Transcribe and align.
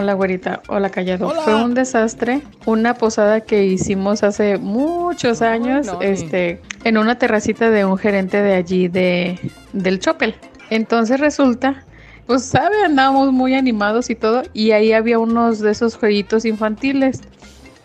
Hola, 0.00 0.14
güerita. 0.14 0.62
Hola, 0.68 0.88
callado. 0.88 1.28
Fue 1.28 1.62
un 1.62 1.74
desastre. 1.74 2.40
Una 2.64 2.94
posada 2.94 3.42
que 3.42 3.66
hicimos 3.66 4.22
hace 4.22 4.56
muchos 4.56 5.42
años, 5.42 5.88
este, 6.00 6.62
en 6.84 6.96
una 6.96 7.18
terracita 7.18 7.68
de 7.68 7.84
un 7.84 7.98
gerente 7.98 8.40
de 8.40 8.54
allí 8.54 8.88
de, 8.88 9.38
del 9.74 10.00
Chopel. 10.00 10.36
Entonces 10.70 11.20
resulta, 11.20 11.84
pues, 12.26 12.46
sabe, 12.46 12.82
andábamos 12.82 13.30
muy 13.30 13.52
animados 13.52 14.08
y 14.08 14.14
todo, 14.14 14.42
y 14.54 14.70
ahí 14.70 14.94
había 14.94 15.18
unos 15.18 15.58
de 15.58 15.72
esos 15.72 15.96
jueguitos 15.96 16.46
infantiles 16.46 17.20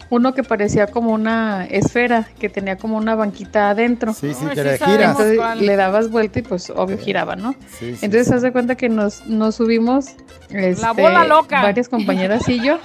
uno 0.10 0.34
que 0.34 0.44
parecía 0.44 0.88
como 0.88 1.12
una 1.12 1.66
esfera, 1.66 2.28
que 2.40 2.50
tenía 2.50 2.78
como 2.78 2.98
una 2.98 3.16
banquita 3.16 3.72
adentro. 3.72 4.14
Sí, 4.14 4.34
sí, 4.34 4.46
que 4.54 4.64
le 4.64 4.78
giras. 4.78 5.20
Entonces 5.20 5.62
le 5.62 5.76
dabas 5.76 6.10
vuelta 6.12 6.40
y 6.40 6.42
pues 6.44 6.70
obvio 6.70 6.98
giraba, 6.98 7.36
¿no? 7.36 7.54
Sí, 7.80 7.96
sí, 7.96 8.06
Entonces 8.06 8.32
haz 8.32 8.42
de 8.42 8.52
cuenta 8.52 8.76
que 8.76 8.90
nos, 8.90 9.26
nos 9.26 9.56
subimos 9.56 10.08
este, 10.50 10.82
La 10.82 10.92
bola 10.94 11.26
loca. 11.26 11.62
varias 11.64 11.90
compañeras 11.90 12.48
y 12.48 12.60
yo. 12.64 12.78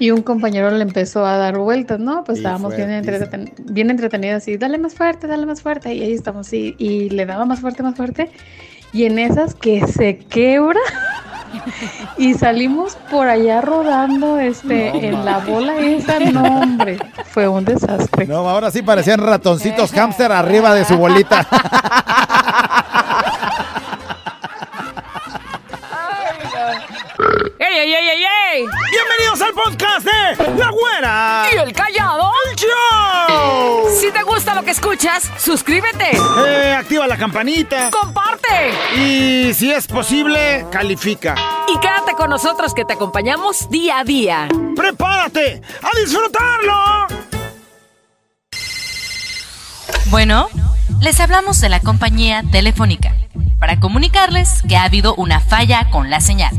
Y 0.00 0.12
un 0.12 0.22
compañero 0.22 0.70
le 0.70 0.82
empezó 0.82 1.26
a 1.26 1.36
dar 1.38 1.58
vueltas, 1.58 1.98
¿no? 1.98 2.22
Pues 2.22 2.38
estábamos 2.38 2.76
bien, 2.76 2.88
entreten 2.88 3.52
bien 3.64 3.90
entretenidos 3.90 4.46
y 4.46 4.56
dale 4.56 4.78
más 4.78 4.94
fuerte, 4.94 5.26
dale 5.26 5.44
más 5.44 5.60
fuerte. 5.60 5.92
Y 5.92 6.02
ahí 6.02 6.12
estamos, 6.12 6.52
y, 6.52 6.76
y 6.78 7.10
le 7.10 7.26
daba 7.26 7.44
más 7.44 7.60
fuerte, 7.60 7.82
más 7.82 7.96
fuerte. 7.96 8.30
Y 8.92 9.04
en 9.04 9.18
esas 9.18 9.54
que 9.56 9.84
se 9.88 10.18
quebra 10.18 10.78
y 12.18 12.34
salimos 12.34 12.96
por 13.10 13.28
allá 13.28 13.60
rodando 13.60 14.38
este 14.38 15.08
en 15.08 15.24
la 15.24 15.38
bola 15.38 15.78
esa, 15.78 16.18
no 16.20 16.42
hombre, 16.42 16.98
fue 17.26 17.48
un 17.48 17.64
desastre. 17.64 18.26
No, 18.26 18.48
ahora 18.48 18.70
sí 18.70 18.82
parecían 18.82 19.20
ratoncitos 19.20 19.92
hámster 19.92 20.32
arriba 20.32 20.74
de 20.74 20.84
su 20.84 20.96
bolita. 20.96 21.46
¡Ey, 27.80 27.94
ey, 27.94 27.94
ey, 27.94 28.08
ey, 28.08 28.24
ey! 28.54 28.66
Bienvenidos 28.90 29.40
al 29.40 29.54
podcast 29.54 30.04
de 30.04 30.58
La 30.58 30.70
Güera. 30.70 31.46
¿Y 31.52 31.58
el 31.58 31.72
callado? 31.72 32.32
¡El 32.50 32.56
show! 32.56 33.88
Si 34.00 34.10
te 34.10 34.20
gusta 34.24 34.52
lo 34.56 34.64
que 34.64 34.72
escuchas, 34.72 35.30
suscríbete. 35.38 36.10
Eh, 36.44 36.74
activa 36.76 37.06
la 37.06 37.16
campanita. 37.16 37.92
¡Comparte! 37.92 38.72
Y 38.96 39.54
si 39.54 39.70
es 39.70 39.86
posible, 39.86 40.66
califica. 40.72 41.36
Y 41.72 41.78
quédate 41.78 42.14
con 42.14 42.30
nosotros 42.30 42.74
que 42.74 42.84
te 42.84 42.94
acompañamos 42.94 43.70
día 43.70 44.00
a 44.00 44.04
día. 44.04 44.48
¡Prepárate 44.74 45.62
a 45.80 46.00
disfrutarlo! 46.00 47.06
Bueno, 50.06 50.48
les 51.00 51.20
hablamos 51.20 51.60
de 51.60 51.68
la 51.68 51.78
compañía 51.78 52.42
Telefónica 52.50 53.14
para 53.60 53.78
comunicarles 53.78 54.64
que 54.68 54.76
ha 54.76 54.82
habido 54.82 55.14
una 55.14 55.38
falla 55.38 55.90
con 55.90 56.10
la 56.10 56.20
señal. 56.20 56.50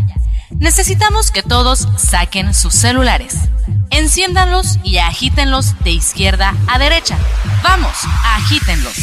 Necesitamos 0.58 1.32
que 1.32 1.44
todos 1.44 1.88
saquen 1.98 2.54
sus 2.54 2.74
celulares, 2.74 3.36
enciéndanlos 3.92 4.80
y 4.84 4.98
agítenlos 4.98 5.76
de 5.84 5.92
izquierda 5.92 6.56
a 6.68 6.80
derecha. 6.80 7.18
Vamos, 7.64 7.94
agítenlos. 8.26 8.96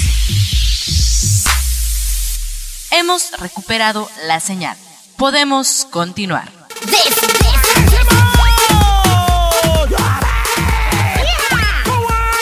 Hemos 2.91 3.30
recuperado 3.39 4.08
la 4.27 4.41
señal. 4.41 4.77
Podemos 5.17 5.86
continuar. 5.91 6.50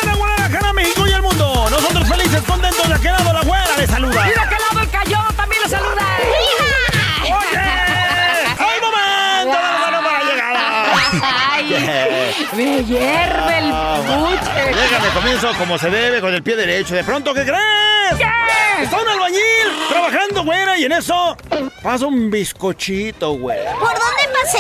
¡Buena, 0.03 0.17
buena, 0.17 0.51
cara, 0.51 0.73
México 0.73 1.07
y 1.07 1.13
el 1.13 1.23
mundo! 1.23 1.69
Nosotros 1.71 2.09
felices, 2.09 2.43
contentos 2.43 2.89
de 2.89 3.13
lado 3.13 3.33
la 3.33 3.43
güera 3.43 3.77
le 3.77 3.87
saluda. 3.87 4.34
Hierve 12.87 13.59
el 13.59 13.73
buche! 13.73 14.75
Déjame, 14.75 15.09
comienzo 15.15 15.53
como 15.59 15.79
se 15.79 15.91
debe, 15.91 16.21
con 16.21 16.35
el 16.35 16.43
pie 16.43 16.57
derecho. 16.57 16.95
¿De 16.95 17.05
pronto 17.05 17.33
qué 17.35 17.43
crees? 17.45 18.19
¿Qué? 18.19 18.83
Está 18.83 19.01
un 19.01 19.09
albañil 19.09 19.41
trabajando, 19.89 20.43
güera, 20.45 20.77
y 20.77 20.85
en 20.85 20.93
eso 20.93 21.37
pasa 21.83 22.07
un 22.07 22.31
bizcochito, 22.31 23.33
güey. 23.33 23.59
¿Por 23.79 23.89
dónde 23.89 24.39
pasé? 24.43 24.59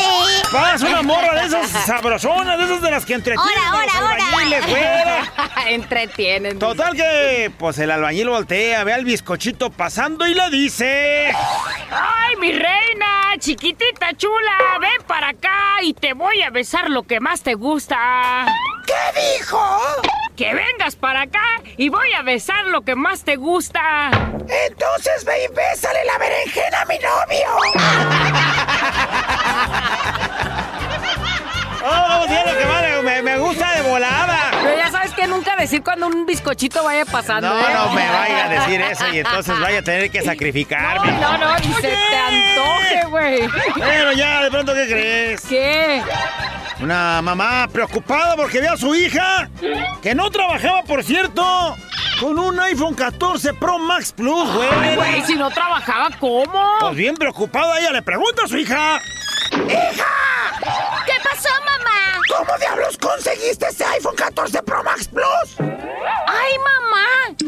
Pasa 0.53 0.87
una 0.87 1.03
morra 1.03 1.34
de 1.41 1.47
esas 1.47 1.69
sabrosonas, 1.69 2.56
de 2.59 2.65
esas 2.65 2.81
de 2.81 2.91
las 2.93 3.04
que 3.04 3.15
entretienen 3.15 3.59
Ahora, 3.59 3.93
ahora, 3.93 4.09
ahora. 4.12 4.25
albañiles, 4.26 4.66
güera. 4.69 5.32
Entretienen. 5.69 6.59
Total 6.59 6.94
que, 6.94 7.50
pues 7.59 7.78
el 7.78 7.91
albañil 7.91 8.28
voltea, 8.28 8.84
ve 8.84 8.93
al 8.93 9.04
bizcochito 9.04 9.70
pasando 9.70 10.26
y 10.26 10.34
le 10.34 10.49
dice... 10.50 11.32
¡Ay, 11.91 12.37
mi 12.41 12.53
reina! 12.53 12.84
Chiquitita 13.39 14.12
chula, 14.17 14.78
ven 14.81 15.03
para 15.09 15.31
acá 15.31 15.83
y 15.83 15.93
te 15.93 16.12
voy 16.15 16.41
a 16.43 16.50
besar 16.50 16.89
lo 16.89 17.03
que 17.03 17.19
más 17.19 17.43
te 17.43 17.55
gusta. 17.55 18.47
¿Qué 18.87 19.39
dijo? 19.39 19.61
Que 20.37 20.55
vengas 20.55 20.95
para 20.95 21.22
acá 21.22 21.61
y 21.77 21.89
voy 21.89 22.12
a 22.12 22.23
besar 22.23 22.67
lo 22.67 22.83
que 22.83 22.94
más 22.94 23.25
te 23.25 23.34
gusta. 23.37 24.11
Entonces 24.69 25.25
ve 25.25 25.44
y 25.44 25.49
bésale 25.55 26.05
la 26.05 26.19
berenjena 26.19 26.83
a 26.83 26.84
mi 26.87 26.99
novio. 26.99 27.49
Oh, 31.87 32.25
sí, 32.27 32.34
lo 32.47 32.59
que 32.59 32.65
más 32.65 33.03
me, 33.03 33.21
me 33.21 33.39
gusta 33.39 33.75
de 33.75 33.83
volada. 33.83 34.53
Pero 34.62 34.75
ya 34.75 34.91
sabes 34.91 35.03
que 35.25 35.31
nunca 35.31 35.57
decir 35.57 35.83
cuando 35.83 36.07
un 36.07 36.27
bizcochito 36.27 36.85
vaya 36.85 37.05
pasando. 37.07 37.49
No, 37.49 37.59
¿eh? 37.59 37.73
no 37.73 37.93
me 37.95 38.09
vaya 38.09 38.45
a 38.45 38.49
decir 38.49 38.81
eso 38.81 39.09
y 39.12 39.19
entonces 39.21 39.59
vaya 39.59 39.79
a 39.79 39.83
tener 39.83 40.11
que 40.11 40.23
sacrificarme. 40.25 41.12
No, 41.12 41.39
no, 41.39 41.57
ni 41.59 41.73
se 41.75 41.81
te 41.83 42.17
antoje, 42.17 43.07
güey. 43.09 43.49
Bueno, 43.77 44.12
ya, 44.12 44.43
de 44.43 44.51
pronto, 44.51 44.75
¿qué 44.75 44.87
crees? 44.87 45.41
¿Qué? 45.43 46.03
Una 46.81 47.23
mamá 47.23 47.69
preocupada 47.73 48.37
porque 48.37 48.61
ve 48.61 48.69
a 48.69 48.77
su 48.77 48.95
hija, 48.95 49.49
que 50.03 50.15
no 50.15 50.31
trabajaba, 50.31 50.83
por 50.83 51.03
cierto, 51.03 51.77
con 52.21 52.39
un 52.39 52.61
iPhone 52.61 52.95
14 52.95 53.55
Pro 53.55 53.79
Max 53.79 54.12
Plus, 54.12 54.53
güey. 54.53 54.97
güey, 54.97 55.23
si 55.23 55.37
no 55.37 55.51
trabajaba, 55.51 56.11
¿cómo? 56.19 56.62
Pues 56.81 56.97
bien 56.97 57.15
preocupada, 57.15 57.79
ella 57.79 57.93
le 57.93 58.03
pregunta 58.03 58.45
a 58.45 58.49
su 58.49 58.59
hija. 58.59 59.01
¿Qué 59.51 59.62
pasó, 59.65 60.03
mamá? 60.65 61.03
¿Cómo 62.37 62.59
diablos 62.59 62.99
conseguiste 62.99 63.69
ese 63.69 63.84
iPhone 63.84 64.17
14 64.17 64.61
Pro 64.65 64.83
Max 64.83 65.06
Plus? 65.09 65.56
¡Ay, 66.27 66.59
mamá! 66.59 67.06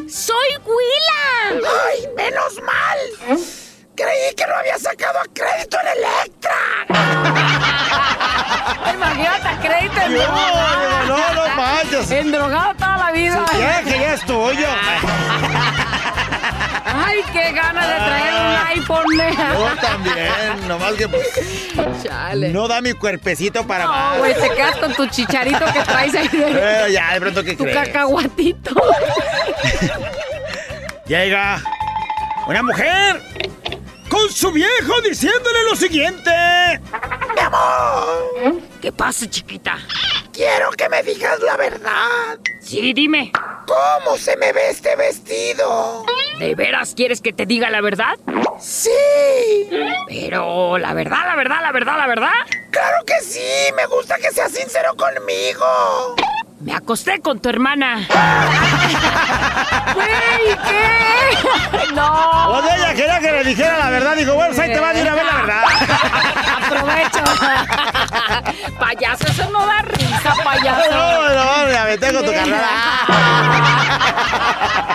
¡Soy 0.09 0.57
Willa! 0.65 1.61
¡Ay, 1.89 2.07
menos 2.17 2.63
mal! 2.63 2.99
Creí 3.97 4.33
que 4.37 4.47
lo 4.47 4.55
había 4.57 4.79
sacado 4.79 5.19
a 5.19 5.25
crédito 5.35 5.77
en 5.81 5.89
Electra. 5.89 6.55
Imagínate, 8.95 9.49
a 9.49 9.59
crédito 9.61 10.01
en 10.03 10.15
No, 10.15 11.07
no, 11.07 11.35
no 11.35 11.49
manches. 11.57 12.09
Endrogado 12.13 12.75
toda 12.75 12.97
la 12.97 13.11
vida. 13.11 13.45
Ya 13.59 13.83
que 13.83 13.91
ya 13.91 14.15
es 14.15 14.25
tuyo. 14.25 14.69
Ay, 16.85 17.19
qué 17.33 17.53
ganas 17.53 17.87
de 17.89 17.95
traer 17.95 18.35
un 18.35 18.67
iPhone. 18.79 19.07
Yo 19.55 19.69
también, 19.81 20.69
nomás 20.69 20.93
que 20.95 21.09
pues, 21.09 21.27
Chale. 22.03 22.49
no 22.51 22.69
da 22.69 22.81
mi 22.81 22.93
cuerpecito 22.93 23.67
para 23.67 23.85
No, 23.85 23.91
más. 23.91 24.19
güey, 24.19 24.35
te 24.35 24.51
quedas 24.55 24.77
con 24.77 24.95
tu 24.95 25.07
chicharito 25.07 25.65
que 25.73 25.81
traes 25.81 26.15
ahí 26.15 26.29
de 26.29 26.39
Pero 26.39 26.89
ya, 26.89 27.13
de 27.15 27.21
pronto, 27.21 27.43
¿qué 27.45 27.57
tu 27.57 27.65
crees? 27.65 27.77
cacahuatito. 27.89 28.75
Llega 31.07 31.61
una 32.47 32.63
mujer 32.63 33.21
con 34.17 34.31
su 34.33 34.51
viejo 34.53 35.01
diciéndole 35.03 35.63
lo 35.71 35.77
siguiente. 35.77 36.31
Mi 37.35 37.41
amor, 37.41 38.61
¿Qué 38.81 38.91
pasa, 38.93 39.29
chiquita? 39.29 39.79
quiero 40.33 40.71
que 40.71 40.89
me 40.89 41.03
digas 41.03 41.39
la 41.41 41.57
verdad. 41.57 42.39
Sí, 42.61 42.93
dime. 42.93 43.33
¿Cómo 43.67 44.17
se 44.17 44.37
me 44.37 44.53
ve 44.53 44.71
este 44.71 44.95
vestido? 44.97 46.05
¿De 46.39 46.55
veras 46.55 46.95
quieres 46.95 47.21
que 47.21 47.33
te 47.33 47.47
diga 47.47 47.69
la 47.71 47.81
verdad? 47.81 48.15
Sí, 48.61 48.91
Pero 50.09 50.79
la 50.79 50.95
verdad, 50.95 51.25
la 51.27 51.37
verdad, 51.37 51.59
la 51.63 51.73
verdad, 51.73 51.97
la 51.99 52.07
verdad. 52.07 52.33
claro 52.71 52.97
que 53.07 53.21
sí. 53.23 53.73
Me 53.77 53.87
gusta 53.87 54.17
que 54.17 54.31
seas 54.31 54.53
sincero 54.53 54.95
conmigo. 54.97 55.67
Me 56.61 56.73
acosté 56.75 57.21
con 57.21 57.41
tu 57.41 57.49
hermana. 57.49 58.07
Güey, 59.95 60.57
¿qué? 60.69 61.93
No. 61.95 62.51
O 62.51 62.59
ella 62.61 62.93
quería 62.95 63.19
que 63.21 63.31
le 63.33 63.45
dijera 63.45 63.79
la 63.79 63.89
verdad. 63.91 64.17
Dijo, 64.17 64.35
bueno, 64.35 64.49
pues 64.55 64.59
ahí 64.59 64.73
te 64.73 64.81
va 64.81 64.89
a 64.91 64.95
ir 64.95 65.09
a 65.09 65.15
ver 65.15 65.25
la 65.25 65.35
verdad. 65.37 65.63
Aprovecho. 66.65 67.23
payaso, 68.79 69.27
eso 69.29 69.51
no 69.51 69.67
da 69.67 69.83
risa, 69.83 70.35
payaso. 70.45 70.91
No, 70.91 71.29
no, 71.35 71.67
me 71.67 71.77
aventé 71.77 72.13
con 72.13 72.25
tu 72.25 72.33
carnal. 72.33 72.61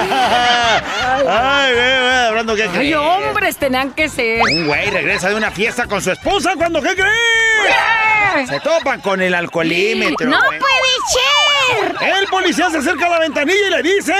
Ay, 0.00 1.74
güey, 1.74 2.26
hablando 2.28 2.54
Ay, 2.76 2.94
hombres 2.94 3.56
tenían 3.56 3.90
que 3.92 4.08
ser. 4.08 4.40
Un 4.42 4.66
güey 4.66 4.90
regresa 4.90 5.28
de 5.28 5.34
una 5.34 5.50
fiesta 5.50 5.86
con 5.86 6.00
su 6.02 6.10
esposa 6.12 6.52
cuando, 6.56 6.80
¿qué 6.82 6.94
crees? 6.94 8.48
Se 8.48 8.60
topan 8.60 9.00
con 9.00 9.20
el 9.20 9.34
alcoholímetro. 9.34 10.28
¡No 10.28 10.38
güey. 10.44 10.58
puede 10.58 11.96
ser! 11.98 12.18
El 12.18 12.26
policía 12.28 12.70
se 12.70 12.78
acerca 12.78 13.06
a 13.06 13.10
la 13.10 13.18
ventanilla 13.20 13.66
y 13.66 13.70
le 13.70 13.82
dice 13.82 14.14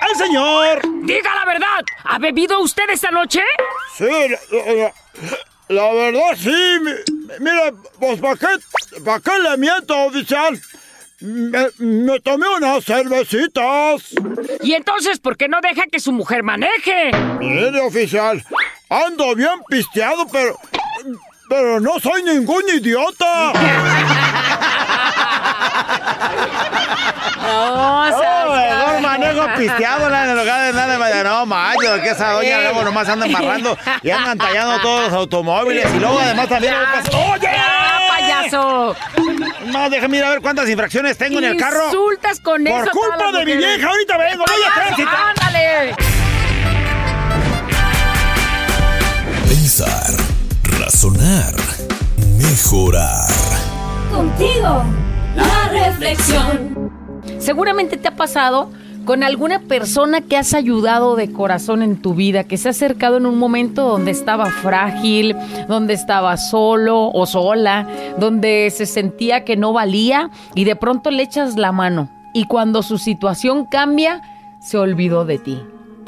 al 0.00 0.16
señor. 0.16 0.80
Diga 1.02 1.34
la 1.34 1.44
verdad. 1.44 1.84
¿Ha 2.04 2.18
bebido 2.18 2.60
usted 2.60 2.88
esta 2.90 3.10
noche? 3.10 3.40
Sí, 3.96 4.04
la, 4.04 4.72
la- 4.74 4.92
la 5.70 5.92
verdad 5.92 6.20
sí, 6.36 6.78
mi, 6.80 6.92
Mire, 7.40 7.74
pues 8.00 8.18
¿para 8.20 8.36
qué, 8.36 8.46
pa 9.04 9.20
qué 9.20 9.38
le 9.38 9.56
miento, 9.58 9.98
oficial? 10.06 10.58
Me, 11.20 11.66
me, 11.78 12.20
tomé 12.20 12.46
unas 12.56 12.84
cervecitas. 12.84 14.14
¿Y 14.62 14.74
entonces 14.74 15.18
por 15.18 15.36
qué 15.36 15.48
no 15.48 15.60
deja 15.60 15.86
que 15.90 15.98
su 15.98 16.12
mujer 16.12 16.44
maneje? 16.44 17.10
Mire, 17.40 17.80
oficial, 17.80 18.44
ando 18.88 19.34
bien 19.34 19.60
pisteado, 19.68 20.28
pero... 20.30 20.56
Pero 21.48 21.80
no 21.80 21.98
soy 21.98 22.22
ningún 22.24 22.62
idiota. 22.68 23.52
No, 27.48 28.02
o 28.02 28.18
sea, 28.18 28.44
Oh, 28.48 28.56
mejor 28.56 29.00
manejo 29.00 29.46
pisteado 29.56 30.06
en 30.14 30.36
lugar 30.38 30.66
de 30.66 30.72
nada 30.72 30.98
de 31.08 31.24
No, 31.24 31.46
mayo, 31.46 32.00
que 32.02 32.10
esa 32.10 32.32
doña 32.32 32.60
luego 32.60 32.82
nomás 32.84 33.08
anda 33.08 33.26
embarrando 33.26 33.76
y 34.02 34.10
andan 34.10 34.38
tallando 34.38 34.80
todos 34.80 35.04
los 35.04 35.12
automóviles 35.12 35.86
y 35.94 35.98
luego 35.98 36.18
además 36.18 36.48
también... 36.48 36.74
¡Oye! 37.12 37.40
¡Ya, 37.42 37.98
payaso! 38.08 38.96
No, 39.66 39.90
déjame 39.90 40.18
ir 40.18 40.24
a 40.24 40.30
ver 40.30 40.40
cuántas 40.40 40.68
infracciones 40.68 41.18
tengo 41.18 41.38
en 41.38 41.44
el 41.44 41.56
carro. 41.56 41.86
Insultas 41.86 42.40
con 42.40 42.66
eso. 42.66 42.76
Por 42.76 42.90
culpa 42.90 43.32
de 43.32 43.44
mi 43.44 43.56
vieja, 43.56 43.88
ahorita 43.88 44.16
vengo, 44.16 44.44
voy 44.46 44.62
a 44.62 44.74
tránsito. 44.74 45.10
¡Ándale! 45.10 45.94
Pensar, 49.48 50.12
razonar, 50.80 51.54
mejorar. 52.38 53.28
Contigo, 54.10 54.84
la 55.36 55.68
reflexión. 55.68 56.87
Seguramente 57.48 57.96
te 57.96 58.08
ha 58.08 58.14
pasado 58.14 58.68
con 59.06 59.22
alguna 59.22 59.58
persona 59.58 60.20
que 60.20 60.36
has 60.36 60.52
ayudado 60.52 61.16
de 61.16 61.32
corazón 61.32 61.80
en 61.80 61.96
tu 61.96 62.12
vida, 62.12 62.44
que 62.44 62.58
se 62.58 62.68
ha 62.68 62.72
acercado 62.72 63.16
en 63.16 63.24
un 63.24 63.38
momento 63.38 63.88
donde 63.88 64.10
estaba 64.10 64.50
frágil, 64.50 65.34
donde 65.66 65.94
estaba 65.94 66.36
solo 66.36 67.08
o 67.08 67.24
sola, 67.24 67.88
donde 68.18 68.70
se 68.70 68.84
sentía 68.84 69.46
que 69.46 69.56
no 69.56 69.72
valía 69.72 70.28
y 70.54 70.64
de 70.64 70.76
pronto 70.76 71.10
le 71.10 71.22
echas 71.22 71.56
la 71.56 71.72
mano 71.72 72.10
y 72.34 72.44
cuando 72.44 72.82
su 72.82 72.98
situación 72.98 73.64
cambia, 73.64 74.20
se 74.60 74.76
olvidó 74.76 75.24
de 75.24 75.38
ti. 75.38 75.58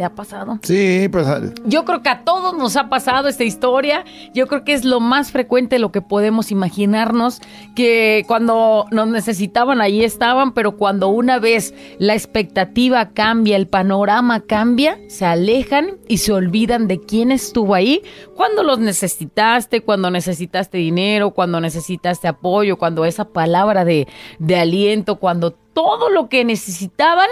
¿Te 0.00 0.06
ha 0.06 0.14
pasado? 0.14 0.58
Sí, 0.62 1.10
pues... 1.12 1.26
Yo 1.66 1.84
creo 1.84 2.00
que 2.00 2.08
a 2.08 2.24
todos 2.24 2.56
nos 2.56 2.74
ha 2.78 2.88
pasado 2.88 3.28
esta 3.28 3.44
historia. 3.44 4.06
Yo 4.32 4.46
creo 4.46 4.64
que 4.64 4.72
es 4.72 4.86
lo 4.86 4.98
más 4.98 5.30
frecuente 5.30 5.78
lo 5.78 5.92
que 5.92 6.00
podemos 6.00 6.50
imaginarnos, 6.50 7.42
que 7.76 8.24
cuando 8.26 8.86
nos 8.90 9.08
necesitaban 9.08 9.82
ahí 9.82 10.02
estaban, 10.02 10.52
pero 10.52 10.78
cuando 10.78 11.08
una 11.08 11.38
vez 11.38 11.74
la 11.98 12.14
expectativa 12.14 13.10
cambia, 13.10 13.56
el 13.56 13.68
panorama 13.68 14.40
cambia, 14.40 14.98
se 15.08 15.26
alejan 15.26 15.98
y 16.08 16.16
se 16.16 16.32
olvidan 16.32 16.88
de 16.88 16.98
quién 17.00 17.30
estuvo 17.30 17.74
ahí 17.74 18.00
cuando 18.34 18.62
los 18.62 18.78
necesitaste, 18.78 19.82
cuando 19.82 20.10
necesitaste 20.10 20.78
dinero, 20.78 21.32
cuando 21.32 21.60
necesitaste 21.60 22.26
apoyo, 22.26 22.78
cuando 22.78 23.04
esa 23.04 23.26
palabra 23.26 23.84
de, 23.84 24.08
de 24.38 24.56
aliento, 24.56 25.16
cuando 25.16 25.50
todo 25.50 26.08
lo 26.08 26.30
que 26.30 26.42
necesitaban 26.46 27.28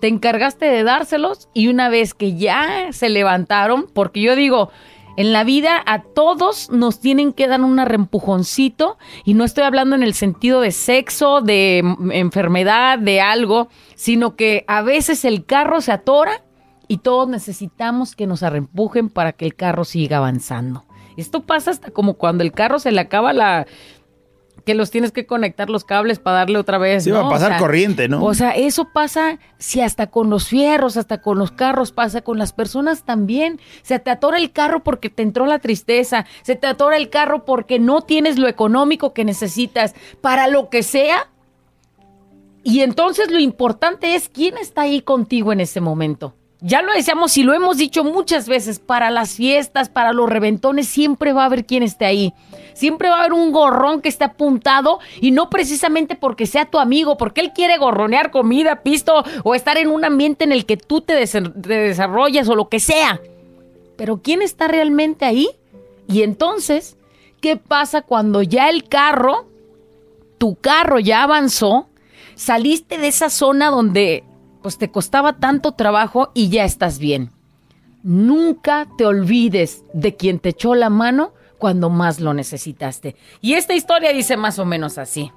te 0.00 0.08
encargaste 0.08 0.66
de 0.66 0.82
dárselos 0.82 1.48
y 1.54 1.68
una 1.68 1.88
vez 1.88 2.14
que 2.14 2.34
ya 2.36 2.92
se 2.92 3.08
levantaron, 3.08 3.86
porque 3.92 4.20
yo 4.20 4.36
digo, 4.36 4.70
en 5.16 5.32
la 5.32 5.44
vida 5.44 5.82
a 5.86 6.02
todos 6.02 6.70
nos 6.70 7.00
tienen 7.00 7.32
que 7.32 7.48
dar 7.48 7.62
un 7.62 7.78
rempujoncito 7.78 8.98
y 9.24 9.34
no 9.34 9.44
estoy 9.44 9.64
hablando 9.64 9.96
en 9.96 10.02
el 10.02 10.12
sentido 10.12 10.60
de 10.60 10.72
sexo, 10.72 11.40
de 11.40 11.78
enfermedad, 12.12 12.98
de 12.98 13.22
algo, 13.22 13.68
sino 13.94 14.36
que 14.36 14.64
a 14.68 14.82
veces 14.82 15.24
el 15.24 15.46
carro 15.46 15.80
se 15.80 15.92
atora 15.92 16.42
y 16.86 16.98
todos 16.98 17.28
necesitamos 17.28 18.14
que 18.14 18.26
nos 18.26 18.42
arrempujen 18.42 19.08
para 19.08 19.32
que 19.32 19.46
el 19.46 19.56
carro 19.56 19.84
siga 19.84 20.18
avanzando. 20.18 20.84
Esto 21.16 21.44
pasa 21.44 21.70
hasta 21.70 21.90
como 21.90 22.14
cuando 22.14 22.44
el 22.44 22.52
carro 22.52 22.78
se 22.78 22.92
le 22.92 23.00
acaba 23.00 23.32
la 23.32 23.66
que 24.64 24.74
los 24.74 24.90
tienes 24.90 25.12
que 25.12 25.26
conectar 25.26 25.70
los 25.70 25.84
cables 25.84 26.18
para 26.18 26.38
darle 26.38 26.58
otra 26.58 26.78
vez. 26.78 27.04
Sí, 27.04 27.10
va 27.10 27.20
a 27.20 27.26
O 27.26 27.30
pasar 27.30 27.50
sea, 27.52 27.58
corriente, 27.58 28.08
¿no? 28.08 28.24
O 28.24 28.34
sea, 28.34 28.50
eso 28.50 28.88
pasa 28.92 29.38
si 29.58 29.80
hasta 29.80 30.08
con 30.08 30.30
los 30.30 30.48
fierros, 30.48 30.96
hasta 30.96 31.20
con 31.20 31.38
los 31.38 31.52
carros 31.52 31.92
pasa, 31.92 32.22
con 32.22 32.38
las 32.38 32.52
personas 32.52 33.04
también. 33.04 33.60
Se 33.82 33.98
te 33.98 34.10
atora 34.10 34.38
el 34.38 34.52
carro 34.52 34.82
porque 34.82 35.10
te 35.10 35.22
entró 35.22 35.46
la 35.46 35.58
tristeza, 35.58 36.26
se 36.42 36.56
te 36.56 36.66
atora 36.66 36.96
el 36.96 37.10
carro 37.10 37.44
porque 37.44 37.78
no 37.78 38.02
tienes 38.02 38.38
lo 38.38 38.48
económico 38.48 39.12
que 39.12 39.24
necesitas 39.24 39.94
para 40.20 40.48
lo 40.48 40.68
que 40.68 40.82
sea. 40.82 41.28
Y 42.64 42.80
entonces 42.80 43.30
lo 43.30 43.38
importante 43.38 44.16
es 44.16 44.28
quién 44.28 44.58
está 44.58 44.82
ahí 44.82 45.00
contigo 45.00 45.52
en 45.52 45.60
ese 45.60 45.80
momento. 45.80 46.34
Ya 46.60 46.80
lo 46.80 46.92
decíamos 46.92 47.36
y 47.36 47.42
lo 47.42 47.52
hemos 47.52 47.76
dicho 47.76 48.02
muchas 48.02 48.48
veces, 48.48 48.78
para 48.78 49.10
las 49.10 49.34
fiestas, 49.34 49.90
para 49.90 50.12
los 50.12 50.28
reventones, 50.28 50.88
siempre 50.88 51.34
va 51.34 51.42
a 51.42 51.46
haber 51.46 51.66
quien 51.66 51.82
esté 51.82 52.06
ahí. 52.06 52.32
Siempre 52.72 53.10
va 53.10 53.16
a 53.16 53.20
haber 53.20 53.34
un 53.34 53.52
gorrón 53.52 54.00
que 54.00 54.08
esté 54.08 54.24
apuntado 54.24 54.98
y 55.20 55.32
no 55.32 55.50
precisamente 55.50 56.14
porque 56.14 56.46
sea 56.46 56.64
tu 56.64 56.78
amigo, 56.78 57.18
porque 57.18 57.42
él 57.42 57.52
quiere 57.54 57.76
gorronear 57.76 58.30
comida, 58.30 58.82
pisto 58.82 59.22
o 59.44 59.54
estar 59.54 59.76
en 59.76 59.88
un 59.88 60.04
ambiente 60.04 60.44
en 60.44 60.52
el 60.52 60.64
que 60.64 60.78
tú 60.78 61.02
te, 61.02 61.26
te 61.26 61.74
desarrollas 61.74 62.48
o 62.48 62.54
lo 62.54 62.68
que 62.68 62.80
sea. 62.80 63.20
Pero 63.96 64.22
¿quién 64.22 64.40
está 64.40 64.66
realmente 64.66 65.26
ahí? 65.26 65.48
Y 66.08 66.22
entonces, 66.22 66.96
¿qué 67.40 67.56
pasa 67.56 68.00
cuando 68.02 68.42
ya 68.42 68.70
el 68.70 68.88
carro, 68.88 69.46
tu 70.38 70.54
carro 70.54 70.98
ya 71.00 71.22
avanzó, 71.22 71.88
saliste 72.34 72.96
de 72.98 73.08
esa 73.08 73.28
zona 73.28 73.68
donde 73.68 74.24
pues 74.66 74.78
te 74.78 74.90
costaba 74.90 75.34
tanto 75.34 75.74
trabajo 75.74 76.32
y 76.34 76.48
ya 76.48 76.64
estás 76.64 76.98
bien? 76.98 77.30
Nunca 78.02 78.88
te 78.98 79.06
olvides 79.06 79.84
de 79.92 80.16
quien 80.16 80.40
te 80.40 80.48
echó 80.48 80.74
la 80.74 80.90
mano 80.90 81.34
cuando 81.56 81.88
más 81.88 82.18
lo 82.18 82.34
necesitaste. 82.34 83.14
Y 83.40 83.52
esta 83.52 83.74
historia 83.74 84.12
dice 84.12 84.36
más 84.36 84.58
o 84.58 84.64
menos 84.64 84.98
así. 84.98 85.30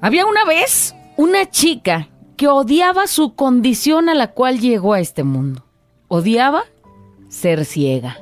Había 0.00 0.24
una 0.24 0.44
vez 0.44 0.94
una 1.16 1.50
chica 1.50 2.10
que 2.36 2.46
odiaba 2.46 3.08
su 3.08 3.34
condición 3.34 4.08
a 4.08 4.14
la 4.14 4.30
cual 4.30 4.60
llegó 4.60 4.92
a 4.92 5.00
este 5.00 5.24
mundo. 5.24 5.64
Odiaba 6.06 6.62
ser 7.28 7.64
ciega. 7.64 8.18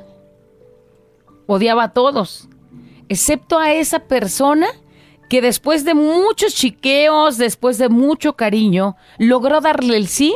Odiaba 1.45 1.83
a 1.83 1.93
todos, 1.93 2.49
excepto 3.07 3.59
a 3.59 3.71
esa 3.73 3.99
persona 3.99 4.65
que 5.29 5.41
después 5.41 5.83
de 5.83 5.93
muchos 5.93 6.55
chiqueos, 6.55 7.37
después 7.37 7.77
de 7.77 7.89
mucho 7.89 8.33
cariño, 8.33 8.95
logró 9.17 9.61
darle 9.61 9.97
el 9.97 10.07
sí 10.07 10.35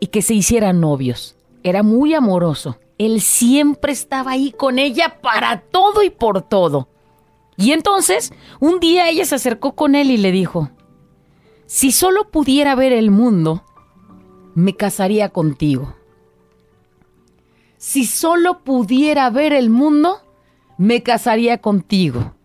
y 0.00 0.08
que 0.08 0.22
se 0.22 0.34
hicieran 0.34 0.80
novios. 0.80 1.36
Era 1.62 1.82
muy 1.82 2.14
amoroso. 2.14 2.78
Él 2.98 3.20
siempre 3.20 3.92
estaba 3.92 4.32
ahí 4.32 4.52
con 4.52 4.78
ella 4.78 5.18
para 5.20 5.60
todo 5.60 6.02
y 6.02 6.10
por 6.10 6.42
todo. 6.42 6.88
Y 7.56 7.72
entonces, 7.72 8.32
un 8.60 8.80
día 8.80 9.08
ella 9.08 9.24
se 9.24 9.34
acercó 9.34 9.74
con 9.74 9.94
él 9.94 10.10
y 10.10 10.18
le 10.18 10.30
dijo, 10.30 10.70
si 11.66 11.90
solo 11.90 12.30
pudiera 12.30 12.74
ver 12.74 12.92
el 12.92 13.10
mundo, 13.10 13.64
me 14.54 14.76
casaría 14.76 15.30
contigo. 15.30 15.94
Si 17.78 18.04
solo 18.06 18.62
pudiera 18.62 19.28
ver 19.30 19.52
el 19.52 19.70
mundo, 19.70 20.20
me 20.78 21.02
casaría 21.02 21.58
contigo. 21.58 22.35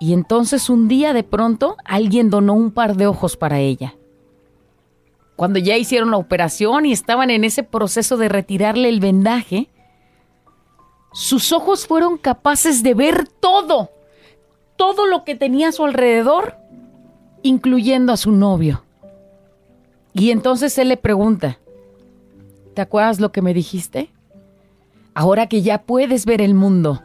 Y 0.00 0.12
entonces 0.12 0.70
un 0.70 0.88
día 0.88 1.12
de 1.12 1.24
pronto 1.24 1.76
alguien 1.84 2.30
donó 2.30 2.54
un 2.54 2.70
par 2.70 2.96
de 2.96 3.06
ojos 3.06 3.36
para 3.36 3.58
ella. 3.58 3.94
Cuando 5.36 5.58
ya 5.58 5.76
hicieron 5.76 6.10
la 6.10 6.16
operación 6.16 6.86
y 6.86 6.92
estaban 6.92 7.30
en 7.30 7.44
ese 7.44 7.62
proceso 7.62 8.16
de 8.16 8.28
retirarle 8.28 8.88
el 8.88 9.00
vendaje, 9.00 9.68
sus 11.12 11.52
ojos 11.52 11.86
fueron 11.86 12.18
capaces 12.18 12.82
de 12.82 12.94
ver 12.94 13.28
todo, 13.28 13.90
todo 14.76 15.06
lo 15.06 15.24
que 15.24 15.34
tenía 15.34 15.68
a 15.68 15.72
su 15.72 15.84
alrededor, 15.84 16.56
incluyendo 17.42 18.12
a 18.12 18.16
su 18.16 18.32
novio. 18.32 18.82
Y 20.12 20.30
entonces 20.30 20.76
él 20.78 20.88
le 20.88 20.96
pregunta, 20.96 21.58
¿te 22.74 22.82
acuerdas 22.82 23.20
lo 23.20 23.30
que 23.30 23.42
me 23.42 23.54
dijiste? 23.54 24.10
Ahora 25.14 25.48
que 25.48 25.62
ya 25.62 25.82
puedes 25.82 26.26
ver 26.26 26.40
el 26.40 26.54
mundo, 26.54 27.02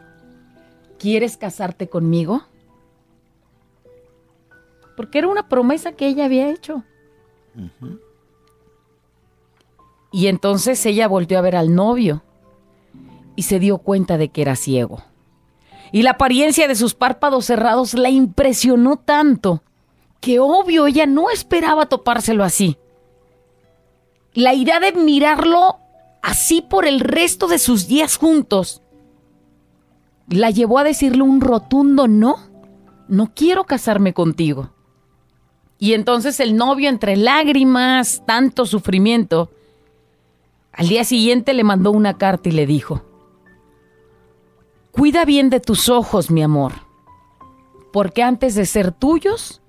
¿quieres 0.98 1.36
casarte 1.36 1.88
conmigo? 1.88 2.42
Porque 4.96 5.18
era 5.18 5.28
una 5.28 5.48
promesa 5.48 5.92
que 5.92 6.06
ella 6.06 6.24
había 6.24 6.50
hecho. 6.50 6.84
Y 10.12 10.28
entonces 10.28 10.84
ella 10.86 11.08
volvió 11.08 11.38
a 11.38 11.42
ver 11.42 11.56
al 11.56 11.74
novio 11.74 12.22
y 13.36 13.42
se 13.42 13.58
dio 13.58 13.78
cuenta 13.78 14.16
de 14.18 14.28
que 14.28 14.42
era 14.42 14.56
ciego. 14.56 15.02
Y 15.92 16.02
la 16.02 16.12
apariencia 16.12 16.68
de 16.68 16.74
sus 16.74 16.94
párpados 16.94 17.46
cerrados 17.46 17.94
la 17.94 18.10
impresionó 18.10 18.96
tanto 18.96 19.62
que 20.20 20.40
obvio 20.40 20.86
ella 20.86 21.06
no 21.06 21.30
esperaba 21.30 21.86
topárselo 21.86 22.44
así. 22.44 22.78
La 24.32 24.54
idea 24.54 24.80
de 24.80 24.92
mirarlo 24.92 25.78
así 26.22 26.62
por 26.62 26.86
el 26.86 27.00
resto 27.00 27.46
de 27.46 27.58
sus 27.58 27.86
días 27.86 28.16
juntos 28.16 28.82
la 30.28 30.50
llevó 30.50 30.78
a 30.78 30.84
decirle 30.84 31.22
un 31.22 31.40
rotundo 31.40 32.08
no, 32.08 32.36
no 33.08 33.32
quiero 33.34 33.64
casarme 33.64 34.14
contigo. 34.14 34.73
Y 35.84 35.92
entonces 35.92 36.40
el 36.40 36.56
novio, 36.56 36.88
entre 36.88 37.14
lágrimas, 37.14 38.22
tanto 38.24 38.64
sufrimiento, 38.64 39.50
al 40.72 40.88
día 40.88 41.04
siguiente 41.04 41.52
le 41.52 41.62
mandó 41.62 41.90
una 41.90 42.16
carta 42.16 42.48
y 42.48 42.52
le 42.52 42.66
dijo, 42.66 43.02
Cuida 44.92 45.26
bien 45.26 45.50
de 45.50 45.60
tus 45.60 45.90
ojos, 45.90 46.30
mi 46.30 46.42
amor, 46.42 46.72
porque 47.92 48.22
antes 48.22 48.54
de 48.54 48.64
ser 48.64 48.92
tuyos, 48.92 49.60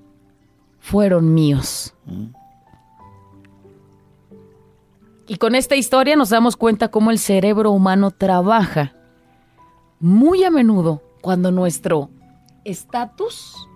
fueron 0.79 1.33
míos. 1.33 1.93
Y 5.27 5.35
con 5.35 5.53
esta 5.53 5.75
historia 5.75 6.15
nos 6.15 6.29
damos 6.29 6.55
cuenta 6.55 6.91
cómo 6.91 7.11
el 7.11 7.19
cerebro 7.19 7.71
humano 7.71 8.11
trabaja 8.11 8.95
muy 9.99 10.45
a 10.45 10.49
menudo 10.49 11.01
cuando 11.19 11.51
nuestro 11.51 12.09
estatus 12.63 13.67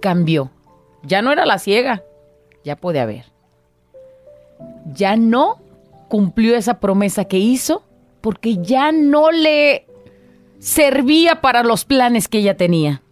cambió. 0.00 0.50
Ya 1.04 1.22
no 1.22 1.32
era 1.32 1.46
la 1.46 1.58
ciega, 1.58 2.02
ya 2.64 2.76
puede 2.76 3.00
haber. 3.00 3.26
Ya 4.92 5.16
no 5.16 5.60
cumplió 6.08 6.56
esa 6.56 6.80
promesa 6.80 7.24
que 7.24 7.38
hizo 7.38 7.84
porque 8.20 8.56
ya 8.62 8.92
no 8.92 9.30
le 9.30 9.86
servía 10.58 11.40
para 11.40 11.62
los 11.62 11.84
planes 11.84 12.28
que 12.28 12.38
ella 12.38 12.56
tenía. 12.56 13.02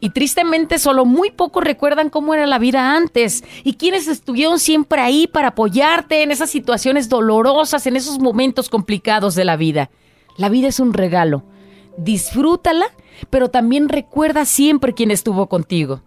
Y 0.00 0.10
tristemente 0.10 0.78
solo 0.78 1.04
muy 1.04 1.30
pocos 1.30 1.64
recuerdan 1.64 2.08
cómo 2.10 2.34
era 2.34 2.46
la 2.46 2.58
vida 2.58 2.94
antes 2.94 3.42
y 3.64 3.74
quienes 3.74 4.06
estuvieron 4.06 4.60
siempre 4.60 5.00
ahí 5.00 5.26
para 5.26 5.48
apoyarte 5.48 6.22
en 6.22 6.30
esas 6.30 6.50
situaciones 6.50 7.08
dolorosas, 7.08 7.86
en 7.86 7.96
esos 7.96 8.20
momentos 8.20 8.68
complicados 8.68 9.34
de 9.34 9.44
la 9.44 9.56
vida. 9.56 9.90
La 10.36 10.48
vida 10.48 10.68
es 10.68 10.78
un 10.78 10.92
regalo. 10.92 11.42
Disfrútala, 11.96 12.86
pero 13.28 13.48
también 13.48 13.88
recuerda 13.88 14.44
siempre 14.44 14.94
quién 14.94 15.10
estuvo 15.10 15.48
contigo. 15.48 16.02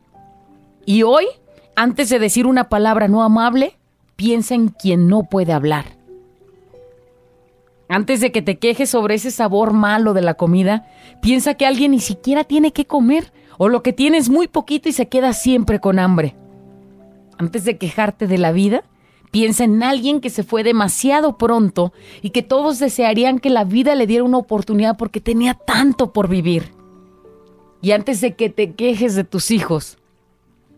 Y 0.86 1.04
hoy, 1.04 1.26
antes 1.76 2.10
de 2.10 2.20
decir 2.20 2.46
una 2.46 2.70
palabra 2.70 3.08
no 3.08 3.24
amable, 3.24 3.78
piensa 4.16 4.56
en 4.56 4.70
quien 4.70 5.08
no 5.08 5.24
puede 5.24 5.54
hablar. 5.54 5.98
Antes 7.88 8.22
de 8.22 8.32
que 8.32 8.42
te 8.42 8.58
quejes 8.58 8.90
sobre 8.90 9.16
ese 9.16 9.32
sabor 9.32 9.74
malo 9.74 10.14
de 10.14 10.22
la 10.22 10.36
comida, 10.36 10.88
piensa 11.22 11.56
que 11.56 11.66
alguien 11.66 11.92
ni 11.92 12.00
siquiera 12.00 12.46
tiene 12.46 12.72
que 12.72 12.86
comer 12.86 13.34
o 13.58 13.68
lo 13.68 13.84
que 13.84 13.94
tiene 13.94 14.18
es 14.18 14.30
muy 14.30 14.48
poquito 14.48 14.88
y 14.88 14.94
se 14.94 15.10
queda 15.10 15.34
siempre 15.34 15.80
con 15.80 16.00
hambre. 16.00 16.36
Antes 17.38 17.66
de 17.66 17.78
quejarte 17.78 18.28
de 18.28 18.38
la 18.38 18.52
vida, 18.54 18.84
piensa 19.30 19.66
en 19.66 19.84
alguien 19.84 20.22
que 20.22 20.30
se 20.30 20.44
fue 20.44 20.64
demasiado 20.64 21.38
pronto 21.38 21.92
y 22.22 22.30
que 22.30 22.44
todos 22.44 22.80
desearían 22.80 23.40
que 23.40 23.50
la 23.50 23.66
vida 23.66 23.94
le 23.96 24.08
diera 24.08 24.24
una 24.24 24.38
oportunidad 24.38 24.98
porque 24.98 25.20
tenía 25.20 25.54
tanto 25.54 26.14
por 26.14 26.30
vivir. 26.30 26.72
Y 27.82 27.92
antes 27.92 28.22
de 28.22 28.36
que 28.36 28.50
te 28.50 28.74
quejes 28.74 29.16
de 29.16 29.24
tus 29.24 29.52
hijos, 29.52 29.98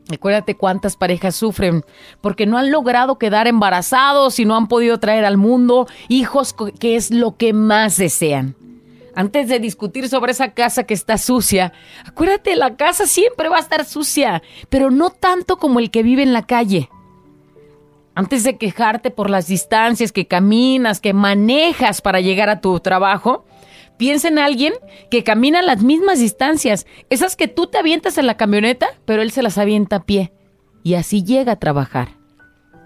Recuérdate 0.08 0.56
cuántas 0.56 0.98
parejas 0.98 1.36
sufren 1.36 1.84
porque 2.20 2.46
no 2.46 2.58
han 2.58 2.72
logrado 2.72 3.18
quedar 3.18 3.48
embarazados 3.48 4.38
y 4.40 4.46
no 4.46 4.56
han 4.56 4.68
podido 4.68 5.00
traer 5.00 5.24
al 5.24 5.38
mundo 5.38 5.88
hijos 6.10 6.54
que 6.80 6.96
es 6.96 7.12
lo 7.12 7.38
que 7.38 7.54
más 7.54 7.98
desean. 7.98 8.56
Antes 9.16 9.48
de 9.48 9.60
discutir 9.60 10.10
sobre 10.10 10.32
esa 10.32 10.54
casa 10.54 10.84
que 10.84 10.94
está 10.96 11.18
sucia, 11.18 11.72
acuérdate, 12.06 12.56
la 12.56 12.76
casa 12.76 13.06
siempre 13.06 13.48
va 13.48 13.58
a 13.58 13.62
estar 13.62 13.86
sucia, 13.86 14.42
pero 14.70 14.90
no 14.90 15.12
tanto 15.12 15.58
como 15.58 15.80
el 15.80 15.92
que 15.92 16.04
vive 16.04 16.24
en 16.24 16.34
la 16.34 16.46
calle. 16.46 16.90
Antes 18.16 18.44
de 18.44 18.58
quejarte 18.58 19.12
por 19.12 19.30
las 19.30 19.48
distancias 19.48 20.12
que 20.12 20.28
caminas, 20.28 21.00
que 21.00 21.14
manejas 21.14 22.02
para 22.02 22.22
llegar 22.22 22.50
a 22.50 22.60
tu 22.60 22.80
trabajo, 22.80 23.46
Piensa 23.98 24.28
en 24.28 24.40
alguien 24.40 24.74
que 25.12 25.24
camina 25.24 25.62
las 25.62 25.84
mismas 25.84 26.20
distancias, 26.20 26.86
esas 27.10 27.36
que 27.36 27.48
tú 27.48 27.68
te 27.68 27.78
avientas 27.78 28.18
en 28.18 28.28
la 28.28 28.38
camioneta, 28.38 28.88
pero 29.06 29.22
él 29.22 29.32
se 29.32 29.44
las 29.44 29.58
avienta 29.58 29.98
a 29.98 30.06
pie. 30.06 30.34
Y 30.84 30.96
así 30.96 31.24
llega 31.24 31.54
a 31.54 31.60
trabajar. 31.60 32.24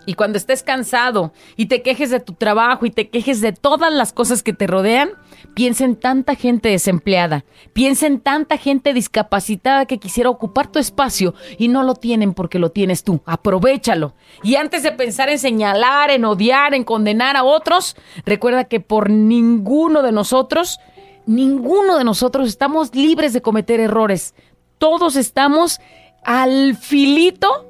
Y 0.08 0.14
cuando 0.14 0.38
estés 0.38 0.64
cansado 0.64 1.34
y 1.58 1.66
te 1.66 1.82
quejes 1.82 2.10
de 2.10 2.22
tu 2.22 2.32
trabajo 2.32 2.86
y 2.86 2.92
te 2.92 3.10
quejes 3.10 3.42
de 3.42 3.52
todas 3.52 3.92
las 3.92 4.14
cosas 4.14 4.42
que 4.42 4.54
te 4.54 4.66
rodean, 4.66 5.10
piensa 5.54 5.84
en 5.84 5.98
tanta 5.98 6.36
gente 6.36 6.70
desempleada, 6.70 7.44
piensa 7.74 8.08
en 8.08 8.22
tanta 8.22 8.58
gente 8.58 8.94
discapacitada 8.94 9.86
que 9.86 9.98
quisiera 9.98 10.30
ocupar 10.30 10.72
tu 10.72 10.80
espacio 10.80 11.34
y 11.58 11.68
no 11.68 11.84
lo 11.84 11.94
tienen 11.94 12.34
porque 12.34 12.58
lo 12.58 12.72
tienes 12.72 13.04
tú. 13.04 13.22
Aprovechalo. 13.26 14.16
Y 14.44 14.56
antes 14.56 14.82
de 14.82 14.94
pensar 14.94 15.28
en 15.28 15.40
señalar, 15.40 16.10
en 16.10 16.24
odiar, 16.24 16.74
en 16.74 16.86
condenar 16.86 17.36
a 17.36 17.44
otros, 17.44 17.98
recuerda 18.26 18.64
que 18.64 18.80
por 18.80 19.10
ninguno 19.10 20.04
de 20.04 20.14
nosotros 20.14 20.80
ninguno 21.28 21.98
de 21.98 22.04
nosotros 22.04 22.48
estamos 22.48 22.96
libres 22.96 23.34
de 23.34 23.42
cometer 23.42 23.80
errores. 23.80 24.34
Todos 24.80 25.16
estamos 25.16 25.80
al 26.24 26.76
filito 26.76 27.68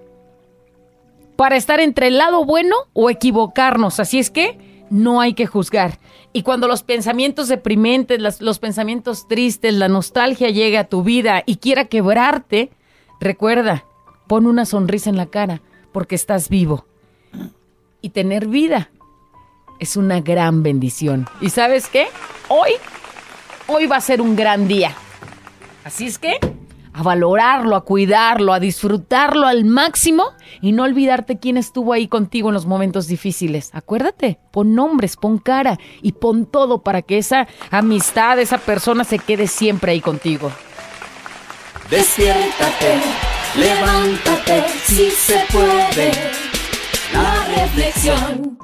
para 1.36 1.58
estar 1.58 1.80
entre 1.80 2.08
el 2.08 2.18
lado 2.18 2.46
bueno 2.46 2.76
o 2.94 3.10
equivocarnos. 3.10 4.00
Así 4.00 4.20
es 4.20 4.30
que 4.30 4.86
no 4.90 5.20
hay 5.20 5.34
que 5.34 5.48
juzgar. 5.48 6.00
Y 6.34 6.44
cuando 6.44 6.68
los 6.68 6.84
pensamientos 6.84 7.48
deprimentes, 7.48 8.42
los 8.42 8.60
pensamientos 8.60 9.28
tristes, 9.28 9.74
la 9.74 9.88
nostalgia 9.88 10.50
llegue 10.50 10.78
a 10.78 10.88
tu 10.88 11.04
vida 11.04 11.44
y 11.46 11.58
quiera 11.58 11.86
quebrarte, 11.86 12.70
recuerda, 13.20 13.86
pon 14.28 14.46
una 14.46 14.66
sonrisa 14.66 15.10
en 15.10 15.18
la 15.18 15.26
cara 15.28 15.62
porque 15.92 16.16
estás 16.16 16.50
vivo. 16.50 16.86
Y 18.02 18.10
tener 18.10 18.48
vida 18.48 18.92
es 19.80 19.98
una 19.98 20.22
gran 20.22 20.64
bendición. 20.64 21.28
¿Y 21.42 21.50
sabes 21.50 21.88
qué? 21.88 22.08
Hoy 22.50 22.72
hoy 23.68 23.86
va 23.86 23.98
a 23.98 24.02
ser 24.02 24.22
un 24.22 24.36
gran 24.36 24.68
día. 24.68 24.94
Así 25.84 26.08
es 26.08 26.18
que 26.18 26.40
a 26.98 27.04
valorarlo, 27.04 27.76
a 27.76 27.86
cuidarlo, 27.86 28.54
a 28.54 28.60
disfrutarlo 28.60 29.46
al 29.46 29.66
máximo 29.66 30.32
y 30.62 30.72
no 30.72 30.82
olvidarte 30.82 31.38
quién 31.38 31.56
estuvo 31.56 31.94
ahí 31.94 32.08
contigo 32.08 32.50
en 32.50 32.56
los 32.56 32.66
momentos 32.66 33.06
difíciles. 33.06 33.70
Acuérdate, 33.74 34.40
pon 34.52 34.74
nombres, 34.74 35.16
pon 35.16 35.38
cara 35.38 35.78
y 36.02 36.14
pon 36.14 36.48
todo 36.48 36.82
para 36.82 37.04
que 37.04 37.20
esa 37.20 37.48
amistad, 37.70 38.40
esa 38.40 38.58
persona 38.58 39.04
se 39.04 39.20
quede 39.20 39.46
siempre 39.46 39.92
ahí 39.92 40.02
contigo. 40.02 40.52
Despiértate, 41.92 43.00
levántate, 43.56 44.66
si 44.84 45.12
se 45.12 45.46
puede. 45.52 46.12
La 47.14 47.62
reflexión. 47.62 48.58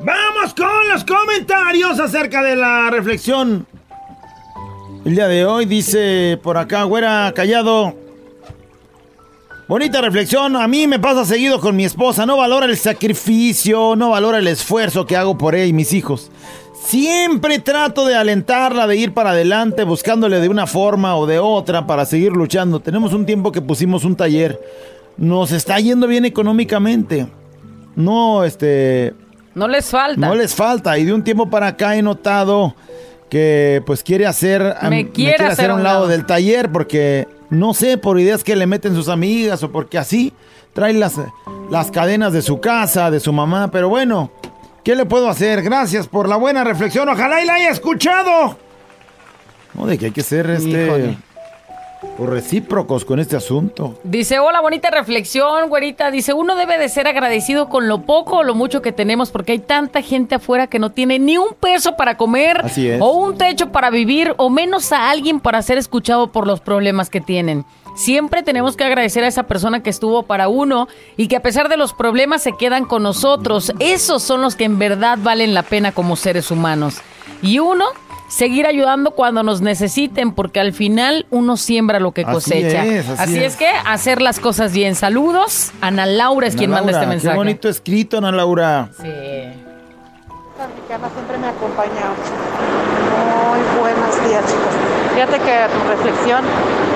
Vamos 0.00 0.54
con 0.54 0.88
los 0.92 1.04
comentarios 1.04 1.98
acerca 1.98 2.42
de 2.42 2.54
la 2.54 2.88
reflexión. 2.90 3.66
El 5.04 5.14
día 5.14 5.26
de 5.26 5.44
hoy 5.44 5.64
dice 5.64 6.38
por 6.42 6.56
acá, 6.56 6.84
güera, 6.84 7.32
callado. 7.34 7.94
Bonita 9.66 10.00
reflexión, 10.00 10.56
a 10.56 10.68
mí 10.68 10.86
me 10.86 10.98
pasa 10.98 11.24
seguido 11.24 11.60
con 11.60 11.76
mi 11.76 11.84
esposa, 11.84 12.24
no 12.24 12.36
valora 12.36 12.66
el 12.66 12.76
sacrificio, 12.76 13.96
no 13.96 14.10
valora 14.10 14.38
el 14.38 14.46
esfuerzo 14.46 15.04
que 15.04 15.16
hago 15.16 15.36
por 15.36 15.54
ella 15.54 15.66
y 15.66 15.72
mis 15.72 15.92
hijos. 15.92 16.30
Siempre 16.80 17.58
trato 17.58 18.06
de 18.06 18.14
alentarla, 18.14 18.86
de 18.86 18.96
ir 18.96 19.12
para 19.12 19.30
adelante, 19.30 19.82
buscándole 19.84 20.40
de 20.40 20.48
una 20.48 20.66
forma 20.66 21.16
o 21.16 21.26
de 21.26 21.38
otra 21.38 21.86
para 21.86 22.06
seguir 22.06 22.32
luchando. 22.32 22.80
Tenemos 22.80 23.12
un 23.12 23.26
tiempo 23.26 23.52
que 23.52 23.60
pusimos 23.60 24.04
un 24.04 24.16
taller. 24.16 24.58
Nos 25.16 25.52
está 25.52 25.78
yendo 25.80 26.06
bien 26.06 26.24
económicamente. 26.24 27.26
No, 27.94 28.44
este, 28.44 29.12
no 29.58 29.68
les 29.68 29.90
falta. 29.90 30.26
No 30.26 30.34
les 30.34 30.54
falta. 30.54 30.96
Y 30.98 31.04
de 31.04 31.12
un 31.12 31.24
tiempo 31.24 31.50
para 31.50 31.66
acá 31.66 31.96
he 31.96 32.02
notado 32.02 32.74
que 33.28 33.82
pues 33.84 34.02
quiere 34.02 34.24
hacer, 34.24 34.76
me 34.88 35.10
quiere, 35.10 35.44
hacer, 35.44 35.70
a 35.70 35.74
un 35.74 35.82
lado, 35.82 36.06
del 36.06 36.24
taller 36.24 36.70
porque 36.70 37.26
no 37.50 37.74
sé, 37.74 37.98
por 37.98 38.18
ideas 38.20 38.44
que 38.44 38.56
le 38.56 38.66
meten 38.66 38.94
sus 38.94 39.08
amigas 39.08 39.62
o 39.62 39.72
porque 39.72 39.98
así 39.98 40.32
trae 40.72 40.92
las, 40.92 41.16
las 41.70 41.90
cadenas 41.90 42.32
de 42.32 42.40
su 42.40 42.60
casa, 42.60 43.10
de 43.10 43.20
su 43.20 43.32
mamá. 43.32 43.70
Pero 43.70 43.88
bueno, 43.88 44.30
¿qué 44.84 44.94
le 44.94 45.04
puedo 45.04 45.28
hacer? 45.28 45.62
Gracias 45.62 46.06
por 46.06 46.28
la 46.28 46.36
buena 46.36 46.62
reflexión. 46.62 47.08
Ojalá 47.08 47.42
y 47.42 47.46
la 47.46 47.54
haya 47.54 47.70
escuchado. 47.70 48.56
No, 49.74 49.86
de 49.86 49.98
que 49.98 50.06
hay 50.06 50.12
que 50.12 50.22
ser 50.22 50.48
este 50.50 51.18
o 52.18 52.26
recíprocos 52.26 53.04
con 53.04 53.18
este 53.20 53.36
asunto. 53.36 53.98
Dice, 54.02 54.38
hola, 54.38 54.60
bonita 54.60 54.90
reflexión, 54.90 55.68
güerita. 55.68 56.10
Dice, 56.10 56.32
uno 56.32 56.56
debe 56.56 56.78
de 56.78 56.88
ser 56.88 57.06
agradecido 57.06 57.68
con 57.68 57.88
lo 57.88 58.02
poco 58.02 58.38
o 58.38 58.42
lo 58.42 58.54
mucho 58.54 58.82
que 58.82 58.92
tenemos 58.92 59.30
porque 59.30 59.52
hay 59.52 59.58
tanta 59.58 60.02
gente 60.02 60.36
afuera 60.36 60.66
que 60.66 60.78
no 60.78 60.90
tiene 60.90 61.18
ni 61.18 61.38
un 61.38 61.54
peso 61.58 61.96
para 61.96 62.16
comer 62.16 62.64
o 63.00 63.12
un 63.12 63.38
techo 63.38 63.70
para 63.70 63.90
vivir 63.90 64.34
o 64.36 64.50
menos 64.50 64.92
a 64.92 65.10
alguien 65.10 65.40
para 65.40 65.62
ser 65.62 65.78
escuchado 65.78 66.32
por 66.32 66.46
los 66.46 66.60
problemas 66.60 67.10
que 67.10 67.20
tienen. 67.20 67.64
Siempre 67.96 68.44
tenemos 68.44 68.76
que 68.76 68.84
agradecer 68.84 69.24
a 69.24 69.26
esa 69.26 69.42
persona 69.42 69.82
que 69.82 69.90
estuvo 69.90 70.22
para 70.22 70.46
uno 70.48 70.86
y 71.16 71.26
que 71.26 71.34
a 71.34 71.42
pesar 71.42 71.68
de 71.68 71.76
los 71.76 71.92
problemas 71.92 72.42
se 72.42 72.52
quedan 72.52 72.84
con 72.84 73.02
nosotros. 73.02 73.72
Esos 73.80 74.22
son 74.22 74.40
los 74.40 74.54
que 74.54 74.64
en 74.64 74.78
verdad 74.78 75.18
valen 75.20 75.52
la 75.52 75.64
pena 75.64 75.90
como 75.90 76.14
seres 76.14 76.52
humanos. 76.52 77.02
Y 77.42 77.58
uno 77.58 77.84
seguir 78.28 78.66
ayudando 78.66 79.10
cuando 79.12 79.42
nos 79.42 79.60
necesiten, 79.60 80.32
porque 80.32 80.60
al 80.60 80.72
final 80.72 81.26
uno 81.30 81.56
siembra 81.56 81.98
lo 81.98 82.12
que 82.12 82.24
cosecha. 82.24 82.82
Así, 83.18 83.42
es, 83.42 83.56
que 83.56 83.66
hacer 83.86 84.22
las 84.22 84.38
cosas 84.38 84.72
bien. 84.72 84.94
Saludos. 84.94 85.72
Ana 85.80 86.06
Laura 86.06 86.46
es 86.46 86.54
quien 86.54 86.70
manda 86.70 86.92
este 86.92 87.06
mensaje. 87.06 87.32
Qué 87.32 87.38
bonito 87.38 87.68
escrito, 87.68 88.18
Ana 88.18 88.30
Laura. 88.30 88.90
Sí. 88.96 89.02
siempre 89.02 89.58
me 91.40 91.48
acompaña. 91.48 92.12
Muy 93.48 93.60
buenos 93.80 94.14
días, 94.28 94.44
chicos. 94.46 94.74
Fíjate 95.14 95.38
que 95.38 95.66
tu 95.72 95.80
reflexión, 95.88 96.44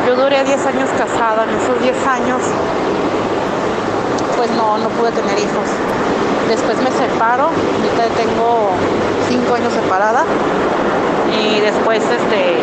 yo 0.06 0.14
duré 0.14 0.44
10 0.44 0.66
años 0.66 0.90
casada. 0.96 1.44
En 1.44 1.50
esos 1.58 1.80
10 1.82 2.06
años, 2.06 2.42
pues 4.36 4.50
no, 4.52 4.78
no 4.78 4.88
pude 4.90 5.10
tener 5.12 5.38
hijos. 5.38 5.68
Después 6.48 6.76
me 6.78 6.90
separo, 6.90 7.44
ahorita 7.44 8.08
tengo 8.16 8.72
cinco 9.32 9.54
años 9.54 9.72
separada. 9.72 10.24
Y 11.32 11.60
después, 11.60 12.02
este, 12.04 12.60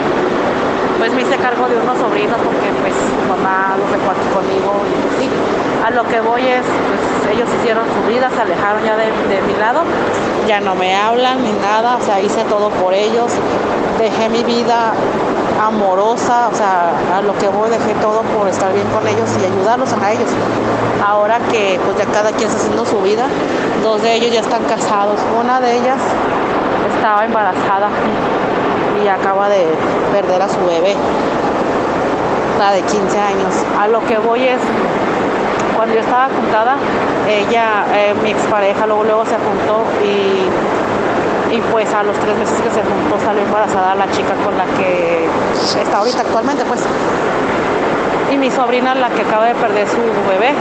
pues 1.00 1.12
me 1.14 1.22
hice 1.22 1.38
cargo 1.38 1.68
de 1.68 1.78
unos 1.78 1.98
sobrinos 1.98 2.38
porque 2.38 2.70
pues 2.82 2.94
mamá 3.28 3.76
los 3.78 3.90
aquí 3.90 4.28
conmigo 4.34 4.86
y 4.86 5.26
pues. 5.26 5.50
A 5.86 5.90
lo 5.92 6.04
que 6.04 6.22
voy 6.22 6.46
es, 6.46 6.62
pues 6.62 7.36
ellos 7.36 7.50
hicieron 7.60 7.86
su 7.88 8.08
vida, 8.08 8.30
se 8.30 8.42
alejaron 8.42 8.84
ya 8.84 8.96
de, 8.98 9.06
de 9.06 9.42
mi 9.48 9.54
lado, 9.58 9.82
ya 10.48 10.60
no 10.60 10.76
me 10.76 10.96
hablan 10.96 11.42
ni 11.42 11.54
nada, 11.54 11.98
o 11.98 12.06
sea, 12.06 12.20
hice 12.20 12.44
todo 12.44 12.70
por 12.70 12.94
ellos, 12.94 13.32
dejé 13.98 14.30
mi 14.30 14.44
vida 14.44 14.94
amorosa, 15.60 16.50
o 16.52 16.56
sea, 16.56 16.92
a 17.18 17.22
lo 17.22 17.38
que 17.38 17.48
voy 17.48 17.70
dejé 17.70 17.94
todo 18.02 18.22
por 18.22 18.48
estar 18.48 18.72
bien 18.74 18.88
con 18.88 19.08
ellos 19.08 19.30
y 19.42 19.46
ayudarlos 19.46 19.92
a 19.94 20.12
ellos. 20.12 20.30
Ahora 21.06 21.40
que 21.52 21.80
pues 21.84 21.98
ya 21.98 22.06
cada 22.12 22.32
quien 22.32 22.50
está 22.50 22.62
haciendo 22.62 22.86
su 22.86 23.02
vida, 23.02 23.28
dos 23.84 24.02
de 24.02 24.16
ellos 24.16 24.32
ya 24.32 24.42
están 24.42 24.64
casados, 24.66 25.20
una 25.40 25.60
de 25.60 25.78
ellas 25.78 25.98
estaba 26.88 27.26
embarazada 27.26 27.90
y 29.04 29.08
acaba 29.08 29.50
de 29.50 29.68
perder 30.12 30.42
a 30.42 30.50
su 30.50 30.60
bebé, 30.66 30.96
la 32.58 32.72
de 32.72 32.82
15 32.82 33.20
años. 33.20 33.54
A 33.80 33.88
lo 33.88 34.04
que 34.06 34.18
voy 34.18 34.44
es, 34.44 34.60
cuando 35.76 35.96
yo 35.96 36.02
estaba 36.02 36.28
juntada, 36.28 36.76
ella, 37.28 37.86
eh, 37.94 38.14
mi 38.24 38.32
expareja, 38.32 38.86
luego, 38.86 39.04
luego 39.04 39.26
se 39.26 39.38
juntó 39.38 39.84
y, 40.04 41.56
y 41.56 41.62
pues 41.72 41.94
a 41.94 42.04
los 42.04 42.18
tres 42.18 42.38
meses 42.38 42.60
que 42.62 42.70
se 42.70 42.82
juntó 42.82 43.18
salió 43.24 43.44
embarazada 43.44 43.96
la 43.96 44.10
chica 44.12 44.34
con 44.44 44.58
la 44.58 44.66
que 44.78 45.28
está 45.82 45.98
ahorita 46.00 46.22
actualmente, 46.22 46.66
pues. 46.66 46.82
Y 48.32 48.38
mi 48.38 48.52
sobrina, 48.52 48.94
la 48.94 49.10
que 49.10 49.22
acaba 49.22 49.46
de 49.46 49.56
perder 49.56 49.88
su 49.88 49.98
bebé, 50.30 50.54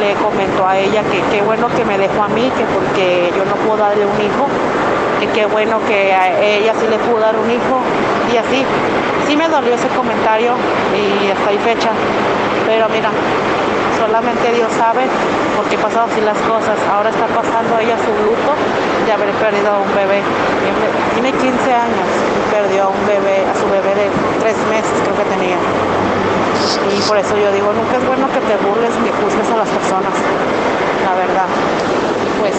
le 0.00 0.14
comentó 0.14 0.66
a 0.66 0.78
ella 0.78 1.02
que 1.02 1.20
qué 1.30 1.42
bueno 1.42 1.68
que 1.68 1.84
me 1.84 1.98
dejó 1.98 2.22
a 2.22 2.28
mí, 2.28 2.50
que 2.56 2.64
porque 2.64 3.30
yo 3.36 3.44
no 3.44 3.56
puedo 3.56 3.76
darle 3.76 4.06
un 4.06 4.20
hijo, 4.20 4.46
que 5.20 5.26
qué 5.28 5.44
bueno 5.44 5.76
que 5.86 6.12
a 6.14 6.40
ella 6.40 6.72
sí 6.80 6.86
le 6.88 6.98
pudo 6.98 7.20
dar 7.20 7.36
un 7.36 7.50
hijo 7.50 7.76
y 8.32 8.36
así. 8.38 8.64
Sí 9.28 9.36
me 9.36 9.48
dolió 9.48 9.74
ese 9.74 9.88
comentario 9.88 10.56
y 10.96 11.30
hasta 11.30 11.50
ahí 11.50 11.58
fecha, 11.58 11.90
pero 12.66 12.88
mira, 12.88 13.10
solamente 14.00 14.50
Dios 14.52 14.72
sabe 14.72 15.04
por 15.54 15.68
qué 15.68 15.76
pasaron 15.76 16.08
así 16.10 16.20
las 16.22 16.38
cosas. 16.48 16.74
Ahora 16.88 17.10
está 17.10 17.26
pasando 17.28 17.78
ella 17.78 18.00
su 18.00 18.10
luto 18.24 18.56
de 19.04 19.12
haber 19.12 19.30
perdido 19.36 19.68
a 19.70 19.78
un 19.84 19.92
bebé. 19.94 20.24
Tiene 21.12 21.30
15 21.36 21.46
años 21.68 22.08
y 22.16 22.40
perdió 22.50 22.84
a 22.84 22.88
un 22.88 23.04
bebé, 23.06 23.44
a 23.44 23.54
su 23.54 23.68
bebé 23.68 23.92
de 23.92 24.08
tres 24.40 24.56
meses 24.72 24.96
creo 25.04 25.14
que 25.20 25.28
tenía. 25.28 25.60
Y 26.96 27.00
por 27.04 27.18
eso 27.18 27.36
yo 27.36 27.52
digo, 27.52 27.72
nunca 27.76 28.00
es 28.00 28.04
bueno 28.08 28.24
que 28.32 28.40
te 28.40 28.56
burles 28.64 28.90
ni 29.04 29.12
juzgues 29.20 29.48
a 29.52 29.56
las 29.60 29.68
personas, 29.68 30.16
la 31.04 31.14
verdad. 31.14 31.48
Pues 32.40 32.56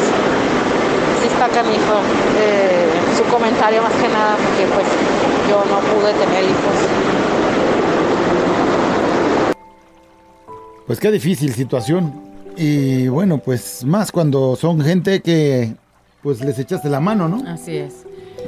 está 1.42 1.64
canijo 1.64 2.02
eh, 2.38 2.88
su 3.18 3.24
comentario 3.24 3.82
más 3.82 3.94
que 3.94 4.08
nada, 4.10 4.36
porque 4.36 4.66
pues 4.76 4.86
yo 5.50 5.64
no 5.72 5.80
pude 5.80 6.14
tener 6.14 6.44
hijos. 6.44 6.76
Pues 10.86 11.00
qué 11.00 11.10
difícil 11.12 11.52
situación. 11.54 12.14
Y 12.56 13.08
bueno, 13.08 13.40
pues 13.40 13.84
más 13.86 14.12
cuando 14.12 14.56
son 14.56 14.82
gente 14.82 15.22
que 15.22 15.74
pues 16.22 16.42
les 16.42 16.60
echaste 16.60 16.90
la 16.90 17.00
mano, 17.00 17.28
¿no? 17.28 17.50
Así 17.50 17.76
es. 17.76 18.06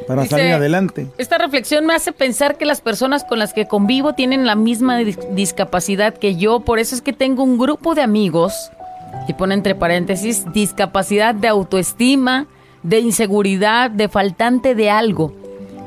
Para 0.08 0.24
Dice, 0.24 0.36
salir 0.36 0.54
adelante. 0.54 1.08
Esta 1.18 1.40
reflexión 1.40 1.88
me 1.88 1.96
hace 1.96 2.12
pensar 2.12 2.58
que 2.58 2.66
las 2.66 2.82
personas 2.82 3.24
con 3.24 3.40
las 3.40 3.54
que 3.54 3.68
convivo 3.68 4.14
tienen 4.14 4.46
la 4.46 4.54
misma 4.56 5.00
dis- 5.00 5.18
discapacidad 5.34 6.14
que 6.14 6.36
yo, 6.36 6.60
por 6.60 6.78
eso 6.78 6.94
es 6.94 7.02
que 7.02 7.14
tengo 7.14 7.42
un 7.42 7.58
grupo 7.58 7.96
de 7.96 8.04
amigos, 8.04 8.54
y 9.28 9.34
pone 9.34 9.56
entre 9.56 9.74
paréntesis, 9.74 10.46
discapacidad 10.54 11.34
de 11.34 11.48
autoestima, 11.48 12.46
de 12.84 13.00
inseguridad, 13.00 13.90
de 13.90 14.10
faltante 14.10 14.76
de 14.76 14.90
algo. 14.90 15.34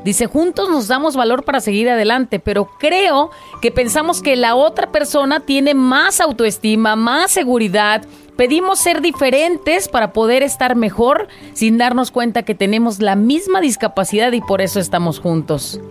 Dice, 0.03 0.25
juntos 0.25 0.69
nos 0.69 0.87
damos 0.87 1.15
valor 1.15 1.43
para 1.43 1.59
seguir 1.59 1.89
adelante, 1.89 2.39
pero 2.39 2.69
creo 2.79 3.29
que 3.61 3.71
pensamos 3.71 4.21
que 4.21 4.35
la 4.35 4.55
otra 4.55 4.91
persona 4.91 5.41
tiene 5.41 5.73
más 5.73 6.21
autoestima, 6.21 6.95
más 6.95 7.31
seguridad. 7.31 8.03
Pedimos 8.37 8.79
ser 8.79 9.01
diferentes 9.01 9.89
para 9.89 10.13
poder 10.13 10.43
estar 10.43 10.75
mejor 10.75 11.27
sin 11.53 11.77
darnos 11.77 12.11
cuenta 12.11 12.43
que 12.43 12.55
tenemos 12.55 13.01
la 13.01 13.15
misma 13.15 13.59
discapacidad 13.59 14.31
y 14.31 14.39
por 14.39 14.61
eso 14.61 14.79
estamos 14.79 15.19
juntos. 15.19 15.81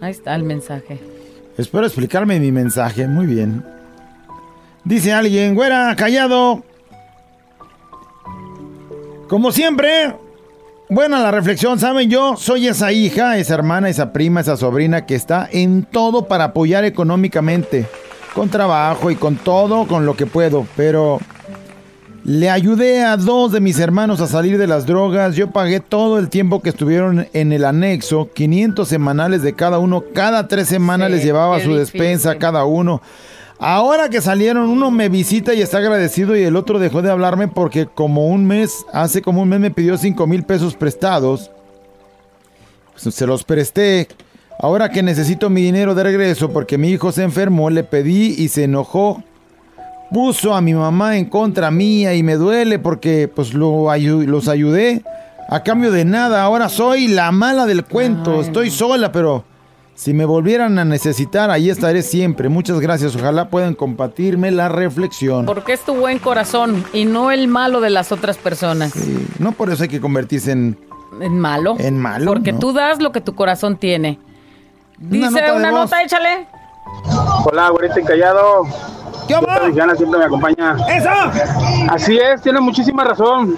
Ahí 0.00 0.12
está 0.12 0.34
el 0.34 0.42
mensaje. 0.42 0.98
Espero 1.58 1.86
explicarme 1.86 2.38
mi 2.40 2.52
mensaje. 2.52 3.06
Muy 3.06 3.26
bien. 3.26 3.64
Dice 4.84 5.12
alguien, 5.12 5.54
güera, 5.54 5.94
callado. 5.96 6.62
Como 9.28 9.50
siempre, 9.50 10.14
buena 10.88 11.20
la 11.20 11.32
reflexión, 11.32 11.80
¿saben? 11.80 12.08
Yo 12.08 12.36
soy 12.36 12.68
esa 12.68 12.92
hija, 12.92 13.38
esa 13.38 13.54
hermana, 13.54 13.88
esa 13.88 14.12
prima, 14.12 14.40
esa 14.40 14.56
sobrina 14.56 15.04
que 15.04 15.16
está 15.16 15.48
en 15.50 15.82
todo 15.82 16.28
para 16.28 16.44
apoyar 16.44 16.84
económicamente. 16.84 17.86
Con 18.34 18.50
trabajo 18.50 19.10
y 19.10 19.16
con 19.16 19.36
todo, 19.36 19.86
con 19.88 20.06
lo 20.06 20.14
que 20.14 20.26
puedo. 20.26 20.66
Pero 20.76 21.18
le 22.22 22.50
ayudé 22.50 23.02
a 23.02 23.16
dos 23.16 23.50
de 23.50 23.60
mis 23.60 23.80
hermanos 23.80 24.20
a 24.20 24.28
salir 24.28 24.58
de 24.58 24.68
las 24.68 24.86
drogas. 24.86 25.34
Yo 25.34 25.50
pagué 25.50 25.80
todo 25.80 26.18
el 26.18 26.28
tiempo 26.28 26.62
que 26.62 26.68
estuvieron 26.68 27.26
en 27.32 27.52
el 27.52 27.64
anexo, 27.64 28.30
500 28.32 28.86
semanales 28.86 29.42
de 29.42 29.54
cada 29.54 29.80
uno. 29.80 30.04
Cada 30.14 30.46
tres 30.46 30.68
semanas 30.68 31.08
Sí, 31.08 31.14
les 31.14 31.24
llevaba 31.24 31.58
su 31.58 31.74
despensa 31.74 32.32
a 32.32 32.38
cada 32.38 32.64
uno. 32.64 33.02
Ahora 33.58 34.10
que 34.10 34.20
salieron, 34.20 34.68
uno 34.68 34.90
me 34.90 35.08
visita 35.08 35.54
y 35.54 35.62
está 35.62 35.78
agradecido 35.78 36.36
y 36.36 36.42
el 36.42 36.56
otro 36.56 36.78
dejó 36.78 37.00
de 37.00 37.10
hablarme 37.10 37.48
porque 37.48 37.86
como 37.86 38.26
un 38.28 38.46
mes, 38.46 38.84
hace 38.92 39.22
como 39.22 39.42
un 39.42 39.48
mes 39.48 39.60
me 39.60 39.70
pidió 39.70 39.96
5 39.96 40.26
mil 40.26 40.42
pesos 40.44 40.74
prestados. 40.76 41.50
Pues 43.02 43.14
se 43.14 43.26
los 43.26 43.44
presté. 43.44 44.08
Ahora 44.58 44.90
que 44.90 45.02
necesito 45.02 45.48
mi 45.50 45.62
dinero 45.62 45.94
de 45.94 46.02
regreso 46.02 46.50
porque 46.50 46.76
mi 46.78 46.90
hijo 46.90 47.12
se 47.12 47.22
enfermó, 47.22 47.70
le 47.70 47.82
pedí 47.84 48.34
y 48.38 48.48
se 48.48 48.64
enojó. 48.64 49.22
Puso 50.10 50.54
a 50.54 50.60
mi 50.60 50.72
mamá 50.74 51.16
en 51.16 51.24
contra 51.24 51.70
mía 51.70 52.14
y 52.14 52.22
me 52.22 52.36
duele 52.36 52.78
porque 52.78 53.26
pues 53.28 53.54
lo 53.54 53.86
ayu- 53.90 54.24
los 54.26 54.48
ayudé. 54.48 55.02
A 55.48 55.62
cambio 55.62 55.90
de 55.92 56.04
nada, 56.04 56.42
ahora 56.42 56.68
soy 56.68 57.08
la 57.08 57.32
mala 57.32 57.66
del 57.66 57.84
cuento. 57.84 58.40
Estoy 58.40 58.70
sola, 58.70 59.12
pero 59.12 59.44
si 59.96 60.12
me 60.12 60.26
volvieran 60.26 60.78
a 60.78 60.84
necesitar, 60.84 61.50
ahí 61.50 61.70
estaré 61.70 62.02
siempre. 62.02 62.50
Muchas 62.50 62.80
gracias. 62.80 63.16
Ojalá 63.16 63.48
puedan 63.48 63.74
compartirme 63.74 64.50
la 64.50 64.68
reflexión. 64.68 65.46
Porque 65.46 65.72
es 65.72 65.80
tu 65.80 65.94
buen 65.94 66.18
corazón 66.18 66.84
y 66.92 67.06
no 67.06 67.30
el 67.30 67.48
malo 67.48 67.80
de 67.80 67.88
las 67.90 68.12
otras 68.12 68.36
personas. 68.36 68.92
Sí, 68.92 69.26
no 69.38 69.52
por 69.52 69.70
eso 69.70 69.82
hay 69.82 69.88
que 69.88 70.00
convertirse 70.00 70.52
en... 70.52 70.78
En 71.20 71.38
malo. 71.40 71.76
En 71.78 71.98
malo, 71.98 72.26
Porque 72.26 72.52
no. 72.52 72.58
tú 72.58 72.74
das 72.74 73.00
lo 73.00 73.10
que 73.10 73.22
tu 73.22 73.34
corazón 73.34 73.78
tiene. 73.78 74.18
Dice 74.98 75.30
nota 75.30 75.54
una 75.54 75.70
nota, 75.70 76.02
échale. 76.02 76.46
Hola, 77.46 77.70
güerita 77.70 77.98
y 77.98 78.04
callado. 78.04 78.64
¿Qué 79.26 79.34
onda? 79.34 79.66
Luciana 79.66 79.94
siempre 79.94 80.18
me 80.18 80.26
acompaña. 80.26 80.76
¡Eso! 80.90 81.08
Así 81.90 82.18
es, 82.18 82.42
tiene 82.42 82.60
muchísima 82.60 83.02
razón. 83.02 83.56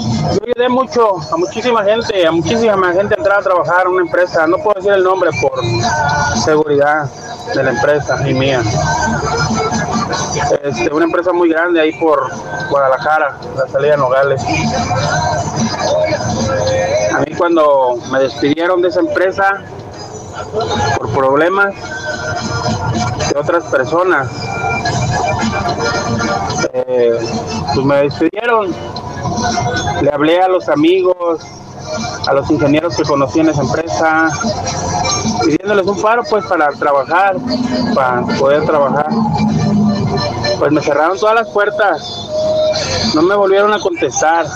Yo 0.00 0.40
ayudé 0.46 0.68
mucho 0.68 1.16
a 1.32 1.36
muchísima 1.36 1.84
gente, 1.84 2.26
a 2.26 2.32
muchísima 2.32 2.92
gente 2.92 3.14
a 3.14 3.18
entrar 3.18 3.38
a 3.38 3.42
trabajar 3.42 3.86
en 3.86 3.92
una 3.92 4.02
empresa. 4.02 4.46
No 4.46 4.58
puedo 4.58 4.74
decir 4.74 4.92
el 4.92 5.04
nombre 5.04 5.30
por 5.40 5.60
seguridad 6.44 7.08
de 7.54 7.62
la 7.62 7.70
empresa 7.70 8.28
y 8.28 8.34
mía. 8.34 8.62
Este, 10.62 10.92
una 10.92 11.04
empresa 11.04 11.32
muy 11.32 11.48
grande 11.48 11.80
ahí 11.80 11.92
por 11.98 12.30
Guadalajara, 12.70 13.38
la 13.56 13.68
salida 13.68 13.92
de 13.92 13.96
Nogales. 13.98 14.42
A 17.12 17.20
mí 17.20 17.34
cuando 17.36 17.94
me 18.10 18.20
despidieron 18.20 18.82
de 18.82 18.88
esa 18.88 19.00
empresa 19.00 19.62
por 20.98 21.10
problemas 21.10 21.74
de 23.32 23.38
otras 23.38 23.64
personas, 23.64 24.28
eh, 26.72 27.18
pues 27.74 27.86
me 27.86 27.96
despidieron. 28.02 28.74
Le 30.02 30.10
hablé 30.10 30.40
a 30.40 30.48
los 30.48 30.68
amigos, 30.68 31.40
a 32.26 32.32
los 32.32 32.50
ingenieros 32.50 32.96
que 32.96 33.02
conocí 33.04 33.40
en 33.40 33.48
esa 33.48 33.62
empresa, 33.62 34.28
pidiéndoles 35.44 35.86
un 35.86 36.00
paro 36.00 36.22
pues 36.28 36.44
para 36.46 36.68
trabajar, 36.72 37.36
para 37.94 38.22
poder 38.38 38.64
trabajar. 38.64 39.08
Pues 40.58 40.72
me 40.72 40.80
cerraron 40.80 41.18
todas 41.18 41.34
las 41.34 41.48
puertas, 41.50 42.30
no 43.14 43.22
me 43.22 43.34
volvieron 43.34 43.72
a 43.72 43.78
contestar, 43.78 44.46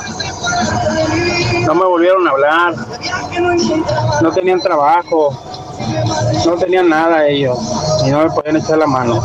no 1.66 1.74
me 1.74 1.84
volvieron 1.84 2.26
a 2.26 2.30
hablar, 2.30 2.74
no 4.22 4.32
tenían 4.32 4.60
trabajo, 4.60 5.36
no 6.46 6.56
tenían 6.56 6.88
nada 6.88 7.26
ellos 7.26 7.58
y 8.06 8.10
no 8.10 8.24
me 8.24 8.30
podían 8.30 8.56
echar 8.56 8.78
la 8.78 8.86
mano. 8.86 9.20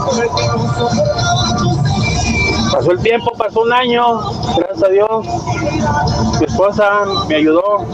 Pasó 2.72 2.92
el 2.92 3.00
tiempo, 3.00 3.32
pasó 3.38 3.62
un 3.62 3.72
año, 3.72 4.20
gracias 4.58 4.84
a 4.84 4.88
Dios. 4.90 5.26
Mi 6.40 6.46
esposa 6.46 6.90
me 7.28 7.36
ayudó. 7.36 7.86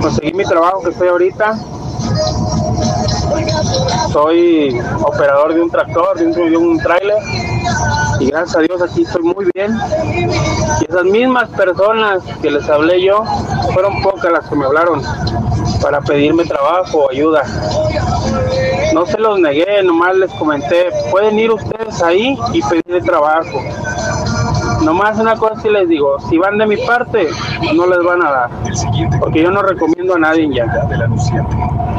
Conseguí 0.00 0.32
mi 0.32 0.44
trabajo 0.44 0.82
que 0.82 0.90
estoy 0.90 1.08
ahorita. 1.08 1.56
Soy 4.12 4.80
operador 5.04 5.54
de 5.54 5.62
un 5.62 5.70
tractor, 5.70 6.18
de 6.18 6.26
un, 6.26 6.32
de 6.32 6.56
un 6.56 6.78
tráiler. 6.78 7.16
Y 8.22 8.26
gracias 8.26 8.56
a 8.56 8.60
Dios 8.60 8.80
aquí 8.80 9.02
estoy 9.02 9.22
muy 9.22 9.48
bien. 9.52 9.76
Y 10.80 10.84
esas 10.84 11.04
mismas 11.06 11.48
personas 11.48 12.22
que 12.40 12.52
les 12.52 12.68
hablé 12.68 13.02
yo, 13.02 13.24
fueron 13.74 14.00
pocas 14.00 14.30
las 14.30 14.48
que 14.48 14.54
me 14.54 14.64
hablaron 14.64 15.02
para 15.82 16.00
pedirme 16.00 16.44
trabajo 16.44 16.98
o 16.98 17.10
ayuda. 17.10 17.42
No 18.94 19.04
se 19.06 19.18
los 19.18 19.40
negué, 19.40 19.82
nomás 19.82 20.14
les 20.14 20.30
comenté, 20.34 20.90
pueden 21.10 21.36
ir 21.36 21.50
ustedes 21.50 22.00
ahí 22.00 22.38
y 22.52 22.62
pedirle 22.62 23.00
trabajo. 23.00 23.60
Nomás 24.84 25.18
una 25.18 25.36
cosa 25.36 25.60
sí 25.60 25.68
les 25.68 25.88
digo, 25.88 26.16
si 26.30 26.38
van 26.38 26.58
de 26.58 26.66
mi 26.66 26.76
parte, 26.76 27.28
no 27.74 27.88
les 27.88 28.04
van 28.04 28.22
a 28.22 28.30
dar. 28.30 28.50
Porque 29.18 29.42
yo 29.42 29.50
no 29.50 29.62
recomiendo 29.62 30.14
a 30.14 30.18
nadie 30.20 30.48
ya. 30.54 30.66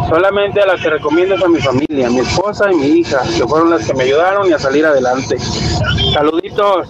Solamente 0.10 0.62
a 0.62 0.68
las 0.68 0.82
que 0.82 0.90
recomiendo 0.90 1.36
es 1.36 1.44
a 1.44 1.48
mi 1.48 1.60
familia, 1.60 2.10
mi 2.10 2.20
esposa 2.20 2.72
y 2.72 2.76
mi 2.76 2.86
hija, 2.86 3.22
que 3.36 3.48
fueron 3.48 3.70
las 3.70 3.86
que 3.86 3.94
me 3.94 4.04
ayudaron 4.04 4.48
y 4.48 4.54
a 4.54 4.60
salir 4.60 4.86
adelante. 4.86 5.38
Saluditos. 6.14 6.88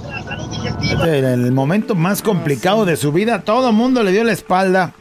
En 1.06 1.26
el 1.26 1.52
momento 1.52 1.96
más 1.96 2.22
complicado 2.22 2.86
de 2.86 2.98
su 2.98 3.12
vida, 3.12 3.42
todo 3.42 3.70
el 3.70 3.76
mundo 3.76 4.04
le 4.04 4.12
dio 4.12 4.24
la 4.24 4.34
espalda. 4.34 4.94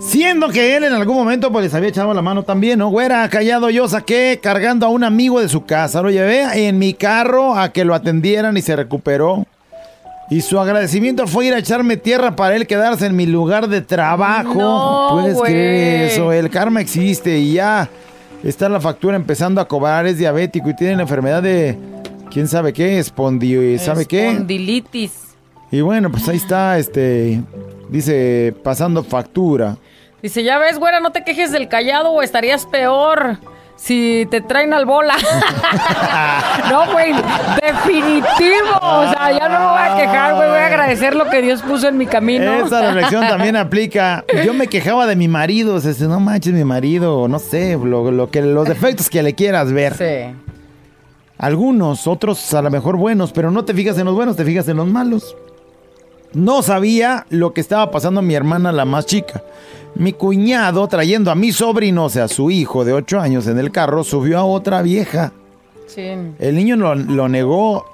Siendo 0.00 0.48
que 0.48 0.76
él 0.76 0.84
en 0.84 0.92
algún 0.92 1.16
momento 1.16 1.50
pues 1.50 1.64
les 1.64 1.74
había 1.74 1.88
echado 1.88 2.12
la 2.12 2.22
mano 2.22 2.42
también, 2.42 2.78
¿no? 2.78 2.88
Güera, 2.88 3.28
callado 3.28 3.70
yo 3.70 3.88
saqué 3.88 4.40
cargando 4.42 4.86
a 4.86 4.88
un 4.90 5.04
amigo 5.04 5.40
de 5.40 5.48
su 5.48 5.64
casa. 5.64 6.02
Lo 6.02 6.10
llevé 6.10 6.68
en 6.68 6.78
mi 6.78 6.94
carro 6.94 7.56
a 7.56 7.70
que 7.72 7.84
lo 7.84 7.94
atendieran 7.94 8.56
y 8.56 8.62
se 8.62 8.76
recuperó. 8.76 9.46
Y 10.28 10.40
su 10.40 10.58
agradecimiento 10.58 11.26
fue 11.26 11.46
ir 11.46 11.54
a 11.54 11.58
echarme 11.58 11.96
tierra 11.96 12.34
para 12.34 12.56
él 12.56 12.66
quedarse 12.66 13.06
en 13.06 13.14
mi 13.16 13.26
lugar 13.26 13.68
de 13.68 13.80
trabajo. 13.80 14.54
No, 14.54 15.08
Puedes 15.12 15.34
güey. 15.36 15.52
creer 15.52 16.10
eso, 16.10 16.32
el 16.32 16.50
karma 16.50 16.80
existe 16.80 17.38
y 17.38 17.54
ya 17.54 17.88
está 18.42 18.68
la 18.68 18.80
factura 18.80 19.16
empezando 19.16 19.60
a 19.60 19.68
cobrar, 19.68 20.06
es 20.06 20.18
diabético 20.18 20.68
y 20.68 20.74
tiene 20.74 20.96
la 20.96 21.02
enfermedad 21.02 21.42
de 21.42 21.78
quién 22.36 22.48
sabe 22.48 22.74
qué, 22.74 22.98
espondi, 22.98 23.78
¿sabe 23.78 24.04
qué? 24.04 24.28
Espondilitis. 24.28 25.34
Y 25.70 25.80
bueno, 25.80 26.10
pues 26.10 26.28
ahí 26.28 26.36
está, 26.36 26.76
este, 26.76 27.40
dice, 27.88 28.54
pasando 28.62 29.02
factura. 29.02 29.78
Dice, 30.22 30.44
ya 30.44 30.58
ves, 30.58 30.78
güera, 30.78 31.00
no 31.00 31.12
te 31.12 31.24
quejes 31.24 31.50
del 31.50 31.66
callado 31.66 32.10
o 32.10 32.20
estarías 32.20 32.66
peor 32.66 33.38
si 33.76 34.28
te 34.30 34.42
traen 34.42 34.74
al 34.74 34.84
bola. 34.84 35.14
no, 36.70 36.92
güey, 36.92 37.14
definitivo. 37.62 38.80
O 38.82 39.10
sea, 39.10 39.32
ya 39.32 39.48
no 39.48 39.58
me 39.58 39.66
voy 39.68 39.80
a 39.80 39.96
quejar, 39.96 40.34
güey. 40.34 40.48
Voy 40.50 40.58
a 40.58 40.66
agradecer 40.66 41.16
lo 41.16 41.30
que 41.30 41.40
Dios 41.40 41.62
puso 41.62 41.88
en 41.88 41.96
mi 41.96 42.04
camino. 42.04 42.66
Esa 42.66 42.82
reflexión 42.82 43.26
también 43.26 43.56
aplica. 43.56 44.26
Yo 44.44 44.52
me 44.52 44.66
quejaba 44.66 45.06
de 45.06 45.16
mi 45.16 45.26
marido, 45.26 45.76
o 45.76 45.80
sea, 45.80 45.94
no 46.06 46.20
manches 46.20 46.52
mi 46.52 46.64
marido, 46.64 47.28
no 47.28 47.38
sé, 47.38 47.78
lo, 47.82 48.10
lo 48.10 48.30
que, 48.30 48.42
los 48.42 48.68
defectos 48.68 49.08
que 49.08 49.22
le 49.22 49.34
quieras 49.34 49.72
ver. 49.72 49.94
Sí. 49.94 50.45
Algunos, 51.38 52.06
otros 52.06 52.54
a 52.54 52.62
lo 52.62 52.70
mejor 52.70 52.96
buenos, 52.96 53.32
pero 53.32 53.50
no 53.50 53.64
te 53.64 53.74
fijas 53.74 53.98
en 53.98 54.06
los 54.06 54.14
buenos, 54.14 54.36
te 54.36 54.44
fijas 54.44 54.68
en 54.68 54.78
los 54.78 54.86
malos. 54.86 55.36
No 56.32 56.62
sabía 56.62 57.26
lo 57.30 57.52
que 57.52 57.60
estaba 57.60 57.90
pasando 57.90 58.20
a 58.20 58.22
mi 58.22 58.34
hermana, 58.34 58.72
la 58.72 58.84
más 58.84 59.06
chica. 59.06 59.42
Mi 59.94 60.12
cuñado, 60.12 60.86
trayendo 60.88 61.30
a 61.30 61.34
mi 61.34 61.52
sobrino, 61.52 62.04
o 62.04 62.08
sea, 62.10 62.28
su 62.28 62.50
hijo 62.50 62.84
de 62.84 62.92
8 62.92 63.20
años 63.20 63.46
en 63.46 63.58
el 63.58 63.70
carro, 63.70 64.04
subió 64.04 64.38
a 64.38 64.44
otra 64.44 64.82
vieja. 64.82 65.32
Sí. 65.86 66.08
El 66.38 66.54
niño 66.54 66.76
lo, 66.76 66.94
lo 66.94 67.28
negó, 67.28 67.86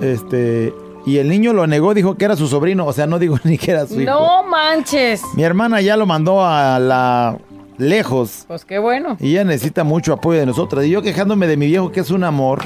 este, 0.00 0.72
y 1.04 1.18
el 1.18 1.28
niño 1.28 1.52
lo 1.52 1.66
negó, 1.66 1.94
dijo 1.94 2.16
que 2.16 2.24
era 2.24 2.36
su 2.36 2.46
sobrino, 2.46 2.86
o 2.86 2.92
sea, 2.92 3.06
no 3.06 3.18
digo 3.18 3.38
ni 3.44 3.58
que 3.58 3.72
era 3.72 3.86
su 3.86 4.00
hijo. 4.00 4.10
No 4.10 4.44
manches. 4.44 5.22
Mi 5.34 5.42
hermana 5.42 5.80
ya 5.80 5.96
lo 5.96 6.06
mandó 6.06 6.44
a 6.44 6.78
la 6.78 7.38
lejos 7.82 8.44
Pues 8.48 8.64
qué 8.64 8.78
bueno. 8.78 9.16
y 9.20 9.32
ella 9.32 9.44
necesita 9.44 9.84
mucho 9.84 10.12
apoyo 10.14 10.40
de 10.40 10.46
nosotras. 10.46 10.84
Y 10.86 10.90
yo 10.90 11.02
quejándome 11.02 11.46
de 11.46 11.56
mi 11.56 11.66
viejo 11.66 11.92
que 11.92 12.00
es 12.00 12.10
un 12.10 12.24
amor. 12.24 12.60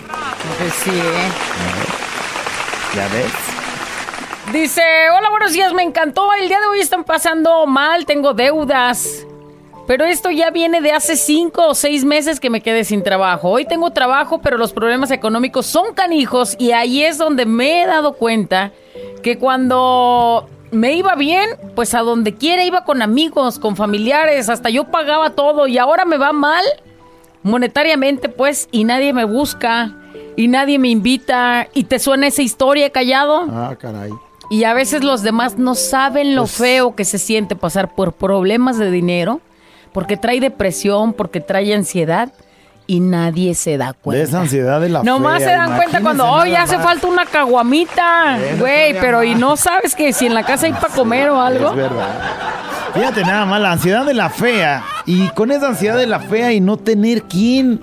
Pues 0.59 0.72
sí, 0.74 0.90
¿eh? 0.90 1.29
Ya 2.94 3.09
ves. 3.09 3.33
Dice, 4.52 4.83
hola, 5.16 5.29
buenos 5.31 5.52
días, 5.52 5.72
me 5.72 5.83
encantó. 5.83 6.33
El 6.40 6.48
día 6.48 6.61
de 6.61 6.66
hoy 6.66 6.81
están 6.81 7.05
pasando 7.05 7.66
mal, 7.66 8.07
tengo 8.07 8.33
deudas. 8.33 9.26
Pero 9.87 10.05
esto 10.05 10.31
ya 10.31 10.50
viene 10.50 10.81
de 10.81 10.90
hace 10.92 11.16
cinco 11.16 11.68
o 11.68 11.74
seis 11.74 12.05
meses 12.05 12.40
que 12.40 12.50
me 12.50 12.61
quedé 12.61 12.83
sin 12.85 13.02
trabajo. 13.05 13.50
Hoy 13.50 13.66
tengo 13.66 13.90
trabajo, 13.90 14.40
pero 14.40 14.57
los 14.59 14.72
problemas 14.72 15.11
económicos 15.12 15.66
son 15.66 15.94
canijos 15.94 16.57
y 16.59 16.72
ahí 16.72 17.05
es 17.05 17.18
donde 17.18 17.46
me 17.46 17.83
he 17.83 17.87
dado 17.87 18.14
cuenta 18.14 18.72
que 19.22 19.38
cuando 19.38 20.48
me 20.77 20.93
iba 20.93 21.15
bien, 21.15 21.51
pues 21.75 21.95
a 21.95 22.01
donde 22.01 22.35
quiera 22.35 22.65
iba 22.65 22.85
con 22.85 23.03
amigos, 23.03 23.59
con 23.59 23.77
familiares, 23.77 24.49
hasta 24.49 24.71
yo 24.71 24.85
pagaba 24.85 25.31
todo 25.31 25.67
y 25.67 25.79
ahora 25.79 26.05
me 26.05 26.19
va 26.19 26.33
mal 26.33 26.65
monetariamente, 27.43 28.29
pues, 28.29 28.69
y 28.73 28.85
nadie 28.85 29.12
me 29.12 29.25
busca 29.25 29.95
y 30.37 30.49
nadie 30.49 30.79
me 30.79 30.89
invita 30.89 31.69
y 31.75 31.85
te 31.85 31.99
suena 31.99 32.27
esa 32.27 32.43
historia 32.43 32.91
callado. 32.91 33.47
Ah, 33.51 33.75
caray. 33.79 34.12
Y 34.51 34.65
a 34.65 34.75
veces 34.75 35.03
los 35.03 35.23
demás 35.23 35.59
no 35.59 35.75
saben 35.75 36.37
lo 36.37 36.47
feo 36.47 36.95
que 36.95 37.05
se 37.05 37.19
siente 37.19 37.57
pasar 37.57 37.95
por 37.95 38.12
problemas 38.12 38.79
de 38.79 38.91
dinero, 38.91 39.41
porque 39.93 40.17
trae 40.17 40.41
depresión, 40.41 41.12
porque 41.12 41.41
trae 41.41 41.75
ansiedad 41.75 42.33
y 42.87 43.01
nadie 43.01 43.55
se 43.55 43.77
da 43.77 43.88
De 43.88 43.94
cuenta. 43.94 44.22
esa 44.22 44.40
ansiedad 44.40 44.81
de 44.81 44.88
la 44.88 45.03
Nomás 45.03 45.38
fea, 45.38 45.49
se 45.49 45.55
dan 45.57 45.77
cuenta 45.77 46.01
cuando, 46.01 46.25
nada 46.25 46.55
hace 46.55 46.79
falta 46.79 47.07
una 47.07 47.27
caguamita, 47.27 48.38
güey, 48.59 48.94
pero 49.01 49.22
y 49.25 49.35
no 49.35 49.57
sabes 49.57 49.94
que 49.94 50.12
si 50.12 50.27
en 50.27 50.35
la 50.35 50.44
casa 50.44 50.66
hay 50.66 50.72
para 50.72 50.94
comer 50.94 51.31
o 51.31 51.40
algo. 51.40 51.70
Es 51.70 51.77
verdad. 51.77 52.09
Fíjate 52.94 53.22
nada 53.22 53.44
más, 53.44 53.61
la 53.61 53.72
ansiedad 53.72 54.07
de 54.07 54.14
la 54.14 54.31
fea. 54.31 54.83
Y 55.05 55.29
con 55.31 55.51
esa 55.51 55.68
ansiedad 55.68 55.99
de 55.99 56.07
la 56.07 56.20
fea 56.20 56.53
y 56.53 56.61
no 56.61 56.77
tener 56.79 57.25
quien 57.25 57.81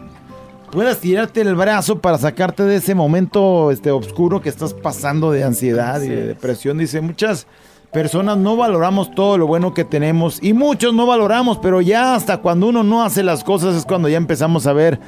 puedas 0.72 0.98
tirarte 0.98 1.42
el 1.42 1.54
brazo 1.56 2.00
para 2.00 2.18
sacarte 2.18 2.64
de 2.64 2.78
ese 2.78 2.96
momento 2.96 3.70
este 3.70 3.92
oscuro 3.92 4.42
que 4.42 4.50
estás 4.50 4.74
pasando 4.74 5.32
de 5.32 5.44
ansiedad 5.44 6.02
y 6.02 6.10
de 6.10 6.26
depresión. 6.28 6.80
Dice, 6.80 7.00
muchas 7.00 7.46
personas 7.94 8.38
no 8.38 8.58
valoramos 8.58 9.12
todo 9.12 9.38
lo 9.38 9.48
bueno 9.48 9.74
que 9.74 9.86
tenemos 9.86 10.40
y 10.42 10.54
muchos 10.54 10.94
no 10.94 11.06
valoramos, 11.06 11.60
pero 11.60 11.80
ya 11.80 12.16
hasta 12.16 12.40
cuando 12.40 12.68
uno 12.68 12.84
no 12.84 13.04
hace 13.04 13.24
las 13.24 13.44
cosas 13.44 13.76
es 13.76 13.86
cuando 13.86 14.10
ya 14.10 14.18
empezamos 14.18 14.68
a 14.68 14.74
ver 14.74 15.00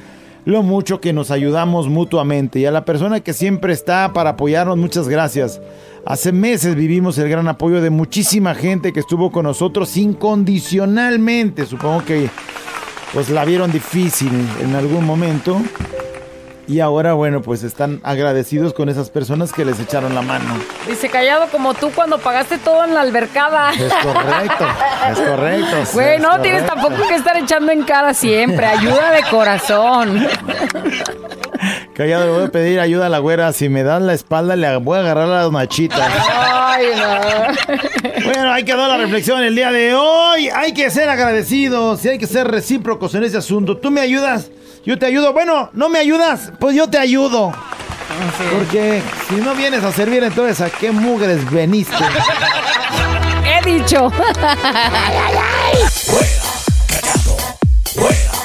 lo 0.46 0.62
mucho 0.62 1.00
que 1.00 1.12
nos 1.12 1.30
ayudamos 1.32 1.88
mutuamente. 1.88 2.60
Y 2.60 2.66
a 2.66 2.70
la 2.70 2.84
persona 2.84 3.20
que 3.20 3.32
siempre 3.32 3.72
está 3.72 4.12
para 4.12 4.30
apoyarnos, 4.30 4.78
muchas 4.78 5.08
gracias. 5.08 5.60
Hace 6.06 6.30
meses 6.30 6.76
vivimos 6.76 7.18
el 7.18 7.28
gran 7.28 7.48
apoyo 7.48 7.82
de 7.82 7.90
muchísima 7.90 8.54
gente 8.54 8.92
que 8.92 9.00
estuvo 9.00 9.32
con 9.32 9.42
nosotros 9.42 9.96
incondicionalmente. 9.96 11.66
Supongo 11.66 12.04
que 12.04 12.30
pues 13.12 13.28
la 13.28 13.44
vieron 13.44 13.72
difícil 13.72 14.30
en 14.62 14.76
algún 14.76 15.04
momento. 15.04 15.60
Y 16.68 16.80
ahora, 16.80 17.12
bueno, 17.12 17.42
pues 17.42 17.62
están 17.62 18.00
agradecidos 18.02 18.74
con 18.74 18.88
esas 18.88 19.08
personas 19.10 19.52
que 19.52 19.64
les 19.64 19.78
echaron 19.78 20.14
la 20.16 20.22
mano. 20.22 20.44
Dice, 20.88 21.08
callado 21.08 21.46
como 21.52 21.74
tú 21.74 21.92
cuando 21.94 22.18
pagaste 22.18 22.58
todo 22.58 22.84
en 22.84 22.94
la 22.94 23.02
albercada. 23.02 23.72
Es 23.72 23.92
correcto, 23.92 24.66
es 25.12 25.18
correcto. 25.20 25.76
Güey, 25.92 26.18
no 26.18 26.40
tienes 26.40 26.66
tampoco 26.66 27.06
que 27.06 27.14
estar 27.14 27.36
echando 27.36 27.70
en 27.70 27.84
cara 27.84 28.14
siempre. 28.14 28.66
Ayuda 28.66 29.12
de 29.12 29.22
corazón. 29.30 30.26
Callado, 31.94 32.26
le 32.26 32.32
voy 32.32 32.44
a 32.44 32.48
pedir 32.48 32.80
ayuda 32.80 33.06
a 33.06 33.08
la 33.08 33.20
güera. 33.20 33.52
Si 33.52 33.68
me 33.68 33.84
dan 33.84 34.06
la 34.06 34.14
espalda, 34.14 34.56
le 34.56 34.76
voy 34.78 34.98
a 34.98 35.00
agarrar 35.00 35.28
las 35.28 35.50
machitas. 35.50 36.12
Ay, 36.28 36.86
no. 36.96 38.24
Bueno, 38.24 38.52
ahí 38.52 38.64
quedó 38.64 38.88
la 38.88 38.96
reflexión 38.96 39.42
el 39.42 39.54
día 39.54 39.70
de 39.70 39.94
hoy. 39.94 40.48
Hay 40.48 40.74
que 40.74 40.90
ser 40.90 41.08
agradecidos 41.08 42.04
y 42.04 42.08
hay 42.08 42.18
que 42.18 42.26
ser 42.26 42.48
recíprocos 42.48 43.14
en 43.14 43.24
ese 43.24 43.36
asunto. 43.36 43.76
¿Tú 43.76 43.90
me 43.90 44.00
ayudas? 44.00 44.50
Yo 44.86 44.96
te 44.96 45.06
ayudo. 45.06 45.32
Bueno, 45.32 45.68
¿no 45.72 45.88
me 45.88 45.98
ayudas? 45.98 46.52
Pues 46.60 46.76
yo 46.76 46.88
te 46.88 46.96
ayudo. 46.96 47.52
Porque 48.54 49.02
si 49.28 49.34
no 49.34 49.52
vienes 49.56 49.82
a 49.82 49.90
servir, 49.90 50.22
entonces 50.22 50.60
¿a 50.60 50.70
qué 50.70 50.92
mugres 50.92 51.50
veniste? 51.50 51.92
He 53.44 53.60
dicho. 53.68 54.12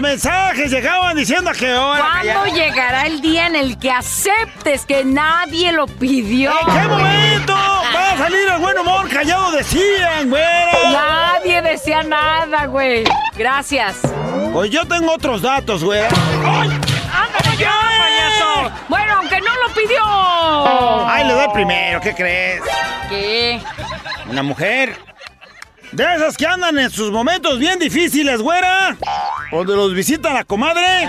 mensajes 0.00 0.70
llegaban 0.70 1.16
diciendo 1.16 1.50
que 1.52 1.72
hora? 1.74 2.20
¿Cuándo 2.22 2.54
llegará 2.54 3.06
el 3.06 3.20
día 3.20 3.46
en 3.46 3.56
el 3.56 3.78
que 3.78 3.90
aceptes 3.90 4.86
que 4.86 5.04
nadie 5.04 5.72
lo 5.72 5.86
pidió? 5.86 6.52
¿En 6.52 6.66
qué 6.66 6.88
momento 6.88 7.54
va 7.54 8.12
a 8.12 8.18
salir 8.18 8.48
el 8.48 8.58
buen 8.60 8.78
humor 8.78 9.08
callado? 9.08 9.50
Decían, 9.52 10.28
güera. 10.28 10.72
Nadie 10.90 11.62
decía 11.62 12.02
nada, 12.02 12.66
güey. 12.66 13.04
Gracias. 13.36 13.96
Pues 14.52 14.70
yo 14.70 14.86
tengo 14.86 15.12
otros 15.12 15.42
datos, 15.42 15.84
güera. 15.84 16.08
¡Ándale 16.08 17.56
ya, 17.58 17.72
payaso! 17.98 18.72
Bueno, 18.88 19.14
aunque 19.18 19.40
no 19.40 19.54
lo 19.66 19.74
pidió. 19.74 21.08
Ay, 21.08 21.24
le 21.26 21.32
doy 21.32 21.48
primero, 21.52 22.00
¿qué 22.00 22.14
crees? 22.14 22.62
¿Qué? 23.08 23.60
Una 24.28 24.42
mujer. 24.42 24.96
De 25.92 26.14
esas 26.14 26.36
que 26.36 26.46
andan 26.46 26.78
en 26.78 26.90
sus 26.90 27.10
momentos 27.10 27.58
bien 27.58 27.78
difíciles, 27.78 28.40
güera. 28.40 28.96
Donde 29.50 29.74
los 29.74 29.94
visita 29.94 30.32
la 30.32 30.44
comadre. 30.44 31.08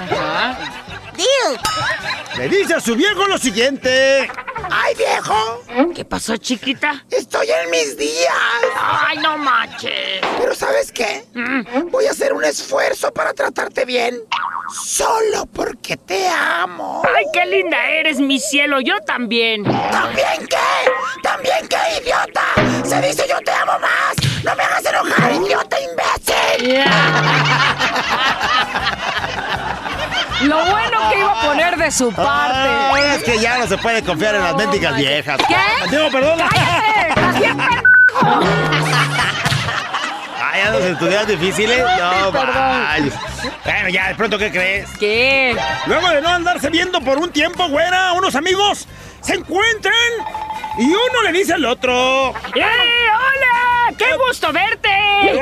Le 2.37 2.47
dice 2.47 2.75
a 2.75 2.79
su 2.79 2.95
viejo 2.95 3.27
lo 3.27 3.37
siguiente. 3.37 4.29
¡Ay, 4.71 4.95
viejo! 4.95 5.63
¿Qué 5.93 6.05
pasó, 6.05 6.37
chiquita? 6.37 7.03
Estoy 7.09 7.47
en 7.49 7.69
mis 7.71 7.97
días. 7.97 8.33
Ay, 8.77 9.17
no 9.17 9.37
manches. 9.37 10.21
Pero 10.39 10.55
¿sabes 10.55 10.91
qué? 10.91 11.25
Mm. 11.33 11.89
Voy 11.89 12.05
a 12.05 12.11
hacer 12.11 12.31
un 12.31 12.45
esfuerzo 12.45 13.11
para 13.11 13.33
tratarte 13.33 13.83
bien. 13.83 14.15
Solo 14.71 15.45
porque 15.47 15.97
te 15.97 16.29
amo. 16.29 17.01
Ay, 17.17 17.25
qué 17.33 17.45
linda 17.45 17.77
eres, 17.89 18.19
mi 18.19 18.39
cielo. 18.39 18.79
Yo 18.79 18.99
también. 19.01 19.63
¿También 19.63 20.47
qué? 20.47 20.57
¿También 21.23 21.67
qué, 21.67 22.01
idiota? 22.01 22.43
Se 22.85 23.01
dice 23.01 23.25
yo 23.27 23.39
te 23.39 23.51
amo 23.51 23.79
más. 23.79 24.28
No 24.49 24.55
me 24.55 24.63
hagas 24.63 24.83
enojar, 24.83 25.31
idiota 25.31 25.77
imbécil. 25.79 26.83
Lo 30.47 30.65
bueno 30.65 31.09
que 31.12 31.19
iba 31.19 31.39
a 31.39 31.41
poner 31.45 31.77
de 31.77 31.91
su 31.91 32.12
parte. 32.12 32.27
Ah, 32.27 33.15
es 33.15 33.23
que 33.25 33.38
ya 33.38 33.59
no 33.59 33.67
se 33.67 33.77
puede 33.77 34.03
confiar 34.03 34.33
en 34.33 34.43
las 34.43 34.55
mendigas 34.55 34.95
viejas. 34.95 35.38
¿Qué? 35.47 35.89
Digo, 35.91 36.09
perdón. 36.09 36.39
¡Cállate! 36.39 37.09
¡Estás 37.09 37.39
bien 37.39 37.62
Ay, 40.41 40.63
ya 40.63 40.71
los 40.71 40.81
estudios 40.81 41.27
difíciles. 41.27 41.85
No, 41.99 42.31
Perdón. 42.31 43.13
Bueno, 43.63 43.89
ya, 43.89 44.07
de 44.07 44.15
pronto, 44.15 44.39
¿qué 44.39 44.49
crees? 44.49 44.89
¿Qué? 44.99 45.55
Luego 45.85 46.09
de 46.09 46.21
no 46.21 46.29
andarse 46.29 46.71
viendo 46.71 47.01
por 47.01 47.19
un 47.19 47.29
tiempo, 47.31 47.67
güera, 47.67 48.13
unos 48.13 48.33
amigos 48.33 48.88
se 49.21 49.35
encuentran 49.35 49.93
y 50.79 50.85
uno 50.88 51.21
le 51.23 51.33
dice 51.33 51.53
al 51.53 51.65
otro. 51.65 52.33
¡Eh, 52.55 52.63
hola! 52.63 53.58
¡Qué 53.99 54.05
gusto 54.27 54.51
verte! 54.53 54.89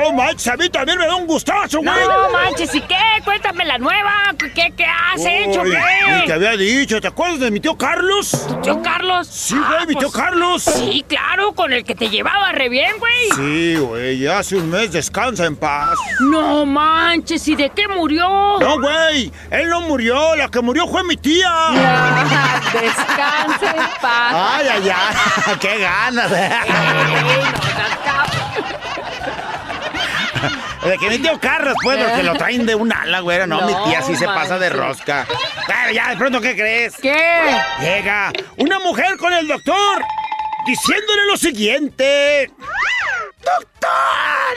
No 0.00 0.12
manches, 0.12 0.48
a 0.48 0.56
mí 0.56 0.68
también 0.68 0.98
me 0.98 1.06
da 1.06 1.14
un 1.14 1.26
gustazo, 1.26 1.78
güey. 1.78 1.90
No 2.08 2.30
manches, 2.32 2.74
¿y 2.74 2.80
qué? 2.80 2.96
Cuéntame 3.24 3.64
la 3.64 3.78
nueva. 3.78 4.34
¿Qué, 4.54 4.72
qué 4.76 4.84
has 4.84 5.20
hecho, 5.24 5.62
Uy, 5.62 5.70
y 5.70 6.20
te 6.22 6.26
qué? 6.26 6.32
había 6.32 6.56
dicho, 6.56 7.00
¿te 7.00 7.06
acuerdas 7.08 7.38
de 7.40 7.50
mi 7.52 7.60
tío 7.60 7.76
Carlos? 7.78 8.46
¿Tío 8.62 8.82
Carlos? 8.82 9.28
Sí, 9.28 9.56
güey, 9.56 9.86
mi 9.86 9.94
tío 9.94 10.10
Carlos. 10.10 10.64
Sí, 10.64 11.04
claro, 11.08 11.52
con 11.52 11.72
el 11.72 11.84
que 11.84 11.94
te 11.94 12.10
llevaba 12.10 12.50
re 12.52 12.68
bien, 12.68 12.98
güey. 12.98 13.30
Sí, 13.36 13.76
güey, 13.76 14.18
ya 14.18 14.38
hace 14.40 14.56
un 14.56 14.68
mes 14.70 14.90
descansa 14.92 15.44
en 15.46 15.54
paz. 15.56 15.96
No 16.20 16.66
manches, 16.66 17.46
¿y 17.46 17.54
de 17.54 17.70
qué 17.70 17.86
murió? 17.86 18.28
No, 18.60 18.80
güey, 18.80 19.30
él 19.50 19.68
no 19.68 19.82
murió, 19.82 20.34
la 20.34 20.48
que 20.48 20.60
murió 20.60 20.88
fue 20.88 21.04
mi 21.04 21.16
tía. 21.16 21.48
Descanse 22.72 23.66
en 23.66 23.88
paz. 24.02 24.32
Ay, 24.34 24.66
ay, 24.72 24.90
ay, 24.90 25.56
qué 25.60 25.78
ganas. 25.78 26.30
De 30.84 30.96
que 30.98 31.08
mi 31.10 31.18
tío 31.18 31.38
Carlos, 31.40 31.74
pues, 31.82 31.98
porque 32.02 32.22
lo 32.22 32.34
traen 32.34 32.64
de 32.66 32.74
un 32.74 32.92
ala, 32.92 33.20
güera. 33.20 33.46
No, 33.46 33.60
No, 33.60 33.66
mi 33.66 33.90
tía 33.90 34.02
sí 34.02 34.14
se 34.16 34.26
pasa 34.26 34.58
de 34.58 34.70
rosca. 34.70 35.26
Pero 35.66 35.90
ya, 35.92 36.10
de 36.10 36.16
pronto, 36.16 36.40
¿qué 36.40 36.54
crees? 36.54 36.96
¿Qué? 36.96 37.60
Llega 37.80 38.32
una 38.56 38.78
mujer 38.78 39.16
con 39.18 39.32
el 39.32 39.46
doctor 39.48 40.02
diciéndole 40.66 41.26
lo 41.26 41.36
siguiente. 41.36 42.50
¡Doctor! 43.42 43.90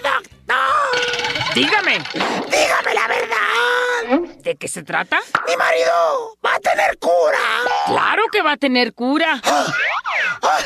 ¡Doctor! 0.03 1.53
Dígame, 1.55 1.97
Dígame 2.13 2.93
la 2.93 3.07
verdad. 3.07 4.27
¿de 4.41 4.55
qué 4.55 4.67
se 4.67 4.83
trata? 4.83 5.19
Mi 5.47 5.55
marido 5.55 6.37
va 6.45 6.55
a 6.55 6.59
tener 6.59 6.97
cura. 6.97 7.39
Claro 7.87 8.23
que 8.31 8.41
va 8.41 8.53
a 8.53 8.57
tener 8.57 8.93
cura. 8.93 9.39
¡Ay! 9.43 10.63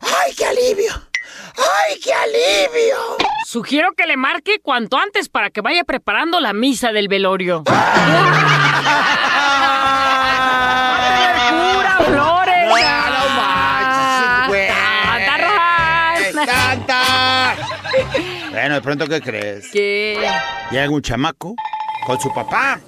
¡Ay, 0.00 0.34
qué 0.34 0.46
alivio! 0.46 0.92
¡Ay, 1.56 2.00
qué 2.00 2.12
alivio! 2.12 3.16
Sugiero 3.56 3.94
que 3.96 4.04
le 4.04 4.18
marque 4.18 4.60
cuanto 4.62 4.98
antes 4.98 5.30
para 5.30 5.48
que 5.48 5.62
vaya 5.62 5.82
preparando 5.82 6.40
la 6.40 6.52
misa 6.52 6.92
del 6.92 7.08
velorio. 7.08 7.64
¡Cura, 7.64 7.78
flores! 12.04 12.68
Bueno, 18.50 18.74
de 18.74 18.82
pronto, 18.82 19.06
¿qué 19.08 19.22
crees? 19.22 19.70
¿Qué? 19.72 20.30
Llega 20.70 20.90
un 20.90 21.00
chamaco 21.00 21.54
con 22.06 22.20
su 22.20 22.34
papá 22.34 22.78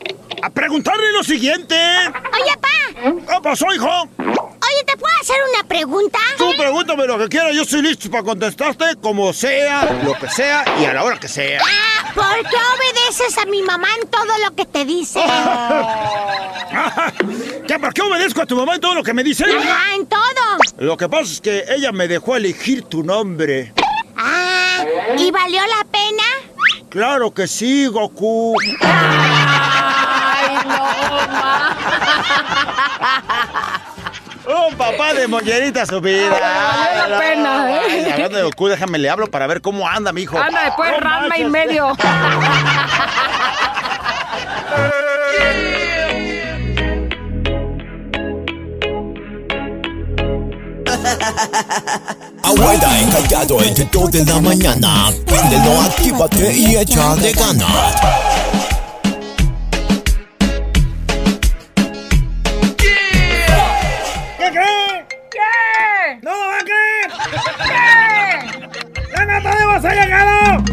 a 0.43 0.51
preguntarle 0.51 1.13
lo 1.15 1.25
siguiente. 1.25 1.75
¡Oye, 2.09 2.59
pa! 2.61 2.69
¿Qué 3.27 3.41
pasó, 3.43 3.73
hijo? 3.73 4.07
¿Te 4.89 4.97
puedo 4.97 5.15
hacer 5.21 5.37
una 5.53 5.69
pregunta? 5.69 6.19
Tú 6.39 6.51
pregúntame 6.57 7.07
lo 7.07 7.19
que 7.19 7.29
quieras, 7.29 7.55
yo 7.55 7.61
estoy 7.63 7.83
listo 7.83 8.11
para 8.11 8.25
contestarte 8.25 8.97
como 9.03 9.35
sea, 9.35 10.01
lo 10.03 10.15
que 10.15 10.31
sea 10.31 10.65
y 10.81 10.87
a 10.87 10.95
la 10.95 11.05
hora 11.05 11.21
que 11.21 11.29
sea. 11.29 11.61
Ah, 11.63 12.11
¿por 12.15 12.49
qué 12.49 12.57
obedeces 12.57 13.37
a 13.37 13.45
mi 13.47 13.63
mamá 13.63 13.89
en 14.01 14.09
todo 14.09 14.25
lo 14.45 14.55
que 14.57 14.65
te 14.65 14.87
dice? 14.87 15.21
¿Qué, 17.69 17.79
¿Por 17.79 17.93
qué 17.93 18.01
obedezco 18.01 18.41
a 18.43 18.47
tu 18.47 18.57
mamá 18.57 18.77
en 18.77 18.81
todo 18.81 18.95
lo 18.95 19.03
que 19.03 19.13
me 19.13 19.23
dice? 19.23 19.45
Ajá, 19.45 19.95
en 19.95 20.07
todo. 20.07 20.23
Lo 20.79 20.97
que 20.97 21.07
pasa 21.09 21.33
es 21.33 21.41
que 21.43 21.65
ella 21.69 21.93
me 21.93 22.09
dejó 22.09 22.37
elegir 22.37 22.85
tu 22.85 23.03
nombre. 23.03 23.75
Ah, 24.17 24.85
¿y 25.19 25.31
valió 25.31 25.61
la 25.67 25.85
pena? 25.85 26.25
Claro 26.89 27.35
que 27.35 27.47
sí, 27.47 27.87
Goku. 27.89 28.55
Ay, 28.81 30.55
no, 30.65 30.79
ma. 31.31 31.77
Un 34.49 34.75
papá 34.77 35.13
de 35.13 35.29
mollerita 35.29 35.85
su 35.85 36.01
vida. 36.01 36.31
valió 36.31 37.09
la 37.09 37.19
pena, 37.19 37.71
¿eh? 37.71 37.81
Ay, 37.87 38.13
hablando 38.13 38.39
de 38.39 38.45
Goku, 38.45 38.69
déjame 38.69 38.99
le 38.99 39.11
hablo 39.11 39.31
para 39.31 39.47
ver 39.47 39.61
cómo 39.61 39.87
anda, 39.87 40.11
mi 40.11 40.23
hijo. 40.23 40.39
Anda, 40.39 40.65
después 40.65 40.91
No 40.91 41.01
rama 41.01 41.37
y 41.37 41.45
medio. 41.45 41.89
Abuela 52.43 53.01
encallado 53.01 53.63
entre 53.63 53.85
dos 53.93 54.11
de 54.11 54.25
la 54.25 54.41
mañana. 54.41 55.11
Préndelo, 55.27 55.81
actívate 55.83 56.53
y 56.55 56.77
echa 56.77 57.15
de 57.17 57.33
ganas. 57.33 57.69
¿Qué? 69.39 69.45
¡La 69.45 69.51
nata 69.51 69.59
de 69.59 69.67
más 69.67 69.85
ha 69.85 69.95
llegado! 69.95 70.65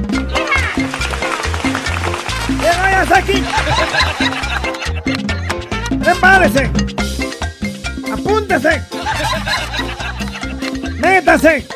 ¡Llega 2.50 2.92
ya 2.92 3.02
hasta 3.02 3.18
aquí! 3.18 3.44
¡Prepárese! 6.04 6.72
¡Apúntese! 8.12 8.82
¡Métase! 11.00 11.68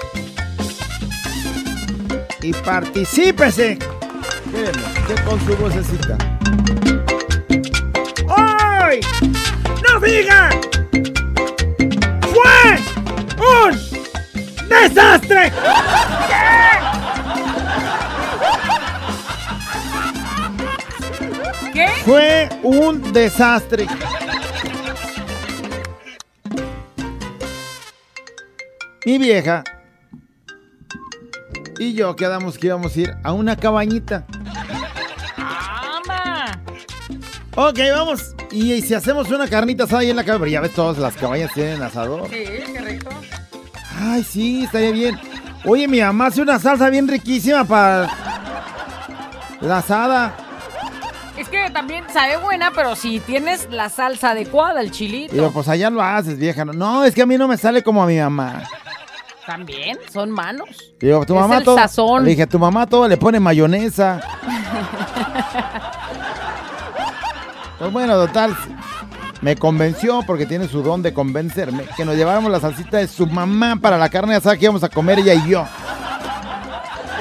Y 2.42 2.54
particípese. 2.54 3.78
Espérenme, 4.46 4.84
¿qué 5.08 5.16
con 5.24 5.40
su 5.46 5.58
vocecita? 5.58 6.18
¡Hoy! 8.28 9.00
¡No 9.88 10.00
diga! 10.00 10.50
¡Fue 12.34 12.80
un 13.38 14.70
desastre! 14.70 15.52
¿Qué? 21.80 21.88
Fue 22.04 22.50
un 22.62 23.14
desastre. 23.14 23.88
Mi 29.06 29.18
vieja 29.18 29.64
y 31.80 31.94
yo 31.94 32.18
quedamos 32.18 32.58
que 32.58 32.68
íbamos 32.68 32.96
a 32.98 33.00
ir 33.00 33.16
a 33.24 33.32
una 33.32 33.56
cabañita. 33.56 34.26
¡Ama! 35.38 36.62
Ok, 37.56 37.80
vamos. 37.94 38.36
Y, 38.52 38.82
si 38.82 38.94
hacemos 38.94 39.30
una 39.30 39.48
carnita 39.48 39.86
asada 39.86 40.02
ahí 40.02 40.10
en 40.10 40.18
la 40.18 40.26
cabaña, 40.26 40.40
pero 40.40 40.52
ya 40.52 40.62
ves, 40.62 40.74
todas 40.74 40.98
las 40.98 41.16
cabañas 41.16 41.54
tienen 41.54 41.82
asador. 41.82 42.30
Sí, 42.30 42.44
qué 42.74 42.82
rico. 42.82 43.10
Ay, 43.98 44.24
sí, 44.24 44.66
estaría 44.66 44.92
bien. 44.92 45.18
Oye, 45.64 45.88
mi 45.88 46.02
mamá 46.02 46.26
hace 46.28 46.42
una 46.42 46.60
salsa 46.60 46.90
bien 46.90 47.08
riquísima 47.08 47.64
para 47.64 48.10
la 49.62 49.78
asada. 49.78 50.49
También 51.80 52.04
sabe 52.12 52.36
buena, 52.36 52.72
pero 52.76 52.94
si 52.98 53.22
tienes 53.22 53.70
la 53.72 53.88
salsa 53.88 54.32
adecuada, 54.32 54.82
el 54.82 54.92
chilito. 54.92 55.34
Digo, 55.34 55.50
pues 55.52 55.70
allá 55.70 55.90
lo 55.90 56.02
haces, 56.04 56.38
vieja. 56.38 56.66
No, 56.66 56.74
No, 56.74 57.06
es 57.06 57.16
que 57.16 57.22
a 57.22 57.26
mí 57.26 57.38
no 57.38 57.48
me 57.48 57.56
sale 57.56 57.82
como 57.82 58.04
a 58.04 58.06
mi 58.06 58.18
mamá. 58.20 58.64
También, 59.46 59.98
son 60.12 60.30
manos. 60.30 60.68
Digo, 61.00 61.26
tu 61.26 61.36
Es 61.36 61.40
mamá 61.40 61.60
el 61.60 61.64
todo. 61.64 61.78
sazón. 61.78 62.26
Le 62.26 62.32
dije, 62.32 62.48
tu 62.48 62.60
mamá 62.60 62.86
todo 62.86 63.08
le 63.08 63.16
pone 63.16 63.40
mayonesa. 63.40 64.20
Pues 67.80 67.94
bueno, 67.94 68.14
total. 68.26 68.54
Me 69.40 69.56
convenció 69.56 70.22
porque 70.28 70.46
tiene 70.46 70.68
su 70.68 70.84
don 70.84 71.02
de 71.02 71.14
convencerme 71.14 71.86
que 71.96 72.04
nos 72.04 72.18
lleváramos 72.18 72.52
la 72.52 72.60
salsita 72.60 72.98
de 72.98 73.08
su 73.08 73.26
mamá 73.26 73.78
para 73.82 73.98
la 73.98 74.10
carne 74.10 74.36
asada 74.36 74.58
que 74.58 74.66
íbamos 74.66 74.84
a 74.84 74.90
comer 74.90 75.20
ella 75.20 75.34
y 75.34 75.48
yo. 75.48 75.66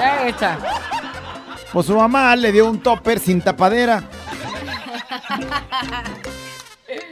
Ya 0.00 0.26
hecha. 0.26 0.58
Pues 1.72 1.86
su 1.86 1.94
mamá 1.96 2.34
le 2.34 2.50
dio 2.50 2.68
un 2.68 2.80
topper 2.80 3.20
sin 3.20 3.40
tapadera. 3.40 4.02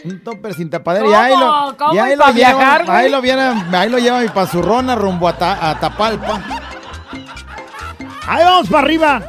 Un 0.04 0.22
topper 0.24 0.54
sin 0.54 0.70
tapadera. 0.70 1.06
Y 1.08 1.12
ahí 1.12 1.32
lo, 1.32 1.38
¿Cómo? 1.52 1.76
¿Cómo? 1.76 1.94
y 1.94 1.98
ahí 1.98 2.12
¿Y 2.12 2.16
lo 2.16 2.24
lleva, 2.26 2.32
viajar, 2.32 2.84
güey? 2.86 2.96
ahí 2.98 3.10
lo 3.10 3.20
viene- 3.20 3.64
ahí 3.76 3.90
lo 3.90 3.98
lleva 3.98 4.20
mi 4.20 4.28
pazurrona 4.28 4.94
rumbo 4.94 5.28
a, 5.28 5.34
Ta- 5.36 5.70
a 5.70 5.78
Tapalpa. 5.78 6.40
Ahí 8.26 8.44
vamos 8.44 8.68
para 8.68 8.82
arriba. 8.84 9.22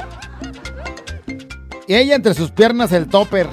Y 1.86 1.94
ella 1.94 2.14
entre 2.16 2.34
sus 2.34 2.50
piernas 2.50 2.92
el 2.92 3.08
topper. 3.08 3.48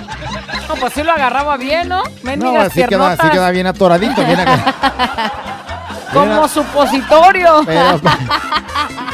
No, 0.68 0.76
pues 0.76 0.94
sí 0.94 1.04
lo 1.04 1.12
agarraba 1.12 1.58
bien, 1.58 1.88
¿no? 1.90 2.04
No, 2.04 2.10
Mendigas 2.24 2.68
así 2.68 2.84
queda, 2.86 3.12
así 3.12 3.30
queda 3.30 3.50
bien 3.52 3.68
atoradito. 3.68 4.24
bien 4.26 4.40
acá. 4.40 5.32
Como 6.14 6.48
supositorio. 6.48 7.62
Pero, 7.66 8.00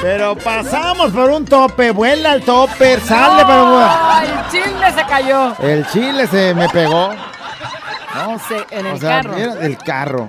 pero 0.02 0.36
pasamos 0.36 1.12
por 1.12 1.30
un 1.30 1.46
tope, 1.46 1.92
vuela 1.92 2.34
el 2.34 2.44
topper, 2.44 3.00
sale, 3.02 3.44
pero 3.46 3.80
¡Ay, 3.80 4.28
el 4.28 4.52
chile 4.52 4.86
se 4.96 5.06
cayó! 5.06 5.56
el 5.60 5.88
chile 5.88 6.28
se 6.28 6.54
me 6.54 6.68
pegó. 6.70 7.12
No 8.16 8.40
sé, 8.40 8.66
en 8.72 8.86
el 8.88 8.94
o 8.94 8.98
sea, 8.98 9.22
carro. 9.22 9.38
el 9.38 9.78
carro. 9.78 10.28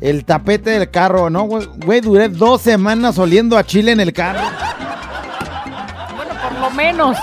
El 0.00 0.24
tapete 0.24 0.70
del 0.70 0.90
carro, 0.90 1.30
¿no? 1.30 1.42
Güey, 1.44 1.66
Güey, 1.76 2.00
duré 2.00 2.28
dos 2.28 2.60
semanas 2.62 3.16
oliendo 3.18 3.56
a 3.56 3.64
chile 3.64 3.92
en 3.92 4.00
el 4.00 4.12
carro. 4.12 4.40
Bueno, 6.16 6.34
por 6.42 6.58
lo 6.58 6.70
menos. 6.70 7.16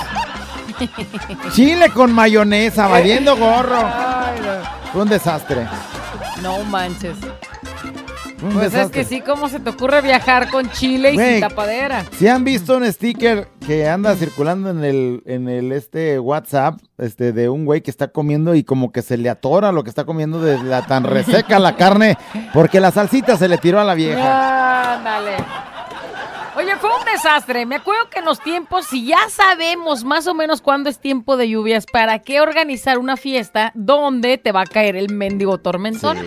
Chile 1.51 1.89
con 1.93 2.13
mayonesa, 2.13 2.87
valiendo 2.87 3.35
gorro. 3.35 3.79
Ay, 3.83 4.39
no. 4.39 4.91
Fue 4.93 5.01
un 5.01 5.09
desastre. 5.09 5.67
No 6.41 6.63
manches. 6.63 7.17
Un 8.41 8.53
Pues 8.53 8.73
es 8.73 8.89
que 8.89 9.03
sí, 9.03 9.21
¿cómo 9.21 9.49
se 9.49 9.59
te 9.59 9.69
ocurre 9.69 10.01
viajar 10.01 10.49
con 10.49 10.69
chile 10.71 11.13
y 11.13 11.17
sin 11.17 11.39
tapadera? 11.41 12.05
Si 12.17 12.27
han 12.27 12.43
visto 12.43 12.77
un 12.77 12.91
sticker 12.91 13.47
que 13.65 13.87
anda 13.87 14.15
circulando 14.15 14.69
en 14.69 14.83
el, 14.83 15.23
en 15.25 15.49
el 15.49 15.71
este 15.71 16.19
WhatsApp, 16.19 16.79
este, 16.97 17.33
de 17.33 17.49
un 17.49 17.65
güey 17.65 17.81
que 17.81 17.91
está 17.91 18.09
comiendo 18.09 18.55
y 18.55 18.63
como 18.63 18.91
que 18.91 19.01
se 19.01 19.17
le 19.17 19.29
atora 19.29 19.71
lo 19.71 19.83
que 19.83 19.89
está 19.89 20.05
comiendo 20.05 20.41
de 20.41 20.61
la 20.63 20.85
tan 20.85 21.03
reseca 21.03 21.59
la 21.59 21.75
carne, 21.75 22.17
porque 22.53 22.79
la 22.79 22.91
salsita 22.91 23.37
se 23.37 23.47
le 23.47 23.57
tiró 23.57 23.79
a 23.79 23.83
la 23.83 23.95
vieja. 23.95 24.93
Ándale. 24.97 25.37
Oye, 26.59 26.75
fue 26.75 26.89
un 26.89 27.05
desastre. 27.05 27.65
Me 27.65 27.75
acuerdo 27.75 28.09
que 28.09 28.19
en 28.19 28.25
los 28.25 28.41
tiempos, 28.41 28.85
si 28.85 29.05
ya 29.05 29.29
sabemos 29.29 30.03
más 30.03 30.27
o 30.27 30.33
menos 30.33 30.61
cuándo 30.61 30.89
es 30.89 30.99
tiempo 30.99 31.37
de 31.37 31.47
lluvias, 31.47 31.85
¿para 31.85 32.19
qué 32.19 32.41
organizar 32.41 32.97
una 32.97 33.15
fiesta 33.15 33.71
donde 33.75 34.37
te 34.37 34.51
va 34.51 34.63
a 34.63 34.65
caer 34.65 34.97
el 34.97 35.07
mendigo 35.13 35.59
tormentón? 35.59 36.17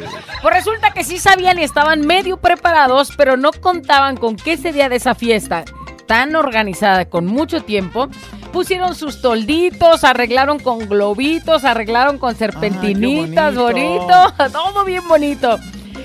Pues 0.41 0.55
resulta 0.55 0.93
que 0.93 1.05
sí 1.05 1.19
sabían 1.19 1.59
y 1.59 1.65
estaban 1.65 2.07
medio 2.07 2.39
preparados, 2.39 3.13
pero 3.15 3.37
no 3.37 3.51
contaban 3.53 4.17
con 4.17 4.37
que 4.37 4.55
ese 4.55 4.73
día 4.73 4.89
de 4.89 4.97
esa 4.97 5.15
fiesta 5.15 5.67
tan 6.07 6.35
organizada 6.35 7.05
con 7.11 7.27
mucho 7.27 7.63
tiempo, 7.63 8.09
pusieron 8.55 8.95
sus 8.95 9.21
tolditos, 9.21 10.03
arreglaron 10.03 10.59
con 10.59 10.89
globitos, 10.89 11.65
arreglaron 11.65 12.17
con 12.17 12.37
serpentinitas, 12.37 13.55
bonito. 13.55 14.15
bonito, 14.15 14.53
todo 14.53 14.85
bien 14.87 15.07
bonito. 15.07 15.59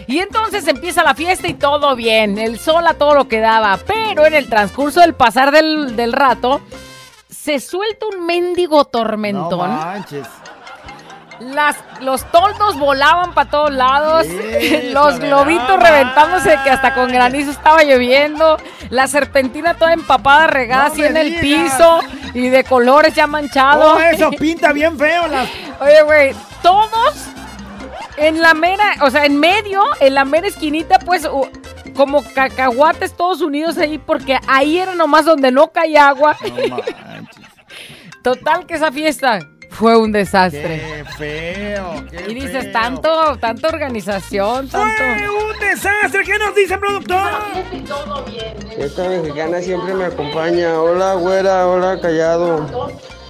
Y 0.07 0.19
entonces 0.19 0.65
empieza 0.67 1.03
la 1.03 1.13
fiesta 1.13 1.47
y 1.47 1.53
todo 1.53 1.95
bien, 1.95 2.37
el 2.37 2.59
sol 2.59 2.87
a 2.87 2.93
todo 2.93 3.13
lo 3.13 3.27
que 3.27 3.39
daba, 3.41 3.77
pero 3.85 4.25
en 4.25 4.33
el 4.33 4.49
transcurso 4.49 5.01
del 5.01 5.13
pasar 5.13 5.51
del, 5.51 5.97
del 5.97 6.13
rato, 6.13 6.61
se 7.29 7.59
suelta 7.59 8.05
un 8.13 8.25
mendigo 8.25 8.85
tormentón. 8.85 9.69
No 9.69 9.77
manches. 9.77 10.27
Las, 11.39 11.75
los 12.01 12.23
toldos 12.31 12.79
volaban 12.79 13.33
para 13.33 13.49
todos 13.49 13.71
lados, 13.71 14.25
Sí, 14.25 14.89
los 14.91 15.19
globitos 15.19 15.79
reventándose 15.79 16.57
que 16.63 16.71
hasta 16.71 16.95
con 16.95 17.09
granizo 17.11 17.51
estaba 17.51 17.83
lloviendo, 17.83 18.57
la 18.89 19.07
serpentina 19.07 19.75
toda 19.75 19.93
empapada, 19.93 20.47
regada 20.47 20.87
No 20.87 20.93
así 20.93 21.03
en 21.03 21.15
el 21.15 21.39
piso 21.39 21.99
y 22.33 22.49
de 22.49 22.63
colores 22.63 23.13
ya 23.13 23.27
manchados. 23.27 23.97
Oh, 23.97 23.99
eso 23.99 24.31
pinta 24.39 24.71
bien 24.71 24.97
feo. 24.97 25.27
Las... 25.27 25.47
Oye, 25.79 26.01
güey, 26.03 26.35
todos 26.63 27.29
en 28.17 28.41
la 28.41 28.53
mera, 28.53 28.95
o 29.01 29.09
sea, 29.09 29.25
en 29.25 29.39
medio, 29.39 29.83
en 29.99 30.15
la 30.15 30.25
mera 30.25 30.47
esquinita, 30.47 30.99
pues, 30.99 31.27
como 31.95 32.23
cacahuates 32.33 33.15
todos 33.15 33.41
unidos 33.41 33.77
ahí, 33.77 33.97
porque 33.97 34.37
ahí 34.47 34.79
era 34.79 34.95
nomás 34.95 35.25
donde 35.25 35.51
no 35.51 35.71
caía 35.71 36.09
agua. 36.09 36.35
Total 38.23 38.65
que 38.65 38.73
esa 38.73 38.91
fiesta 38.91 39.39
fue 39.69 39.95
un 39.95 40.11
desastre. 40.11 40.81
Qué 40.81 41.05
feo. 41.17 42.05
qué 42.09 42.31
Y 42.31 42.33
dices, 42.33 42.63
feo. 42.63 42.71
tanto, 42.71 43.37
tanta 43.37 43.67
organización, 43.67 44.67
tanto. 44.67 45.03
un 45.03 45.59
desastre! 45.59 46.23
¿Qué 46.23 46.37
nos 46.39 46.55
dice, 46.55 46.77
productor? 46.77 47.31
Esta 48.77 49.07
mexicana 49.07 49.61
siempre 49.61 49.93
me 49.93 50.05
acompaña. 50.05 50.81
Hola, 50.81 51.13
güera, 51.13 51.67
hola, 51.67 51.99
callado. 52.01 52.65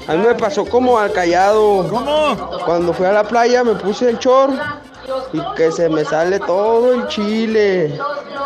A 0.07 0.13
mí 0.13 0.25
me 0.25 0.35
pasó 0.35 0.65
como 0.65 0.97
al 0.97 1.11
callado. 1.11 1.87
¿Cómo? 1.89 2.35
Cuando 2.65 2.93
fui 2.93 3.05
a 3.05 3.11
la 3.11 3.23
playa 3.23 3.63
me 3.63 3.75
puse 3.75 4.09
el 4.09 4.19
chor 4.19 4.51
y 5.33 5.41
que 5.55 5.71
se 5.71 5.89
me 5.89 6.05
sale 6.05 6.39
todo 6.39 6.93
el 6.93 7.07
chile. 7.07 7.97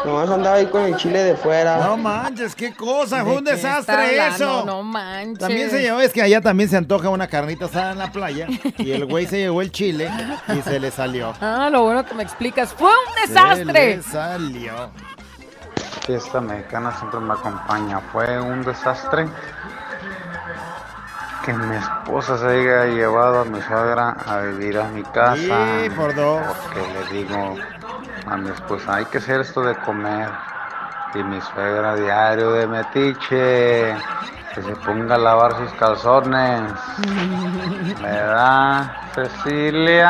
Nomás 0.03 0.29
andaba 0.31 0.55
ahí 0.55 0.65
con 0.65 0.81
el 0.81 0.95
chile 0.95 1.21
de 1.23 1.35
fuera. 1.35 1.77
No 1.85 1.95
manches, 1.97 2.55
qué 2.55 2.73
cosa, 2.73 3.21
fue 3.21 3.33
¿De 3.33 3.37
un 3.37 3.43
desastre 3.43 4.27
eso. 4.27 4.65
No 4.65 4.81
manches. 4.81 5.37
También 5.37 5.69
se 5.69 5.81
llevó, 5.83 5.99
es 5.99 6.11
que 6.11 6.23
allá 6.23 6.41
también 6.41 6.67
se 6.69 6.77
antoja 6.77 7.09
una 7.09 7.27
carnita 7.27 7.65
asada 7.65 7.91
en 7.91 7.99
la 7.99 8.11
playa 8.11 8.47
y 8.79 8.91
el 8.91 9.05
güey 9.05 9.27
se 9.27 9.37
llevó 9.37 9.61
el 9.61 9.71
chile 9.71 10.09
y 10.57 10.61
se 10.63 10.79
le 10.79 10.89
salió. 10.89 11.33
Ah, 11.39 11.69
lo 11.71 11.83
bueno 11.83 12.03
que 12.03 12.15
me 12.15 12.23
explicas. 12.23 12.73
Fue 12.73 12.89
un 12.89 13.13
Se 13.27 13.33
desastre. 13.33 13.97
le 13.97 14.01
salió. 14.01 14.73
Fiesta 16.07 16.41
mexicana 16.41 16.97
siempre 16.97 17.19
me 17.19 17.33
acompaña. 17.33 17.99
Fue 18.11 18.41
un 18.41 18.63
desastre 18.63 19.27
que 21.45 21.53
mi 21.53 21.75
esposa 21.75 22.37
se 22.37 22.45
haya 22.45 22.85
llevado 22.85 23.39
a 23.41 23.45
mi 23.45 23.61
suegra 23.61 24.15
a 24.25 24.41
vivir 24.41 24.77
a 24.77 24.87
mi 24.89 25.03
casa. 25.03 25.35
Sí, 25.35 25.89
por 25.95 26.13
dos. 26.13 26.41
Porque 26.63 26.81
le 26.93 27.17
digo 27.17 27.55
a 28.27 28.37
mi 28.37 28.49
esposa, 28.49 28.95
hay 28.95 29.05
que 29.05 29.17
hacer 29.17 29.41
esto 29.41 29.61
de 29.63 29.75
comer. 29.77 30.29
Y 31.13 31.23
mi 31.23 31.41
suegra 31.41 31.95
diario 31.95 32.51
de 32.53 32.67
metiche, 32.67 33.95
que 34.53 34.61
se 34.61 34.75
ponga 34.77 35.15
a 35.15 35.17
lavar 35.17 35.55
sus 35.57 35.71
calzones. 35.73 36.71
¿Verdad, 38.01 38.91
Cecilia? 39.15 40.09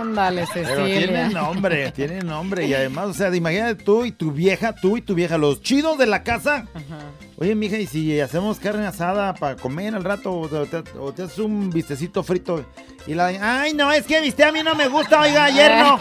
Ándale, 0.00 0.46
Pero 0.52 0.68
Cecilia. 0.84 0.98
tiene 0.98 1.28
nombre, 1.30 1.92
tiene 1.92 2.20
nombre. 2.20 2.66
Y 2.66 2.74
además, 2.74 3.06
o 3.08 3.14
sea, 3.14 3.34
imagínate 3.34 3.76
tú 3.76 4.04
y 4.04 4.12
tu 4.12 4.32
vieja, 4.32 4.74
tú 4.74 4.96
y 4.96 5.02
tu 5.02 5.14
vieja, 5.14 5.38
los 5.38 5.60
chidos 5.62 5.98
de 5.98 6.06
la 6.06 6.22
casa. 6.22 6.66
Oye, 7.36 7.54
mija, 7.54 7.76
y 7.78 7.86
si 7.86 8.20
hacemos 8.20 8.58
carne 8.58 8.86
asada 8.86 9.32
para 9.34 9.56
comer 9.56 9.94
al 9.94 10.04
rato, 10.04 10.32
o 10.32 10.48
te, 10.48 10.82
o 10.98 11.12
te 11.12 11.22
haces 11.22 11.38
un 11.38 11.70
vistecito 11.70 12.22
frito, 12.22 12.64
y 13.06 13.14
la 13.14 13.26
ay, 13.28 13.72
no, 13.72 13.90
es 13.92 14.04
que 14.06 14.20
viste 14.20 14.44
a 14.44 14.52
mí 14.52 14.62
no 14.62 14.74
me 14.74 14.88
gusta, 14.88 15.20
oiga, 15.22 15.44
ayer 15.44 15.72
no. 15.78 15.98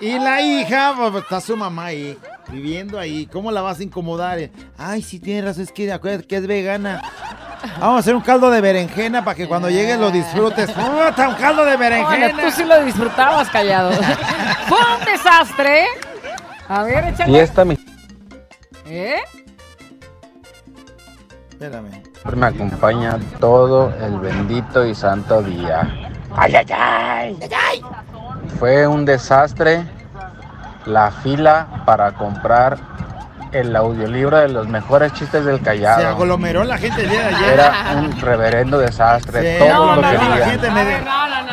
y 0.00 0.18
la 0.18 0.42
hija, 0.42 0.94
pues, 0.96 1.14
está 1.22 1.40
su 1.40 1.56
mamá 1.56 1.86
ahí, 1.86 2.18
viviendo 2.50 2.98
ahí, 2.98 3.26
¿cómo 3.26 3.50
la 3.50 3.60
vas 3.60 3.80
a 3.80 3.82
incomodar? 3.82 4.38
Ay, 4.76 5.02
sí, 5.02 5.18
tienes 5.20 5.44
razón, 5.44 5.64
es 5.64 5.72
que 5.72 5.92
acuérdate 5.92 6.26
que 6.26 6.36
es 6.36 6.46
vegana. 6.46 7.02
Vamos 7.80 7.96
a 7.96 7.98
hacer 7.98 8.14
un 8.14 8.20
caldo 8.22 8.50
de 8.50 8.60
berenjena 8.60 9.24
para 9.24 9.34
que 9.34 9.48
cuando 9.48 9.68
llegues 9.68 9.98
lo 9.98 10.10
disfrutes. 10.10 10.70
¡Puta, 10.70 11.28
un 11.28 11.34
caldo 11.34 11.64
de 11.64 11.76
berenjena! 11.76 12.32
Bueno, 12.34 12.42
tú 12.42 12.50
sí 12.50 12.64
lo 12.64 12.84
disfrutabas 12.84 13.48
callado. 13.50 13.90
Fue 14.68 14.78
un 14.78 15.04
desastre. 15.04 15.86
A 16.68 16.82
ver, 16.84 17.04
échale. 17.04 17.32
Fiesta 17.32 17.64
me 17.64 17.78
¿Eh? 18.86 19.16
Espérame. 21.50 22.02
Me 22.36 22.46
acompaña 22.46 23.18
todo 23.40 23.92
el 24.00 24.18
bendito 24.18 24.86
y 24.86 24.94
santo 24.94 25.42
día. 25.42 26.12
¡Ay, 26.36 26.54
ay, 26.54 26.66
ay! 26.70 27.38
¡Ay, 27.40 27.50
ay! 27.52 27.82
Fue 28.58 28.86
un 28.86 29.04
desastre 29.04 29.84
la 30.88 31.10
fila 31.10 31.66
para 31.84 32.12
comprar 32.12 32.78
el 33.52 33.74
audiolibro 33.74 34.38
de 34.38 34.48
los 34.48 34.68
mejores 34.68 35.12
chistes 35.14 35.44
del 35.44 35.58
Se 35.58 35.62
Callado. 35.62 36.08
aglomeró 36.08 36.64
la 36.64 36.76
gente 36.78 37.02
el 37.02 37.10
día 37.10 37.28
de 37.28 37.34
ayer. 37.34 37.52
Era 37.54 37.92
un 37.96 38.20
reverendo 38.20 38.78
desastre. 38.78 39.40
Se 39.40 39.58
todo 39.58 39.96
lo 39.96 40.02
la 40.02 40.46
gente. 40.46 40.70
Me, 40.70 40.84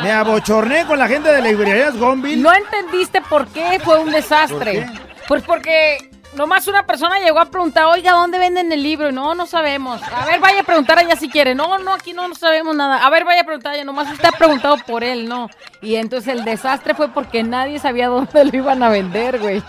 me 0.02 0.12
abochorné 0.12 0.84
con 0.86 0.98
la 0.98 1.08
gente 1.08 1.32
de 1.32 1.40
librerías 1.40 1.96
Gonville. 1.96 2.42
No 2.42 2.52
entendiste 2.52 3.22
por 3.22 3.46
qué 3.48 3.80
fue 3.82 3.98
un 4.00 4.10
desastre. 4.10 4.86
Pues 5.26 5.42
porque 5.42 6.10
nomás 6.36 6.68
una 6.68 6.84
persona 6.86 7.18
llegó 7.18 7.40
a 7.40 7.46
preguntar, 7.46 7.84
oiga, 7.86 8.12
¿dónde 8.12 8.38
venden 8.38 8.70
el 8.70 8.82
libro? 8.82 9.10
No, 9.10 9.34
no 9.34 9.46
sabemos. 9.46 10.00
A 10.02 10.24
ver, 10.26 10.38
vaya 10.40 10.60
a 10.60 10.64
preguntar 10.64 10.98
allá 10.98 11.16
si 11.16 11.28
quiere. 11.28 11.54
No, 11.54 11.78
no, 11.78 11.92
aquí 11.94 12.12
no, 12.12 12.28
no 12.28 12.34
sabemos 12.34 12.76
nada. 12.76 13.04
A 13.04 13.10
ver, 13.10 13.24
vaya 13.24 13.40
a 13.40 13.44
preguntar 13.44 13.72
allá. 13.72 13.84
Nomás 13.84 14.12
usted 14.12 14.28
ha 14.28 14.32
preguntado 14.32 14.76
por 14.86 15.02
él, 15.02 15.28
¿no? 15.28 15.48
Y 15.82 15.96
entonces 15.96 16.34
el 16.34 16.44
desastre 16.44 16.94
fue 16.94 17.08
porque 17.08 17.42
nadie 17.42 17.78
sabía 17.78 18.08
dónde 18.08 18.44
lo 18.44 18.56
iban 18.56 18.82
a 18.82 18.88
vender, 18.88 19.38
güey. 19.40 19.62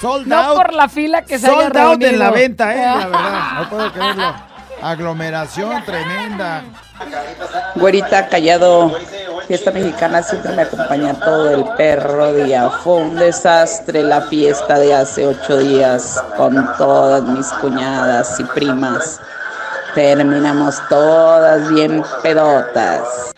Sold 0.00 0.26
No 0.26 0.36
out. 0.36 0.56
por 0.56 0.72
la 0.74 0.88
fila 0.88 1.22
que 1.22 1.38
se 1.38 1.46
haya 1.46 1.62
Sold 1.62 1.76
out 1.76 2.02
en 2.02 2.18
la 2.18 2.30
venta, 2.30 2.72
eh, 2.74 2.76
la 2.98 3.06
verdad. 3.06 3.52
No 3.58 3.68
puedo 3.70 3.92
creerlo. 3.92 4.34
Aglomeración 4.82 5.84
tremenda. 5.84 6.62
Güerita 7.74 8.28
callado, 8.28 8.92
fiesta 9.48 9.70
mexicana 9.72 10.22
siempre 10.22 10.54
me 10.54 10.62
acompaña 10.62 11.14
todo 11.14 11.50
el 11.50 11.64
perro 11.76 12.32
día. 12.32 12.70
Fue 12.70 12.94
un 12.94 13.16
desastre 13.16 14.02
la 14.02 14.22
fiesta 14.22 14.78
de 14.78 14.94
hace 14.94 15.26
ocho 15.26 15.58
días 15.58 16.22
con 16.36 16.54
todas 16.76 17.22
mis 17.24 17.46
cuñadas 17.54 18.38
y 18.38 18.44
primas. 18.44 19.20
terminamos 19.94 20.76
todas 20.88 21.72
bien 21.72 22.02
pedotas. 22.22 23.32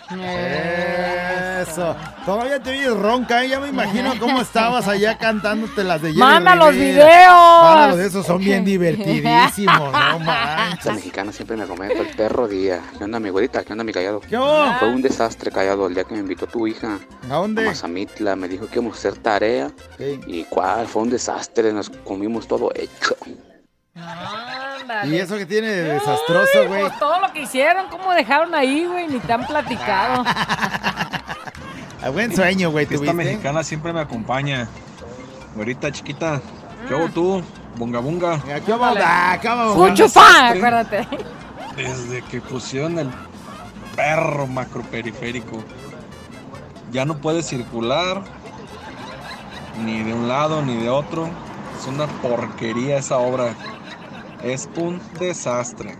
Eso. 1.68 1.96
Todavía 2.24 2.60
te 2.60 2.70
oyes 2.70 2.96
ronca, 2.96 3.44
¿eh? 3.44 3.48
ya 3.48 3.60
me 3.60 3.68
imagino 3.68 4.12
cómo 4.20 4.40
estabas 4.40 4.86
allá 4.88 5.18
cantándote 5.18 5.84
las 5.84 6.00
de 6.02 6.08
Jenny 6.08 6.20
¡Manda 6.20 6.54
los 6.54 6.72
videos! 6.72 7.62
Mándalos, 7.62 7.98
esos 8.00 8.26
son 8.26 8.38
bien 8.38 8.64
divertidísimos, 8.64 9.92
no 9.92 10.18
manches. 10.20 10.86
La 10.86 10.92
mexicana 10.94 11.32
siempre 11.32 11.56
me 11.56 11.66
comenta 11.66 11.98
el 12.00 12.08
perro 12.16 12.48
día. 12.48 12.80
¿Qué 12.96 13.04
onda, 13.04 13.20
mi 13.20 13.30
güerita? 13.30 13.64
¿Qué 13.64 13.72
onda, 13.72 13.84
mi 13.84 13.92
callado? 13.92 14.20
¿Qué? 14.20 14.36
Fue 14.78 14.88
un 14.88 15.02
desastre 15.02 15.50
callado 15.50 15.86
el 15.86 15.94
día 15.94 16.04
que 16.04 16.14
me 16.14 16.20
invitó 16.20 16.46
tu 16.46 16.66
hija. 16.66 16.98
¿A 17.30 17.34
dónde? 17.34 17.62
A 17.64 17.66
Mazamitla. 17.66 18.36
Me 18.36 18.48
dijo 18.48 18.66
que 18.66 18.78
íbamos 18.78 18.96
a 18.96 18.98
hacer 18.98 19.16
tarea. 19.22 19.70
¿Y 19.98 20.44
cuál? 20.44 20.86
Fue 20.86 21.02
un 21.02 21.10
desastre. 21.10 21.72
Nos 21.72 21.90
comimos 21.90 22.46
todo 22.46 22.70
hecho. 22.74 23.16
Y 25.04 25.16
eso 25.16 25.36
que 25.36 25.46
tiene 25.46 25.68
de 25.68 25.82
desastroso, 25.94 26.66
güey. 26.68 26.82
Pues 26.82 26.98
todo 26.98 27.20
lo 27.20 27.32
que 27.32 27.42
hicieron, 27.42 27.88
¿cómo 27.88 28.12
dejaron 28.12 28.54
ahí, 28.54 28.84
güey? 28.84 29.08
Ni 29.08 29.18
te 29.18 29.32
han 29.32 29.46
platicado. 29.46 30.24
A 32.06 32.10
buen 32.10 32.32
sueño, 32.32 32.70
güey, 32.70 32.86
Esta 32.88 33.12
mexicana 33.12 33.64
siempre 33.64 33.92
me 33.92 33.98
acompaña. 33.98 34.68
Güerita 35.56 35.90
chiquita, 35.90 36.40
¿qué 36.86 36.94
hago 36.94 37.08
tú? 37.08 37.42
Bunga 37.76 37.98
bunga. 37.98 38.40
¿Qué 38.44 38.52
hago? 38.72 38.94
¿qué 39.42 39.48
hago? 39.48 40.08
Fan, 40.08 40.56
acuérdate. 40.56 41.08
Desde 41.76 42.22
que 42.22 42.40
pusieron 42.40 42.96
el 43.00 43.10
perro 43.96 44.46
macroperiférico, 44.46 45.64
ya 46.92 47.04
no 47.04 47.18
puede 47.18 47.42
circular 47.42 48.22
ni 49.84 50.04
de 50.04 50.14
un 50.14 50.28
lado 50.28 50.62
ni 50.62 50.76
de 50.76 50.88
otro. 50.88 51.28
Es 51.76 51.88
una 51.88 52.06
porquería 52.06 52.98
esa 52.98 53.18
obra. 53.18 53.52
Es 54.44 54.68
un 54.76 55.00
desastre. 55.18 55.96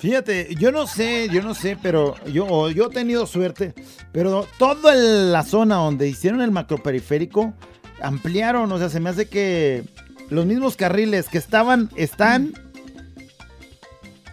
Fíjate, 0.00 0.56
yo 0.56 0.72
no 0.72 0.88
sé, 0.88 1.28
yo 1.28 1.40
no 1.42 1.54
sé, 1.54 1.76
pero 1.80 2.16
yo, 2.24 2.70
yo 2.70 2.86
he 2.86 2.88
tenido 2.88 3.26
suerte, 3.26 3.74
pero 4.12 4.46
toda 4.58 4.94
la 4.94 5.42
zona 5.44 5.76
donde 5.76 6.08
hicieron 6.08 6.40
el 6.40 6.50
macroperiférico 6.50 7.54
ampliaron, 8.02 8.70
o 8.72 8.78
sea, 8.78 8.88
se 8.88 9.00
me 9.00 9.10
hace 9.10 9.28
que 9.28 9.84
los 10.30 10.46
mismos 10.46 10.76
carriles 10.76 11.28
que 11.28 11.38
estaban, 11.38 11.90
están, 11.96 12.52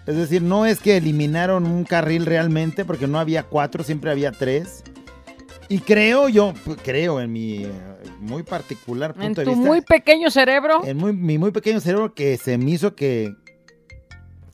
es 0.05 0.15
decir, 0.15 0.41
no 0.41 0.65
es 0.65 0.79
que 0.79 0.97
eliminaron 0.97 1.65
un 1.65 1.83
carril 1.83 2.25
realmente, 2.25 2.85
porque 2.85 3.07
no 3.07 3.19
había 3.19 3.43
cuatro, 3.43 3.83
siempre 3.83 4.09
había 4.09 4.31
tres. 4.31 4.83
Y 5.69 5.79
creo 5.79 6.29
yo, 6.29 6.53
pues, 6.63 6.77
creo 6.81 7.19
en 7.19 7.33
mi 7.33 7.67
muy 8.21 8.43
particular 8.43 9.13
En 9.17 9.21
punto 9.35 9.41
de 9.41 9.45
tu 9.45 9.51
vista, 9.51 9.67
muy 9.67 9.81
pequeño 9.81 10.31
cerebro 10.31 10.81
en 10.85 10.95
muy- 10.97 11.13
mi 11.13 11.37
muy 11.37 11.51
pequeño 11.51 11.81
cerebro, 11.81 12.13
que 12.13 12.37
se 12.37 12.57
me 12.57 12.71
hizo 12.71 12.95
que, 12.95 13.35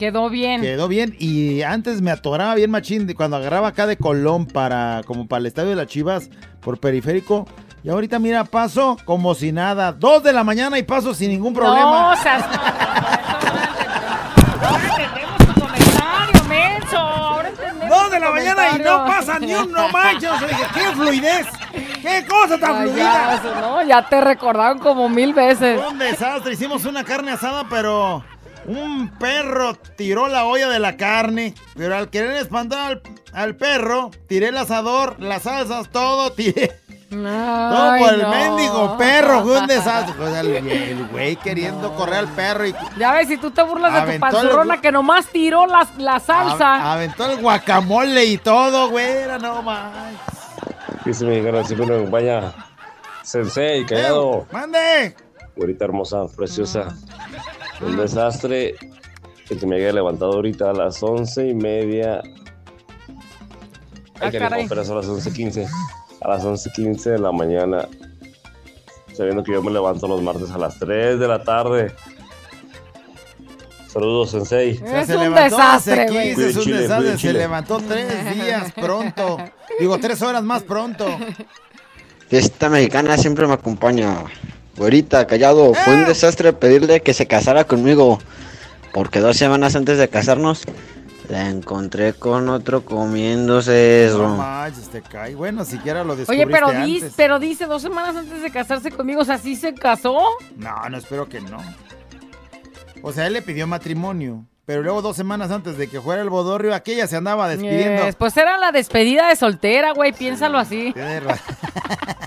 quedó 0.03 0.29
bien. 0.29 0.61
Quedó 0.61 0.87
bien 0.89 1.15
y 1.17 1.61
antes 1.61 2.01
me 2.01 2.11
atoraba 2.11 2.55
bien 2.55 2.69
machín 2.71 3.11
cuando 3.15 3.37
agarraba 3.37 3.69
acá 3.69 3.87
de 3.87 3.95
Colón 3.97 4.45
para 4.45 5.01
como 5.05 5.27
para 5.27 5.39
el 5.39 5.45
estadio 5.45 5.69
de 5.69 5.75
las 5.77 5.87
Chivas 5.87 6.29
por 6.59 6.77
periférico 6.77 7.47
y 7.85 7.89
ahorita 7.89 8.19
mira 8.19 8.43
paso 8.43 8.97
como 9.05 9.33
si 9.33 9.53
nada, 9.53 9.93
dos 9.93 10.21
de 10.21 10.33
la 10.33 10.43
mañana 10.43 10.77
y 10.77 10.83
paso 10.83 11.13
sin 11.13 11.29
ningún 11.31 11.53
problema. 11.53 11.83
No, 11.89 12.11
o 12.11 12.15
sea, 12.17 12.35
ahora 14.61 14.83
entendemos 14.89 15.37
tu 15.37 15.53
comentario, 15.61 16.43
menso. 16.49 16.97
Ahora 16.97 17.49
entendemos 17.49 17.89
Dos 17.89 18.11
de 18.11 18.19
la 18.19 18.31
mañana 18.31 18.63
y 18.75 18.79
no 18.79 19.05
pasa 19.05 19.39
ni 19.39 19.53
un 19.53 19.71
no 19.71 19.87
manches, 19.89 20.31
o 20.31 20.37
sea, 20.39 20.47
dije, 20.47 20.63
qué 20.73 20.81
fluidez, 20.95 21.47
qué 22.01 22.25
cosa 22.27 22.57
tan 22.57 22.75
Ay, 22.75 22.89
fluida. 22.89 23.41
ya, 23.43 23.61
no, 23.61 23.83
ya 23.83 24.01
te 24.09 24.19
recordaron 24.21 24.79
como 24.79 25.07
mil 25.09 25.33
veces. 25.33 25.79
Fue 25.79 25.89
un 25.91 25.97
desastre, 25.97 26.53
hicimos 26.53 26.83
una 26.85 27.03
carne 27.05 27.31
asada, 27.31 27.65
pero 27.69 28.23
un 28.65 29.09
perro 29.19 29.75
tiró 29.95 30.27
la 30.27 30.45
olla 30.45 30.69
de 30.69 30.79
la 30.79 30.97
carne, 30.97 31.53
pero 31.75 31.95
al 31.95 32.09
querer 32.09 32.31
espantar 32.37 32.79
al, 32.79 33.01
al 33.33 33.55
perro, 33.55 34.11
tiré 34.27 34.49
el 34.49 34.57
asador, 34.57 35.15
las 35.19 35.43
salsas, 35.43 35.89
todo, 35.89 36.31
tiré. 36.31 36.79
Todo 37.09 37.91
Ay, 37.91 38.01
por 38.03 38.13
el 38.15 38.21
no. 38.23 38.29
mendigo 38.31 38.97
perro, 38.97 39.43
fue 39.43 39.59
un 39.59 39.67
desastre. 39.67 40.15
El, 40.39 40.47
el 40.67 41.07
güey 41.09 41.35
queriendo 41.35 41.93
correr 41.93 42.15
al 42.15 42.27
perro 42.29 42.65
y 42.65 42.73
Ya 42.97 43.13
ves, 43.13 43.27
si 43.27 43.37
tú 43.37 43.51
te 43.51 43.61
burlas 43.61 43.93
de 43.93 43.99
tu 43.99 44.03
Aventó 44.05 44.25
el- 44.27 44.33
panzurrona 44.33 44.81
que 44.81 44.91
nomás 44.91 45.27
tiró 45.27 45.67
la, 45.67 45.87
la 45.99 46.19
salsa. 46.19 46.73
a- 46.73 46.93
aventó 46.93 47.29
el 47.29 47.37
guacamole 47.39 48.25
y 48.25 48.37
todo, 48.39 48.89
güey, 48.89 49.05
era 49.05 49.37
no 49.37 49.61
más. 49.61 49.91
Dice 51.05 51.23
mexicana, 51.25 51.63
siempre 51.63 51.85
me 51.87 51.95
acompaña. 51.97 52.51
Sensei, 53.21 53.85
callado. 53.85 54.47
¡Mande! 54.51 55.15
Güerita 55.55 55.85
hermosa, 55.85 56.23
preciosa. 56.35 56.95
Un 57.85 57.97
desastre 57.97 58.75
el 59.49 59.59
que 59.59 59.67
me 59.67 59.75
haya 59.75 59.91
levantado 59.91 60.33
ahorita 60.33 60.69
a 60.71 60.73
las 60.73 61.01
once 61.03 61.47
y 61.47 61.53
media. 61.53 62.21
Ah, 64.15 64.19
Ay, 64.21 64.31
que 64.31 64.39
caray. 64.39 64.65
apenas 64.65 64.87
son 64.87 64.97
las 64.97 65.07
once 65.07 65.31
quince. 65.33 65.67
A 66.21 66.27
las 66.29 66.43
once 66.45 66.69
quince 66.75 67.11
de 67.11 67.19
la 67.19 67.31
mañana. 67.31 67.87
Sabiendo 69.13 69.43
que 69.43 69.51
yo 69.51 69.61
me 69.61 69.71
levanto 69.71 70.07
los 70.07 70.21
martes 70.21 70.49
a 70.51 70.57
las 70.57 70.79
3 70.79 71.19
de 71.19 71.27
la 71.27 71.43
tarde. 71.43 71.93
Saludos, 73.87 74.31
Sensei. 74.31 74.71
Es 74.83 75.05
se 75.05 75.15
un 75.15 75.23
levantó 75.23 75.55
desastre, 75.55 76.09
güey. 76.09 76.29
15, 76.33 76.49
es 76.49 76.55
un 76.55 76.63
Chile, 76.63 76.81
desastre, 76.81 77.17
se 77.19 77.33
levantó 77.33 77.77
tres 77.77 78.33
días 78.35 78.71
pronto. 78.71 79.37
Digo, 79.79 79.99
tres 79.99 80.19
horas 80.23 80.41
más 80.43 80.63
pronto. 80.63 81.05
Esta 82.31 82.69
mexicana 82.69 83.17
siempre 83.17 83.45
me 83.45 83.53
acompaña. 83.53 84.23
Güerita, 84.77 85.27
callado, 85.27 85.73
fue 85.73 85.93
un 85.95 86.05
desastre 86.05 86.51
pedirle 86.53 87.01
que 87.01 87.13
se 87.13 87.27
casara 87.27 87.63
conmigo. 87.65 88.19
Porque 88.93 89.19
dos 89.19 89.37
semanas 89.37 89.75
antes 89.75 89.97
de 89.97 90.07
casarnos, 90.07 90.63
la 91.29 91.49
encontré 91.49 92.13
con 92.13 92.49
otro 92.49 92.83
comiéndose 92.85 94.07
No 94.11 94.15
eso. 94.15 94.29
manches, 94.35 94.89
te 94.89 95.01
cae. 95.01 95.35
Bueno, 95.35 95.63
siquiera 95.65 96.03
lo 96.03 96.15
descubriste 96.15 96.45
Oye, 96.45 96.51
pero, 96.53 96.67
antes. 96.67 97.13
pero 97.15 97.39
dice 97.39 97.65
dos 97.65 97.81
semanas 97.81 98.15
antes 98.15 98.41
de 98.41 98.51
casarse 98.51 98.91
conmigo, 98.91 99.21
o 99.21 99.25
sea, 99.25 99.37
¿sí 99.37 99.55
se 99.55 99.73
casó? 99.73 100.19
No, 100.57 100.89
no, 100.89 100.97
espero 100.97 101.27
que 101.29 101.39
no. 101.41 101.57
O 103.01 103.11
sea, 103.11 103.27
él 103.27 103.33
le 103.33 103.41
pidió 103.41 103.67
matrimonio. 103.67 104.45
Pero 104.65 104.81
luego 104.81 105.01
dos 105.01 105.17
semanas 105.17 105.51
antes 105.51 105.77
de 105.77 105.89
que 105.89 105.99
fuera 105.99 106.21
el 106.21 106.29
bodorrio, 106.29 106.73
aquella 106.73 107.05
se 107.05 107.17
andaba 107.17 107.49
despidiendo. 107.49 108.05
Yes, 108.05 108.15
pues 108.15 108.37
era 108.37 108.57
la 108.57 108.71
despedida 108.71 109.27
de 109.27 109.35
soltera, 109.35 109.91
güey, 109.91 110.13
piénsalo 110.13 110.57
así. 110.57 110.93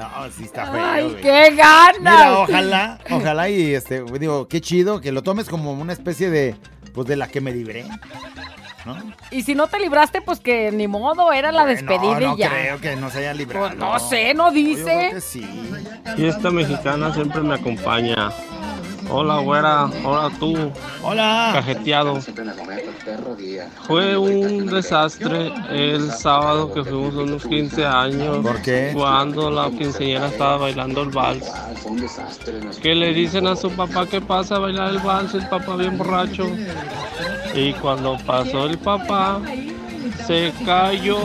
No, 0.00 0.30
sí 0.30 0.44
está 0.44 0.66
feo. 0.70 0.84
Ay, 0.84 1.04
güey. 1.10 1.20
qué 1.22 1.54
ganas. 1.54 1.98
Mira, 2.00 2.38
ojalá, 2.40 2.98
ojalá 3.10 3.48
y 3.48 3.74
este, 3.74 4.02
digo, 4.18 4.48
qué 4.48 4.60
chido 4.60 5.00
que 5.00 5.12
lo 5.12 5.22
tomes 5.22 5.48
como 5.48 5.72
una 5.72 5.92
especie 5.92 6.30
de, 6.30 6.54
pues 6.94 7.06
de 7.08 7.16
la 7.16 7.28
que 7.28 7.40
me 7.40 7.52
libré. 7.52 7.84
¿No? 8.86 8.96
Y 9.30 9.42
si 9.42 9.54
no 9.54 9.66
te 9.66 9.78
libraste, 9.80 10.22
pues 10.22 10.40
que 10.40 10.70
ni 10.72 10.86
modo, 10.86 11.32
era 11.32 11.52
la 11.52 11.66
despedida 11.66 12.20
no, 12.20 12.28
no 12.28 12.34
y 12.36 12.38
ya. 12.38 12.48
creo 12.48 12.80
que 12.80 12.96
no 12.96 13.10
se 13.10 13.18
haya 13.18 13.34
librado. 13.34 13.66
Pues 13.66 13.78
no 13.78 13.98
sé, 13.98 14.32
no 14.34 14.46
Yo 14.46 14.52
creo 14.52 14.64
dice. 14.76 15.10
que 15.12 15.20
sí. 15.20 15.70
Y 16.16 16.24
esta 16.26 16.50
mexicana 16.50 17.12
siempre 17.12 17.42
me 17.42 17.54
acompaña. 17.54 18.30
Hola, 19.10 19.38
güera. 19.38 19.90
Hola, 20.04 20.30
tú. 20.38 20.54
Hola. 21.02 21.50
Cajeteado. 21.54 22.20
Fue 23.86 24.18
un 24.18 24.66
desastre 24.66 25.50
el 25.70 26.10
sábado 26.12 26.72
que 26.72 26.84
fuimos 26.84 27.14
a 27.14 27.18
unos 27.20 27.46
15 27.46 27.86
años. 27.86 28.38
¿Por 28.38 28.60
qué? 28.60 28.90
Cuando 28.94 29.50
la 29.50 29.70
quinceañera 29.70 30.28
estaba 30.28 30.58
bailando 30.58 31.02
el 31.02 31.08
vals. 31.08 31.50
Que 32.82 32.94
le 32.94 33.14
dicen 33.14 33.46
a 33.46 33.56
su 33.56 33.70
papá 33.70 34.06
que 34.06 34.20
pasa 34.20 34.56
a 34.56 34.58
bailar 34.58 34.90
el 34.90 34.98
vals, 34.98 35.34
el 35.34 35.48
papá 35.48 35.76
bien 35.76 35.96
borracho. 35.96 36.46
Y 37.54 37.72
cuando 37.74 38.18
pasó 38.26 38.66
el 38.66 38.76
papá, 38.78 39.40
se 40.26 40.52
cayó 40.66 41.18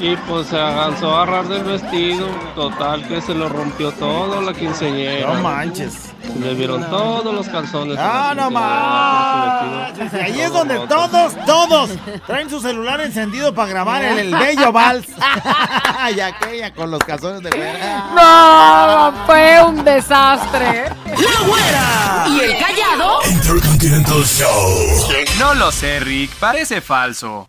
y 0.00 0.16
pues 0.28 0.48
se 0.48 0.58
alcanzó 0.58 1.14
a 1.14 1.22
agarrar 1.22 1.48
del 1.48 1.62
vestido. 1.62 2.26
Total 2.56 3.06
que 3.06 3.20
se 3.20 3.34
lo 3.34 3.48
rompió 3.48 3.92
todo 3.92 4.40
la 4.40 4.52
quinceañera. 4.52 5.32
No 5.32 5.42
manches. 5.42 6.15
Le 6.40 6.54
vieron 6.54 6.88
todos 6.90 7.34
los 7.34 7.48
calzones. 7.48 7.96
Ah, 7.98 8.34
no 8.36 8.50
más. 8.50 10.14
Ahí 10.14 10.40
es 10.40 10.52
donde 10.52 10.78
todos, 10.86 11.34
todos 11.46 11.90
traen 12.26 12.50
su 12.50 12.60
celular 12.60 13.00
encendido 13.00 13.54
para 13.54 13.68
grabar 13.68 14.04
el, 14.04 14.18
el 14.18 14.34
bello 14.34 14.72
vals. 14.72 15.06
y 16.16 16.20
aquella 16.20 16.72
con 16.74 16.90
los 16.90 17.00
calzones 17.00 17.42
de 17.42 17.50
fuera. 17.50 18.10
No, 18.14 19.26
fue 19.26 19.62
un 19.62 19.84
desastre. 19.84 20.90
¡La 21.06 21.46
güera! 21.46 22.24
¿Y 22.28 22.40
el 22.40 22.58
callado? 22.58 23.18
Intercontinental 23.30 24.24
Show. 24.24 25.08
No 25.38 25.54
lo 25.54 25.72
sé, 25.72 26.00
Rick, 26.00 26.32
parece 26.38 26.80
falso. 26.80 27.46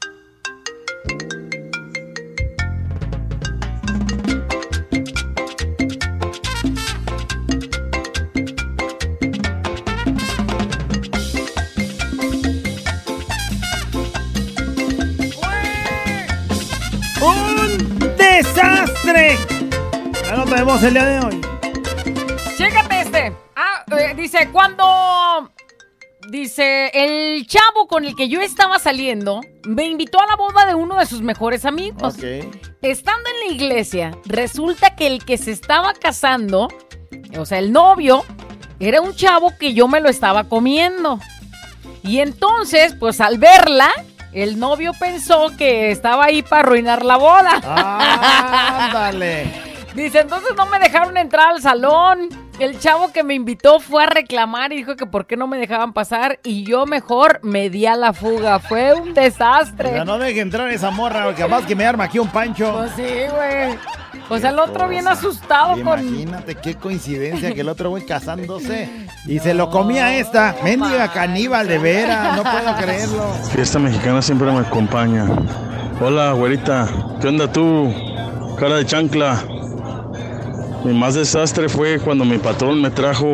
¡Un 18.38 18.44
desastre! 18.44 19.36
Ya 20.24 20.36
lo 20.36 20.46
tenemos 20.46 20.84
el 20.84 20.94
día 20.94 21.06
de 21.06 21.26
hoy. 21.26 21.42
Chécate 22.56 23.02
este. 23.02 23.34
Ah, 23.56 23.84
eh, 23.98 24.14
dice, 24.16 24.50
cuando 24.52 25.52
Dice, 26.30 26.92
el 26.94 27.48
chavo 27.48 27.88
con 27.88 28.06
el 28.06 28.16
que 28.16 28.30
yo 28.30 28.42
estaba 28.42 28.78
saliendo 28.78 29.42
me 29.64 29.86
invitó 29.86 30.20
a 30.22 30.28
la 30.28 30.36
boda 30.36 30.68
de 30.68 30.76
uno 30.76 31.00
de 31.00 31.08
sus 31.08 31.22
mejores 31.22 31.66
amigos. 31.66 32.16
Estando 32.82 33.30
en 33.30 33.48
la 33.48 33.56
iglesia, 33.56 34.12
resulta 34.26 34.96
que 34.96 35.08
el 35.08 35.26
que 35.26 35.38
se 35.38 35.52
estaba 35.52 35.94
casando, 35.94 36.68
o 37.40 37.46
sea, 37.46 37.58
el 37.58 37.72
novio, 37.72 38.24
era 38.80 39.02
un 39.02 39.16
chavo 39.16 39.54
que 39.58 39.74
yo 39.74 39.88
me 39.88 40.00
lo 40.00 40.10
estaba 40.10 40.44
comiendo. 40.44 41.20
Y 42.04 42.20
entonces, 42.20 42.94
pues 43.00 43.20
al 43.20 43.40
verla, 43.40 43.90
el 44.44 44.60
novio 44.60 44.94
pensó 45.00 45.52
que 45.58 45.92
estaba 45.92 46.26
ahí 46.26 46.44
para 46.44 46.62
arruinar 46.62 47.04
la 47.04 47.18
boda. 47.18 47.60
Ándale. 48.88 49.48
Dice, 49.96 50.20
entonces 50.20 50.52
no 50.56 50.68
me 50.68 50.78
dejaron 50.78 51.18
entrar 51.18 51.50
al 51.56 51.62
salón. 51.62 52.30
El 52.60 52.80
chavo 52.80 53.12
que 53.12 53.24
me 53.24 53.36
invitó 53.36 53.80
fue 53.80 54.04
a 54.04 54.08
reclamar 54.08 54.74
y 54.74 54.78
dijo 54.78 54.96
que 54.96 55.06
por 55.06 55.28
qué 55.28 55.38
no 55.38 55.46
me 55.46 55.60
dejaban 55.60 55.94
pasar 55.94 56.40
y 56.44 56.64
yo 56.64 56.88
mejor 56.88 57.40
me 57.44 57.70
di 57.70 57.86
a 57.86 57.96
la 57.96 58.14
fuga. 58.14 58.58
Fue 58.58 58.96
un 58.96 59.14
desastre. 59.14 59.92
Ya 59.94 60.04
no 60.04 60.18
deje 60.18 60.40
entrar 60.40 60.68
esa 60.72 60.90
morra, 60.90 61.26
porque 61.26 61.44
capaz 61.44 61.68
que 61.68 61.76
me 61.76 61.86
arma 61.86 62.06
aquí 62.06 62.18
un 62.18 62.30
pancho. 62.30 62.74
Pues 62.74 62.92
sí, 62.96 63.04
güey. 63.04 63.78
O 64.30 64.40
sea, 64.40 64.50
el 64.50 64.60
otro 64.60 64.88
bien 64.88 65.08
asustado 65.08 65.74
con... 65.84 66.00
Imagínate 66.00 66.56
qué 66.56 66.74
coincidencia 66.74 67.54
que 67.54 67.62
el 67.62 67.70
otro 67.70 67.92
güey 67.92 68.06
casándose 68.06 68.90
y 69.28 69.38
se 69.38 69.54
lo 69.54 69.70
comía 69.70 70.18
esta. 70.18 70.56
Mendiga 70.64 71.12
caníbal 71.14 71.68
de 71.68 71.78
veras, 71.78 72.36
no 72.38 72.42
puedo 72.44 72.76
creerlo. 72.82 73.34
Fiesta 73.52 73.78
mexicana 73.78 74.20
siempre 74.24 74.52
me 74.52 74.60
acompaña. 74.60 75.28
Hola, 76.02 76.32
güerita. 76.32 76.88
¿Qué 77.22 77.28
onda 77.28 77.52
tú? 77.52 77.94
Cara 78.60 78.78
de 78.78 78.86
chancla. 78.86 79.44
Mi 80.88 80.94
más 80.94 81.16
desastre 81.16 81.68
fue 81.68 82.00
cuando 82.00 82.24
mi 82.24 82.38
patrón 82.38 82.82
me 82.82 82.90
trajo 82.90 83.28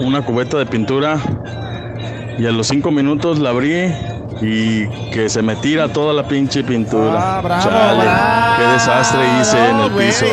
una 0.00 0.24
cubeta 0.24 0.56
de 0.56 0.64
pintura 0.64 1.18
y 2.38 2.46
a 2.46 2.50
los 2.50 2.68
cinco 2.68 2.90
minutos 2.90 3.38
la 3.38 3.50
abrí 3.50 3.92
y 4.40 4.88
que 5.10 5.28
se 5.28 5.42
me 5.42 5.56
tira 5.56 5.92
toda 5.92 6.14
la 6.14 6.26
pinche 6.26 6.64
pintura. 6.64 7.36
Ah, 7.36 7.40
bravo, 7.42 7.62
Chale, 7.64 8.02
bravo. 8.02 8.56
qué 8.56 8.62
desastre 8.72 9.20
hice 9.38 9.68
en 9.68 9.80
el 9.80 9.90
piso. 9.90 10.24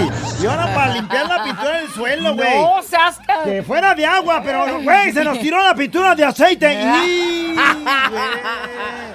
Y 0.42 0.46
ahora 0.46 0.74
para 0.74 0.94
limpiar 0.94 1.28
la 1.28 1.44
pintura 1.44 1.78
del 1.80 1.90
suelo, 1.90 2.34
güey. 2.34 2.56
No, 2.56 2.82
seas... 2.82 3.20
Que 3.44 3.62
fuera 3.62 3.94
de 3.94 4.06
agua, 4.06 4.42
pero, 4.42 4.82
güey, 4.84 5.12
se 5.12 5.22
nos 5.22 5.38
tiró 5.40 5.62
la 5.62 5.76
pintura 5.76 6.16
de 6.16 6.24
aceite. 6.24 6.74
Y... 6.74 7.56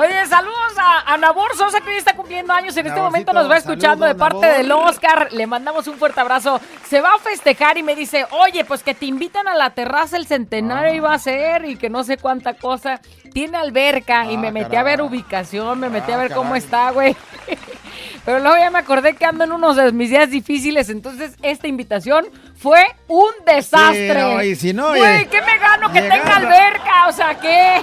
Oye, 0.00 0.26
saludos 0.26 0.78
a, 0.78 1.12
a 1.12 1.18
Nabor 1.18 1.54
Sosa 1.54 1.82
que 1.82 1.90
hoy 1.90 1.98
está 1.98 2.16
cumpliendo 2.16 2.54
años. 2.54 2.74
En 2.74 2.86
este 2.86 2.98
momento 2.98 3.34
nos 3.34 3.50
va 3.50 3.58
escuchando 3.58 4.06
de 4.06 4.14
parte 4.14 4.40
Nabor. 4.40 4.56
del 4.56 4.72
Oscar. 4.72 5.28
Le 5.30 5.46
mandamos 5.46 5.86
un 5.88 5.98
fuerte 5.98 6.18
abrazo. 6.18 6.58
Se 6.88 7.02
va 7.02 7.12
a 7.16 7.18
festejar 7.18 7.76
y 7.76 7.82
me 7.82 7.94
dice, 7.94 8.24
oye, 8.30 8.64
pues 8.64 8.82
que 8.82 8.94
te 8.94 9.04
invitan 9.04 9.46
a 9.46 9.54
la 9.54 9.68
terraza 9.74 10.16
el 10.16 10.26
centenario 10.26 10.94
y 10.94 11.00
va 11.00 11.12
a 11.12 11.18
ser 11.18 11.66
y 11.66 11.76
que 11.76 11.90
no 11.90 12.02
sé 12.02 12.16
cuánta 12.16 12.54
cosa. 12.54 13.02
Tiene 13.34 13.58
alberca 13.58 14.32
y 14.32 14.38
me 14.38 14.50
metí 14.50 14.74
a 14.74 14.82
ver 14.82 15.02
ubicación, 15.02 15.78
me 15.78 15.90
metí 15.90 16.10
a 16.12 16.16
ver 16.16 16.32
cómo 16.32 16.56
está, 16.56 16.92
güey. 16.92 17.14
Pero 18.24 18.38
luego 18.38 18.56
ya 18.56 18.70
me 18.70 18.78
acordé 18.78 19.14
que 19.14 19.26
ando 19.26 19.44
en 19.44 19.52
unos 19.52 19.76
de 19.76 19.92
mis 19.92 20.08
días 20.08 20.30
difíciles, 20.30 20.88
entonces 20.88 21.36
esta 21.42 21.68
invitación 21.68 22.26
fue 22.60 22.84
un 23.08 23.30
desastre. 23.46 24.12
Sí, 24.12 24.18
no, 24.18 24.42
y 24.42 24.54
si 24.56 24.72
no, 24.74 24.88
Güey, 24.88 25.26
¿qué 25.28 25.40
me 25.40 25.58
gano 25.58 25.90
que 25.90 26.00
llegando- 26.02 26.24
tenga 26.24 26.36
alberca? 26.36 27.08
O 27.08 27.12
sea, 27.12 27.34
¿qué? 27.40 27.82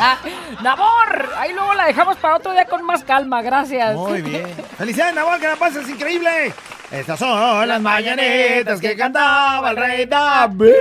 Nabor, 0.62 1.32
ahí 1.36 1.52
luego 1.52 1.74
la 1.74 1.86
dejamos 1.86 2.16
para 2.16 2.36
otro 2.36 2.52
día 2.52 2.64
con 2.64 2.82
más 2.84 3.04
calma, 3.04 3.42
gracias. 3.42 3.94
Muy 3.94 4.22
bien. 4.22 4.46
Felicidades, 4.78 5.14
Nahual, 5.14 5.40
que 5.40 5.48
la 5.48 5.56
pases 5.56 5.88
increíble. 5.88 6.52
Estas 6.90 7.18
son 7.18 7.68
las 7.68 7.80
mañanitas 7.80 8.80
que 8.80 8.96
cantaba 8.96 9.70
el 9.70 9.76
rey 9.76 10.06
David. 10.06 10.72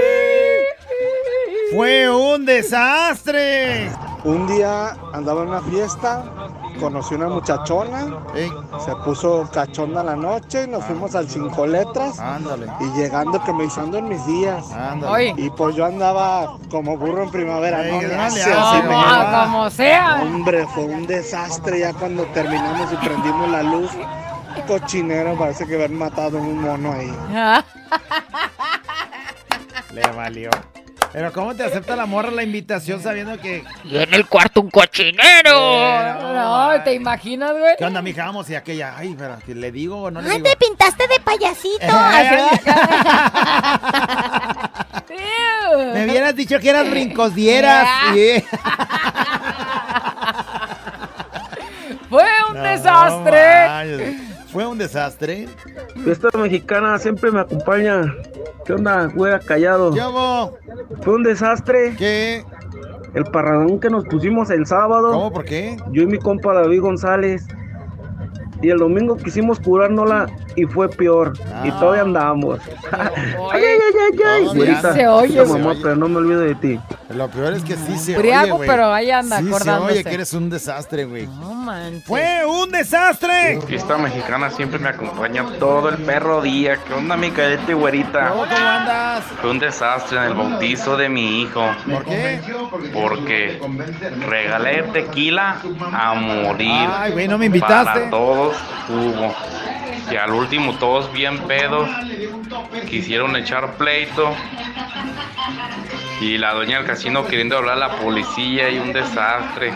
Fue 1.73 2.09
un 2.09 2.45
desastre. 2.45 3.89
Un 4.23 4.47
día 4.47 4.95
andaba 5.13 5.41
en 5.43 5.49
una 5.49 5.61
fiesta, 5.61 6.23
conocí 6.75 7.15
una 7.15 7.27
muchachona, 7.27 8.05
se 8.83 8.95
puso 9.03 9.47
cachonda 9.51 10.03
la 10.03 10.15
noche 10.15 10.63
y 10.63 10.67
nos 10.67 10.83
fuimos 10.85 11.15
al 11.15 11.29
cinco 11.29 11.65
letras. 11.65 12.19
Ándale. 12.19 12.67
Y 12.79 12.85
llegando 12.97 13.43
que 13.43 13.53
me 13.53 13.65
hizo 13.65 13.81
ando 13.81 13.97
en 13.97 14.09
mis 14.09 14.25
días. 14.25 14.65
Oye. 15.07 15.33
Y 15.37 15.49
pues 15.49 15.75
yo 15.75 15.85
andaba 15.85 16.57
como 16.69 16.97
burro 16.97 17.23
en 17.23 17.31
primavera. 17.31 17.85
Ey, 17.85 17.91
no, 17.91 18.01
le 18.01 18.15
no 18.15 19.43
como 19.43 19.69
sea. 19.69 20.21
Hombre, 20.21 20.65
fue 20.67 20.85
un 20.85 21.07
desastre 21.07 21.79
ya 21.79 21.93
cuando 21.93 22.23
terminamos 22.25 22.91
y 22.91 22.95
prendimos 22.97 23.49
la 23.49 23.63
luz. 23.63 23.91
Cochinero, 24.67 25.37
parece 25.37 25.67
que 25.67 25.75
habían 25.75 25.95
matado 25.95 26.37
un 26.37 26.61
mono 26.61 26.93
ahí. 26.93 27.13
Le 29.91 30.01
valió. 30.15 30.49
Pero 31.15 31.31
¿cómo 31.31 31.55
te 31.55 31.63
acepta 31.63 31.95
la 31.95 32.05
morra 32.05 32.29
la 32.29 32.43
invitación 32.43 33.01
sabiendo 33.01 33.39
que... 33.39 33.63
Y 33.85 33.95
en 33.95 34.13
el 34.13 34.27
cuarto 34.27 34.59
un 34.59 34.69
cochinero. 34.69 35.53
No, 36.33 36.71
¿te 36.83 36.93
imaginas, 36.93 37.53
güey? 37.57 37.75
¿Qué 37.77 37.85
onda, 37.85 38.01
mija? 38.01 38.25
Vamos 38.25 38.49
y 38.49 38.55
aquella. 38.55 38.95
Ay, 38.97 39.15
pero 39.17 39.37
¿que 39.45 39.55
¿le 39.55 39.71
digo 39.71 40.01
o 40.01 40.11
no 40.11 40.21
le 40.21 40.29
Ay, 40.29 40.41
digo? 40.41 40.49
te 40.49 40.57
pintaste 40.57 41.07
de 41.07 41.17
payasito. 41.21 41.85
Me 45.93 46.05
hubieras 46.05 46.35
dicho 46.35 46.59
que 46.59 46.69
eras 46.69 46.89
brincosdieras. 46.89 47.87
Sí. 48.13 48.43
Fue 52.09 52.25
un 52.49 52.55
No, 52.57 52.63
desastre. 52.63 53.67
manches. 53.67 54.15
Fue 54.55 54.65
un 54.65 54.77
desastre. 54.77 55.49
Fiesta 56.05 56.29
mexicana 56.37 56.97
siempre 56.97 57.29
me 57.29 57.41
acompaña. 57.41 58.15
¿Qué 58.65 58.71
onda, 58.71 59.07
güera 59.07 59.37
callado? 59.37 59.91
Fue 61.01 61.15
un 61.15 61.23
desastre. 61.23 61.93
¿Qué? 61.97 62.41
El 63.13 63.25
parradón 63.25 63.81
que 63.81 63.89
nos 63.89 64.05
pusimos 64.05 64.49
el 64.51 64.65
sábado. 64.65 65.11
¿Cómo? 65.11 65.33
¿Por 65.33 65.43
qué? 65.43 65.75
Yo 65.91 66.03
y 66.03 66.05
mi 66.05 66.19
compa 66.19 66.53
David 66.53 66.79
González. 66.79 67.45
Y 68.65 68.71
el 68.71 68.79
domingo 68.79 69.15
quisimos 69.15 69.59
curárnosla 69.59 70.25
y 70.55 70.63
fue 70.65 70.89
peor. 70.89 71.33
Y 71.63 71.69
todavía 71.73 72.01
andamos. 72.01 72.59
ay, 72.91 73.07
ay, 73.53 73.63
ay, 73.63 73.93
ay, 74.11 74.19
ay. 74.25 74.45
No, 74.45 74.53
Güerita, 74.55 74.93
se 74.93 75.07
oye, 75.07 75.45
mamá, 75.45 75.69
oye. 75.69 75.79
pero 75.83 75.95
no 75.95 76.09
me 76.09 76.17
olvido 76.17 76.39
de 76.39 76.55
ti. 76.55 76.79
Lo 77.09 77.29
peor 77.29 77.53
es 77.53 77.63
que 77.63 77.75
sí 77.75 77.95
se 77.99 78.17
Briago, 78.17 78.43
oye, 78.45 78.51
güey. 78.53 78.69
pero 78.69 78.91
ahí 78.91 79.11
anda 79.11 79.37
sí 79.37 79.47
acordándose. 79.47 79.93
se 79.93 79.99
oye 79.99 80.03
que 80.09 80.15
eres 80.15 80.33
un 80.33 80.49
desastre, 80.49 81.05
güey. 81.05 81.27
No 81.27 81.53
manches. 81.53 82.05
¡Fue 82.05 82.43
un 82.43 82.71
desastre! 82.71 83.61
Fiesta 83.67 83.99
mexicana 83.99 84.49
siempre 84.49 84.79
me 84.79 84.89
acompaña 84.89 85.45
todo 85.59 85.89
el 85.89 85.97
perro 85.97 86.41
día. 86.41 86.79
¿Qué 86.87 86.93
onda, 86.95 87.15
mi 87.15 87.29
cadete 87.29 87.75
güerita? 87.75 88.29
¿Cómo 88.29 88.45
andas? 88.45 89.23
Fue 89.41 89.51
un 89.51 89.59
desastre 89.59 90.17
en 90.17 90.23
el 90.23 90.33
bautizo 90.33 90.97
de 90.97 91.07
mi 91.07 91.43
hijo. 91.43 91.63
¿Por 91.87 92.03
qué? 92.05 92.41
Porque 92.91 93.61
regalé 94.27 94.81
tequila 94.91 95.57
a 95.93 96.15
morir. 96.15 96.89
Ay, 96.91 97.11
güey, 97.11 97.27
no 97.27 97.37
me 97.37 97.45
invitaste. 97.45 97.99
Para 97.99 98.09
todos 98.09 98.54
hubo. 98.89 99.33
Y 100.11 100.15
al 100.15 100.31
último 100.31 100.73
todos 100.77 101.11
bien 101.11 101.39
pedos. 101.39 101.89
Quisieron 102.89 103.35
echar 103.35 103.73
pleito. 103.77 104.33
Y 106.21 106.37
la 106.37 106.53
dueña 106.53 106.77
del 106.77 106.87
casino 106.87 107.25
queriendo 107.25 107.57
hablar 107.57 107.75
a 107.75 107.79
la 107.87 107.95
policía 107.97 108.69
y 108.69 108.79
un 108.79 108.93
desastre. 108.93 109.73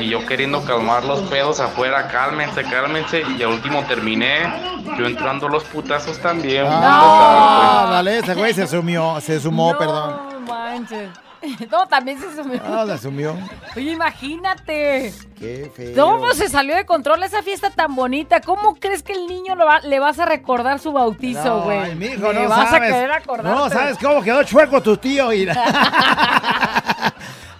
Y 0.00 0.08
yo 0.08 0.24
queriendo 0.24 0.64
calmar 0.64 1.04
los 1.04 1.20
pedos 1.22 1.60
afuera, 1.60 2.08
cálmense, 2.08 2.62
cálmense. 2.64 3.22
Y 3.38 3.42
al 3.42 3.50
último 3.50 3.82
terminé 3.84 4.50
yo 4.98 5.06
entrando 5.06 5.48
los 5.48 5.64
putazos 5.64 6.18
también. 6.18 6.66
fue 6.66 6.74
un 6.76 6.82
Ah, 6.84 7.88
dale, 7.90 8.18
ese 8.18 8.34
güey 8.34 8.54
se 8.54 8.66
sumió, 8.66 9.20
se 9.20 9.40
sumó, 9.40 9.76
perdón. 9.76 10.44
Manches. 10.46 11.10
No, 11.70 11.86
también 11.88 12.20
se 12.20 12.34
sumió. 12.36 12.60
Ah, 12.64 12.84
se 12.86 12.98
sumió. 12.98 13.36
Oye, 13.76 13.92
imagínate. 13.92 15.12
Qué 15.38 15.70
feo. 15.74 15.96
No, 15.96 16.18
pues 16.20 16.36
se 16.38 16.48
salió 16.48 16.74
de 16.76 16.86
control 16.86 17.22
esa 17.22 17.42
fiesta 17.42 17.70
tan 17.70 17.94
bonita. 17.94 18.40
¿Cómo 18.40 18.76
crees 18.76 19.02
que 19.02 19.12
el 19.12 19.26
niño 19.26 19.54
lo 19.56 19.66
va- 19.66 19.80
le 19.80 19.98
vas 19.98 20.18
a 20.18 20.24
recordar 20.26 20.78
su 20.78 20.92
bautizo, 20.92 21.42
No, 21.44 21.62
güey? 21.62 21.78
ay, 21.78 21.94
mijo, 21.96 22.32
no 22.32 22.48
vas 22.48 22.70
sabes. 22.70 22.90
a 22.90 22.94
querer 22.94 23.12
acordarte. 23.12 23.58
No, 23.58 23.68
¿sabes 23.70 23.98
cómo 23.98 24.22
quedó 24.22 24.42
chueco 24.44 24.80
tu 24.82 24.96
tío? 24.96 25.28
Mira. 25.30 25.54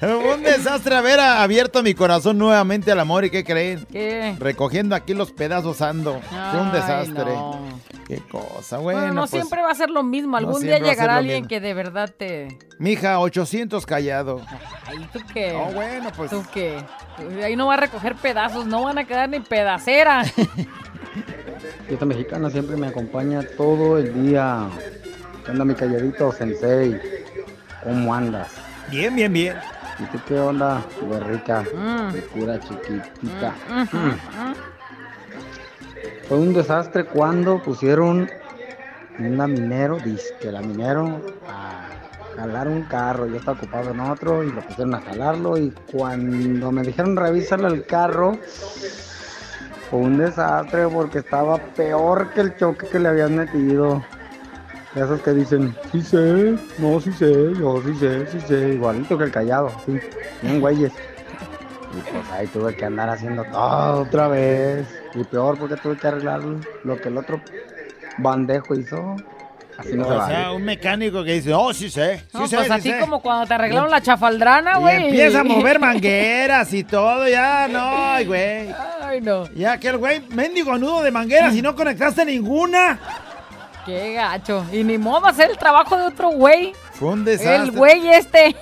Un 0.35 0.43
desastre 0.43 0.97
haber 0.97 1.21
abierto 1.21 1.83
mi 1.83 1.95
corazón 1.95 2.37
nuevamente 2.37 2.91
al 2.91 2.99
amor 2.99 3.25
y 3.25 3.31
¿qué 3.31 3.45
creen? 3.45 3.87
¿Qué? 3.91 4.35
Recogiendo 4.39 4.97
aquí 4.97 5.15
los 5.15 5.31
pedazos 5.31 5.81
ando. 5.81 6.21
Fue 6.23 6.61
un 6.61 6.69
Ay, 6.69 6.73
desastre. 6.73 7.33
no. 7.33 7.81
Qué 8.09 8.21
cosa, 8.31 8.79
bueno. 8.79 8.99
Bueno, 9.01 9.15
no 9.15 9.21
pues, 9.23 9.31
siempre 9.31 9.63
va 9.63 9.71
a 9.71 9.75
ser 9.77 9.91
lo 9.91 10.03
mismo. 10.03 10.37
Algún 10.37 10.61
día 10.61 10.81
llegará 10.81 11.17
alguien 11.17 11.43
mismo. 11.43 11.49
que 11.49 11.61
de 11.61 11.73
verdad 11.73 12.13
te... 12.15 12.59
Mija, 12.79 13.21
800 13.21 13.87
callado. 13.87 14.41
Ay, 14.87 15.09
¿tú 15.13 15.21
qué? 15.33 15.53
No, 15.53 15.67
bueno, 15.67 16.11
pues. 16.17 16.31
¿Tú 16.31 16.45
qué? 16.53 16.83
Ahí 17.43 17.55
no 17.55 17.69
va 17.69 17.75
a 17.75 17.77
recoger 17.77 18.17
pedazos, 18.17 18.67
no 18.67 18.83
van 18.83 18.99
a 18.99 19.05
quedar 19.05 19.29
ni 19.29 19.39
pedacera. 19.39 20.25
Fiesta 21.87 22.05
mexicana 22.05 22.51
siempre 22.51 22.77
me 22.77 22.89
acompaña 22.89 23.43
todo 23.57 23.99
el 23.99 24.13
día. 24.27 24.69
¿Qué 25.45 25.53
onda, 25.53 25.65
mi 25.65 25.75
calladito 25.75 26.33
sensei? 26.33 27.01
¿Cómo 27.85 28.13
andas? 28.13 28.51
Bien, 28.91 29.15
bien, 29.15 29.33
bien. 29.33 29.57
¿Y 29.99 30.07
tú 30.07 30.21
qué 30.25 30.39
onda, 30.39 30.85
güerrica? 31.01 31.63
Mm. 31.73 32.13
De 32.13 32.23
cura 32.23 32.59
chiquitita. 32.61 33.55
Ujú, 33.67 33.97
Mm. 33.97 34.11
ujú. 34.11 34.57
Fue 36.29 36.39
un 36.39 36.53
desastre 36.53 37.05
cuando 37.07 37.59
pusieron 37.63 38.31
un 39.19 39.37
laminero, 39.37 39.99
disque 40.01 40.51
laminero, 40.51 41.21
a 41.49 41.85
jalar 42.35 42.69
un 42.69 42.85
carro. 42.85 43.27
Yo 43.27 43.37
estaba 43.39 43.57
ocupado 43.59 43.91
en 43.91 44.01
otro 44.01 44.43
y 44.43 44.51
lo 44.51 44.63
pusieron 44.63 44.95
a 44.95 45.01
jalarlo. 45.01 45.59
Y 45.59 45.71
cuando 45.91 46.73
me 46.73 46.83
dijeron 46.85 47.17
revísalo 47.17 47.69
el 47.69 47.85
carro, 47.85 48.39
fue 49.91 49.99
un 49.99 50.17
desastre 50.17 50.89
porque 50.89 51.19
estaba 51.19 51.59
peor 51.75 52.33
que 52.33 52.41
el 52.41 52.57
choque 52.57 52.87
que 52.89 52.99
le 52.99 53.09
habían 53.09 53.37
metido. 53.37 54.03
Esos 54.95 55.21
que 55.23 55.31
dicen, 55.33 55.75
sí 55.91 56.03
sé, 56.03 56.55
no, 56.79 57.01
sí 57.01 57.13
sé, 57.15 57.33
yo 57.59 57.83
sí 57.83 57.95
sé, 57.99 58.27
sí 58.27 58.39
sé, 58.47 58.75
igualito 58.75 59.17
que 59.17 59.25
el 59.25 59.31
callado, 59.33 59.73
sí, 59.87 59.99
bien 60.43 60.61
güeyes. 60.61 60.93
Y 60.93 62.01
pues 62.11 62.31
ahí 62.33 62.47
tuve 62.49 62.75
que 62.77 62.85
andar 62.85 63.09
haciendo 63.09 63.43
todo 63.45 64.03
otra 64.03 64.29
vez. 64.29 64.87
Y 65.15 65.25
peor 65.25 65.59
porque 65.59 65.77
tuve 65.77 65.97
que 65.97 66.07
arreglar 66.07 66.41
lo 66.85 66.97
que 67.01 67.09
el 67.09 67.17
otro 67.19 67.41
bandejo 68.19 68.75
hizo. 68.75 69.17
Así 69.79 69.95
no 69.95 70.05
se 70.05 70.11
o 70.13 70.27
sea, 70.27 70.53
un 70.53 70.63
mecánico 70.65 71.25
que 71.25 71.33
dice, 71.35 71.53
oh, 71.55 71.73
sí 71.73 71.89
sé, 71.91 72.19
sí 72.19 72.25
No, 72.35 72.47
sé, 72.47 72.57
pues 72.57 72.67
sí 72.69 72.73
así 72.75 72.91
sé". 72.91 72.99
como 73.01 73.21
cuando 73.23 73.47
te 73.47 73.55
arreglaron 73.55 73.91
la 73.91 74.03
chafaldrana, 74.03 74.77
Y 74.77 74.81
güey. 74.81 75.05
empieza 75.07 75.41
a 75.41 75.45
mover 75.45 75.79
mangueras 75.81 76.73
y 76.75 76.85
todo, 76.85 77.27
ya, 77.27 77.67
no, 77.69 77.81
ay, 77.83 78.27
güey. 78.27 78.69
Ay, 79.03 79.21
no. 79.23 79.49
Ya 79.55 79.79
que 79.79 79.89
el 79.89 79.97
güey, 79.97 80.21
mendigo 80.29 80.77
nudo 80.77 81.03
de 81.03 81.11
mangueras 81.11 81.55
y 81.55 81.63
no 81.63 81.75
conectaste 81.75 82.25
ninguna. 82.27 82.99
Qué 83.85 84.15
gacho. 84.15 84.65
Y 84.73 84.85
ni 84.85 84.99
modo 84.99 85.27
hacer 85.27 85.51
el 85.51 85.59
trabajo 85.59 85.97
de 85.97 86.05
otro 86.05 86.31
güey. 86.31 86.73
Fue 86.93 87.09
un 87.09 87.25
desastre. 87.25 87.57
El 87.57 87.71
güey 87.73 88.09
este. 88.09 88.55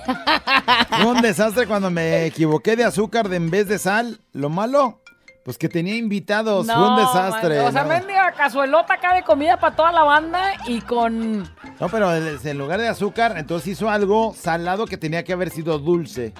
Fue 0.89 1.05
un 1.05 1.21
desastre 1.21 1.67
cuando 1.67 1.91
me 1.91 2.25
equivoqué 2.25 2.75
de 2.75 2.83
azúcar 2.83 3.29
de 3.29 3.37
en 3.37 3.49
vez 3.49 3.67
de 3.67 3.77
sal. 3.77 4.19
Lo 4.33 4.49
malo, 4.49 5.01
pues 5.43 5.57
que 5.57 5.69
tenía 5.69 5.95
invitados. 5.95 6.65
Fue 6.65 6.89
un 6.89 6.95
desastre. 6.97 7.57
man, 7.59 7.67
o 7.67 7.71
sea, 7.71 7.83
¿no? 7.83 7.89
mendiga 7.89 8.31
cazuelota 8.31 8.95
acá 8.95 9.13
de 9.13 9.23
comida 9.23 9.57
para 9.57 9.75
toda 9.75 9.91
la 9.91 10.03
banda 10.03 10.53
y 10.65 10.81
con... 10.81 11.43
No, 11.79 11.89
pero 11.89 12.13
en 12.15 12.57
lugar 12.57 12.79
de 12.79 12.87
azúcar, 12.87 13.35
entonces 13.37 13.69
hizo 13.69 13.89
algo 13.89 14.33
salado 14.35 14.85
que 14.85 14.97
tenía 14.97 15.23
que 15.23 15.33
haber 15.33 15.49
sido 15.49 15.77
dulce, 15.79 16.33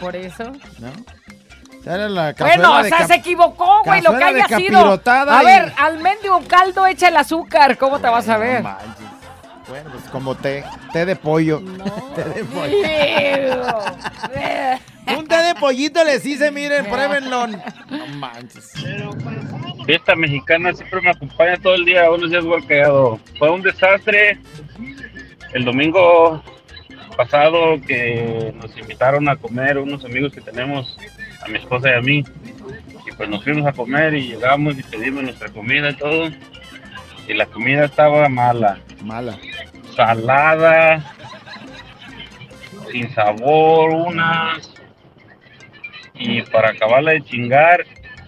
Por 0.00 0.16
eso. 0.16 0.52
¿no? 0.78 0.90
Era 1.84 2.08
la 2.08 2.34
Bueno, 2.38 2.78
o 2.78 2.84
sea, 2.84 3.06
se 3.06 3.14
equivocó, 3.14 3.82
güey, 3.84 4.02
lo 4.02 4.16
que 4.16 4.24
haya 4.24 4.46
sido. 4.48 5.00
A 5.06 5.42
y- 5.42 5.46
ver, 5.46 5.72
al 5.76 5.98
mendigo 5.98 6.40
caldo 6.46 6.86
echa 6.86 7.08
el 7.08 7.16
azúcar. 7.16 7.78
¿Cómo 7.78 7.98
te 7.98 8.08
vas 8.08 8.28
a 8.28 8.36
ver? 8.36 8.62
Bueno, 9.68 9.90
pues 9.92 10.04
como 10.10 10.34
té, 10.34 10.64
té 10.92 11.06
de 11.06 11.16
pollo. 11.16 11.60
té 12.14 12.24
de 12.24 12.44
pollo. 12.44 12.76
Un 15.16 15.26
té 15.26 15.36
de 15.36 15.54
pollito 15.54 16.04
les 16.04 16.24
hice, 16.26 16.50
miren, 16.50 16.86
pruébenlo. 16.86 17.46
No 17.46 18.06
manches. 18.16 18.72
Fiesta 19.86 20.14
mexicana 20.14 20.72
siempre 20.74 21.00
me 21.00 21.10
acompaña 21.10 21.56
todo 21.56 21.74
el 21.74 21.84
día, 21.84 22.08
buenos 22.08 22.30
días, 22.30 22.44
callado. 22.68 23.18
Fue 23.38 23.50
un 23.50 23.62
desastre 23.62 24.38
el 25.52 25.64
domingo 25.64 26.42
pasado 27.16 27.80
que 27.86 28.54
nos 28.60 28.76
invitaron 28.76 29.28
a 29.28 29.36
comer 29.36 29.78
unos 29.78 30.04
amigos 30.04 30.32
que 30.32 30.40
tenemos, 30.40 30.96
a 31.40 31.48
mi 31.48 31.58
esposa 31.58 31.90
y 31.90 31.94
a 31.94 32.00
mí. 32.00 32.24
Y 33.06 33.12
pues 33.16 33.28
nos 33.28 33.42
fuimos 33.42 33.66
a 33.66 33.72
comer 33.72 34.14
y 34.14 34.28
llegamos 34.28 34.78
y 34.78 34.82
pedimos 34.82 35.24
nuestra 35.24 35.48
comida 35.48 35.90
y 35.90 35.94
todo. 35.94 36.30
Y 37.28 37.34
la 37.34 37.46
comida 37.46 37.84
estaba 37.84 38.28
mala. 38.28 38.78
Mala. 39.04 39.38
Salada, 39.96 41.14
sin 42.90 43.12
sabor, 43.14 43.90
unas. 43.90 44.72
Y 46.14 46.42
para 46.42 46.70
acabarla 46.70 47.12
de 47.12 47.22
chingar, 47.22 47.84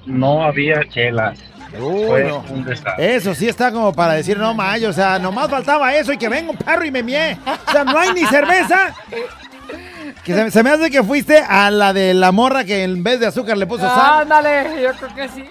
no 0.06 0.44
había 0.44 0.88
chelas. 0.88 1.38
Fue 1.78 2.24
no. 2.24 2.44
un 2.50 2.64
desastre. 2.64 3.14
Eso 3.14 3.34
sí 3.34 3.48
está 3.48 3.72
como 3.72 3.92
para 3.92 4.12
decir, 4.12 4.38
no 4.38 4.52
mayo, 4.52 4.90
o 4.90 4.92
sea, 4.92 5.18
nomás 5.18 5.48
faltaba 5.48 5.94
eso 5.94 6.12
y 6.12 6.18
que 6.18 6.28
venga 6.28 6.50
un 6.50 6.56
perro 6.56 6.84
y 6.84 6.90
me 6.90 7.02
mie. 7.02 7.38
O 7.66 7.72
sea, 7.72 7.84
no 7.84 7.98
hay 7.98 8.12
ni 8.12 8.24
cerveza. 8.26 8.94
Que 10.24 10.34
se, 10.34 10.50
se 10.52 10.62
me 10.62 10.70
hace 10.70 10.90
que 10.90 11.02
fuiste 11.02 11.38
a 11.38 11.70
la 11.70 11.92
de 11.92 12.14
la 12.14 12.30
morra 12.30 12.64
que 12.64 12.84
en 12.84 13.02
vez 13.02 13.18
de 13.18 13.26
azúcar 13.26 13.56
le 13.56 13.66
puso 13.66 13.82
sal. 13.88 14.22
Ándale, 14.22 14.82
yo 14.82 14.92
creo 14.92 15.14
que 15.14 15.28
sí. 15.28 15.44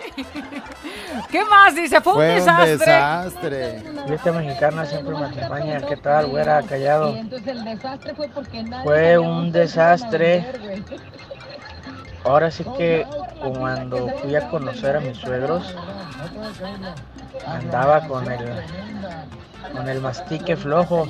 ¿Qué 1.30 1.44
más? 1.46 1.76
Dice, 1.76 2.00
fue, 2.02 2.14
Fue 2.14 2.26
un 2.28 2.32
un 2.32 2.38
desastre. 2.38 2.78
desastre. 2.78 3.84
Fiesta 4.08 4.32
mexicana 4.32 4.86
siempre 4.86 5.14
me 5.16 5.26
acompaña. 5.26 5.82
¿Qué 5.82 5.98
tal, 5.98 6.28
güera? 6.28 6.62
Callado. 6.64 7.16
Entonces 7.16 7.48
el 7.48 7.64
desastre 7.66 8.16
fue 8.16 8.30
porque 8.30 8.64
nadie 8.64 8.84
Fue 8.84 9.02
dejó 9.02 9.22
un 9.24 9.52
de 9.52 9.60
desastre. 9.60 10.46
Ahora 12.24 12.52
sí 12.52 12.64
que 12.78 13.06
cuando 13.42 14.08
fui 14.22 14.36
a 14.36 14.48
conocer 14.50 14.96
a 14.98 15.00
mis 15.00 15.18
suegros, 15.18 15.76
andaba 17.46 18.08
con 18.08 18.32
el, 18.32 18.64
con 19.76 19.88
el 19.90 20.02
mastique 20.02 20.56
flojo. 20.56 21.08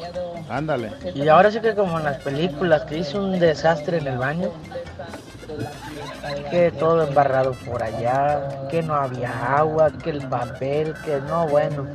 Ándale. 0.50 0.92
Y 1.16 1.28
ahora 1.30 1.50
sí 1.52 1.62
que 1.62 1.74
como 1.76 1.98
en 2.00 2.06
las 2.06 2.18
películas, 2.18 2.84
que 2.84 2.98
hizo 2.98 3.20
un 3.24 3.40
desastre 3.40 4.00
en 4.00 4.08
el 4.08 4.18
baño, 4.18 4.52
que 6.50 6.72
todo 6.72 7.08
embarrado 7.08 7.54
por 7.54 7.82
allá, 7.82 8.68
que 8.70 8.82
no 8.82 8.96
había 8.96 9.32
agua, 9.58 9.92
que 10.04 10.10
el 10.10 10.28
papel, 10.28 10.94
que 11.06 11.20
no, 11.22 11.48
bueno, 11.48 11.86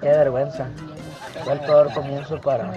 qué 0.00 0.08
vergüenza. 0.08 0.66
Fue 1.44 1.52
el 1.54 1.60
peor 1.60 1.92
comienzo 1.92 2.40
para, 2.40 2.70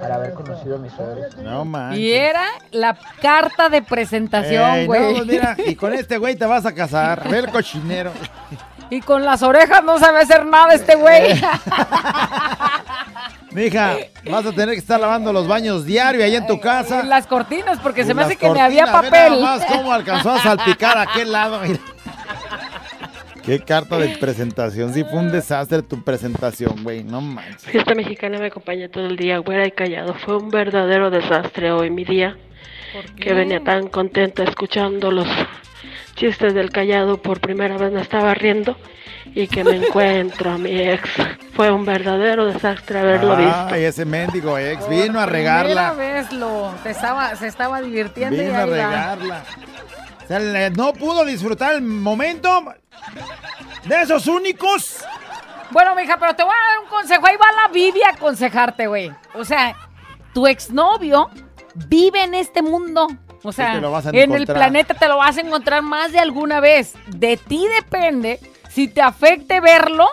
para 0.00 0.14
haber 0.14 0.32
conocido 0.34 0.76
a 0.76 0.78
mis 0.78 0.92
suegros. 0.92 1.36
No 1.38 1.64
manches. 1.64 2.00
Y 2.00 2.12
era 2.12 2.44
la 2.70 2.96
carta 3.20 3.68
de 3.68 3.82
presentación, 3.82 4.70
Ey, 4.74 4.86
güey. 4.86 5.00
no, 5.00 5.12
pues 5.16 5.26
mira, 5.26 5.56
y 5.66 5.74
con 5.74 5.92
este 5.92 6.18
güey 6.18 6.36
te 6.36 6.46
vas 6.46 6.64
a 6.66 6.72
casar. 6.72 7.28
Ve 7.28 7.38
el 7.38 7.48
cochinero. 7.50 8.12
Y 8.90 9.00
con 9.00 9.24
las 9.24 9.42
orejas 9.42 9.82
no 9.84 9.98
sabe 9.98 10.20
hacer 10.20 10.44
nada 10.46 10.74
este 10.74 10.96
güey. 10.96 11.34
Mija, 13.52 13.96
vas 14.30 14.46
a 14.46 14.52
tener 14.52 14.74
que 14.74 14.80
estar 14.80 15.00
lavando 15.00 15.32
los 15.32 15.48
baños 15.48 15.84
diario 15.84 16.24
ahí 16.24 16.36
en 16.36 16.46
tu 16.46 16.60
casa. 16.60 17.02
Y 17.04 17.06
las 17.06 17.26
cortinas, 17.26 17.78
porque 17.78 18.04
se 18.04 18.14
me 18.14 18.22
hace 18.22 18.36
que 18.36 18.48
ni 18.48 18.60
había 18.60 18.86
ve 18.86 18.92
papel. 18.92 19.40
nada 19.40 19.58
más 19.58 19.64
cómo 19.66 19.92
alcanzó 19.92 20.30
a 20.30 20.42
salpicar 20.42 20.98
a 20.98 21.02
aquel 21.02 21.32
lado. 21.32 21.60
mira. 21.60 21.80
Qué 23.42 23.58
carta 23.58 23.96
de 23.96 24.08
presentación. 24.18 24.92
Sí, 24.92 25.02
fue 25.02 25.18
un 25.18 25.32
desastre 25.32 25.82
tu 25.82 26.04
presentación, 26.04 26.82
güey. 26.82 27.02
No 27.02 27.20
manches. 27.20 27.64
Fiesta 27.64 27.94
mexicana 27.94 28.38
me 28.38 28.46
acompaña 28.46 28.88
todo 28.88 29.06
el 29.06 29.16
día, 29.16 29.38
güera 29.38 29.66
y 29.66 29.72
callado. 29.72 30.14
Fue 30.14 30.36
un 30.36 30.50
verdadero 30.50 31.10
desastre 31.10 31.72
hoy 31.72 31.90
mi 31.90 32.04
día. 32.04 32.36
Que 33.16 33.32
venía 33.32 33.60
tan 33.60 33.88
contenta 33.88 34.42
escuchando 34.42 35.10
los 35.10 35.26
chistes 36.20 36.52
del 36.54 36.70
callado. 36.70 37.20
Por 37.20 37.40
primera 37.40 37.76
vez 37.78 37.90
me 37.92 38.00
estaba 38.02 38.34
riendo. 38.34 38.76
Y 39.34 39.46
que 39.48 39.64
me 39.64 39.76
encuentro 39.86 40.50
a 40.52 40.58
mi 40.58 40.70
ex. 40.80 41.08
Fue 41.54 41.70
un 41.70 41.84
verdadero 41.84 42.46
desastre 42.46 43.00
haberlo 43.00 43.36
visto. 43.36 43.66
Ay, 43.70 43.84
ese 43.84 44.04
mendigo 44.04 44.56
ex 44.58 44.88
vino 44.88 45.20
a 45.20 45.26
Primera 45.26 45.62
regarla. 45.62 45.92
vez 45.92 46.32
lo, 46.32 46.72
te 46.82 46.90
estaba, 46.90 47.34
se 47.36 47.46
estaba 47.46 47.80
divirtiendo 47.80 48.36
y 48.36 48.46
Vino 48.46 48.54
a 48.58 48.62
ahí 48.62 48.70
va. 48.70 48.76
regarla. 48.76 49.44
O 50.24 50.26
sea, 50.28 50.38
le- 50.38 50.70
no 50.70 50.92
pudo 50.92 51.24
disfrutar 51.24 51.74
el 51.74 51.82
momento 51.82 52.64
de 53.86 54.02
esos 54.02 54.26
únicos. 54.26 55.04
Bueno, 55.70 55.94
mija, 55.94 56.16
pero 56.18 56.34
te 56.34 56.42
voy 56.42 56.52
a 56.52 56.70
dar 56.72 56.84
un 56.84 56.88
consejo. 56.88 57.26
Ahí 57.26 57.36
va 57.36 57.46
la 57.62 57.68
Bibi 57.72 58.02
a 58.02 58.10
aconsejarte, 58.10 58.86
güey. 58.88 59.12
O 59.34 59.44
sea, 59.44 59.76
tu 60.34 60.46
exnovio 60.46 61.30
vive 61.88 62.24
en 62.24 62.34
este 62.34 62.62
mundo. 62.62 63.06
O 63.42 63.52
sea, 63.52 63.74
te 63.74 63.80
lo 63.80 63.90
vas 63.90 64.06
a 64.06 64.10
en 64.10 64.32
el 64.32 64.46
planeta 64.46 64.94
te 64.94 65.08
lo 65.08 65.16
vas 65.16 65.36
a 65.38 65.40
encontrar 65.40 65.82
más 65.82 66.12
de 66.12 66.18
alguna 66.18 66.60
vez. 66.60 66.94
De 67.06 67.36
ti 67.36 67.66
depende 67.76 68.38
si 68.68 68.88
te 68.88 69.02
afecte 69.02 69.60
verlo 69.60 70.06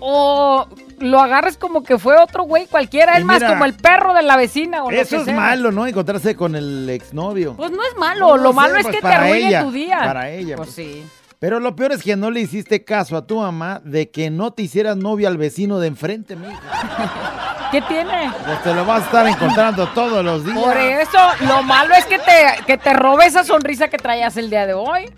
o 0.00 0.66
lo 0.98 1.20
agarres 1.20 1.56
como 1.56 1.82
que 1.82 1.98
fue 1.98 2.16
otro 2.16 2.44
güey 2.44 2.66
cualquiera. 2.66 3.16
Y 3.16 3.20
Es 3.20 3.24
más, 3.24 3.42
como 3.42 3.64
el 3.64 3.74
perro 3.74 4.14
de 4.14 4.22
la 4.22 4.36
vecina 4.36 4.84
o 4.84 4.90
lo 4.90 4.96
Eso 4.96 5.10
que 5.10 5.16
es 5.16 5.24
sea. 5.26 5.34
malo, 5.34 5.70
¿no? 5.72 5.86
Encontrarse 5.86 6.34
con 6.34 6.54
el 6.56 6.88
exnovio. 6.90 7.54
Pues 7.56 7.70
no 7.70 7.82
es 7.84 7.96
malo. 7.98 8.28
No 8.28 8.36
lo 8.36 8.50
sé, 8.50 8.56
malo 8.56 8.76
es 8.76 8.82
pues, 8.82 8.96
que 8.96 9.02
te 9.02 9.08
arruine 9.08 9.62
tu 9.62 9.72
día. 9.72 9.98
Para 9.98 10.30
ella. 10.30 10.56
Pues 10.56 10.70
pues. 10.74 10.88
sí. 10.88 11.04
Pero 11.38 11.58
lo 11.58 11.74
peor 11.74 11.90
es 11.90 12.02
que 12.02 12.14
no 12.14 12.30
le 12.30 12.40
hiciste 12.40 12.84
caso 12.84 13.16
a 13.16 13.26
tu 13.26 13.40
mamá 13.40 13.80
de 13.84 14.10
que 14.10 14.30
no 14.30 14.52
te 14.52 14.62
hicieras 14.62 14.96
novio 14.96 15.26
al 15.26 15.38
vecino 15.38 15.80
de 15.80 15.88
enfrente, 15.88 16.36
mija. 16.36 16.60
¿Qué 17.72 17.80
tiene? 17.82 18.30
Pues 18.44 18.62
te 18.62 18.74
lo 18.74 18.84
vas 18.84 19.02
a 19.02 19.04
estar 19.06 19.26
encontrando 19.26 19.88
todos 19.88 20.22
los 20.22 20.44
días. 20.44 20.58
Por 20.58 20.76
eso, 20.76 21.18
lo 21.48 21.62
malo 21.62 21.94
es 21.94 22.04
que 22.04 22.18
te, 22.18 22.64
que 22.66 22.76
te 22.76 22.92
robe 22.92 23.24
esa 23.24 23.44
sonrisa 23.44 23.88
que 23.88 23.96
traías 23.96 24.36
el 24.36 24.50
día 24.50 24.66
de 24.66 24.74
hoy. 24.74 25.10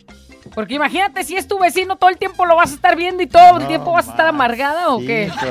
Porque 0.54 0.74
imagínate, 0.74 1.24
si 1.24 1.36
es 1.36 1.48
tu 1.48 1.58
vecino, 1.58 1.96
todo 1.96 2.10
el 2.10 2.16
tiempo 2.16 2.46
lo 2.46 2.54
vas 2.54 2.70
a 2.70 2.74
estar 2.76 2.94
viendo 2.94 3.24
y 3.24 3.26
todo 3.26 3.56
el 3.56 3.62
No 3.62 3.68
tiempo 3.68 3.92
vas 3.92 4.06
a 4.06 4.12
estar 4.12 4.26
amargada 4.28 4.90
o 4.90 5.00
qué. 5.00 5.24
Hijo, 5.24 5.46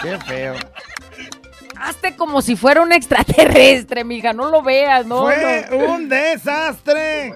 Qué 0.00 0.18
feo. 0.20 0.54
Hazte 1.78 2.16
como 2.16 2.40
si 2.40 2.56
fuera 2.56 2.80
un 2.80 2.92
extraterrestre, 2.92 4.02
mija, 4.02 4.32
no 4.32 4.48
lo 4.48 4.62
veas, 4.62 5.04
no. 5.04 5.22
Fue 5.24 5.66
no. 5.70 5.76
un 5.76 6.08
desastre. 6.08 7.34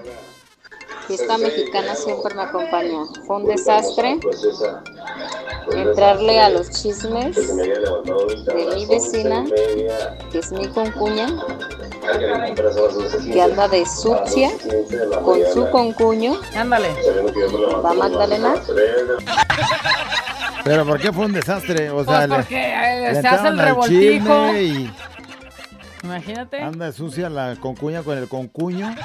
Fiesta 1.07 1.37
mexicana 1.37 1.95
siempre 1.95 2.33
me 2.35 2.43
acompaña. 2.43 3.05
Fue 3.25 3.37
un 3.37 3.45
desastre 3.45 4.19
entrarle 5.73 6.39
a 6.39 6.49
los 6.49 6.69
chismes 6.69 7.35
de 7.55 8.71
mi 8.75 8.85
vecina, 8.85 9.45
que 10.31 10.39
es 10.39 10.51
mi 10.51 10.67
concuña, 10.67 11.27
que 13.31 13.41
anda 13.41 13.67
de 13.67 13.85
sucia 13.85 14.51
con 15.23 15.39
su 15.53 15.69
concuño. 15.69 16.39
Ándale. 16.55 16.89
Va 17.83 17.93
Magdalena. 17.93 18.55
Pero 20.63 20.85
¿por 20.85 20.99
qué 21.01 21.11
fue 21.11 21.25
un 21.25 21.33
desastre? 21.33 21.89
O 21.89 22.03
sea, 22.05 22.27
Pues 22.27 22.39
porque, 22.41 22.73
eh, 22.73 23.13
le 23.13 23.21
se 23.21 23.27
hace 23.27 23.47
el 23.47 23.57
revoltijo. 23.57 24.53
y 24.57 24.91
Imagínate. 26.03 26.59
Anda 26.61 26.91
sucia 26.91 27.29
la 27.29 27.55
concuña 27.59 28.03
con 28.03 28.17
el 28.17 28.27
concuño. 28.27 28.95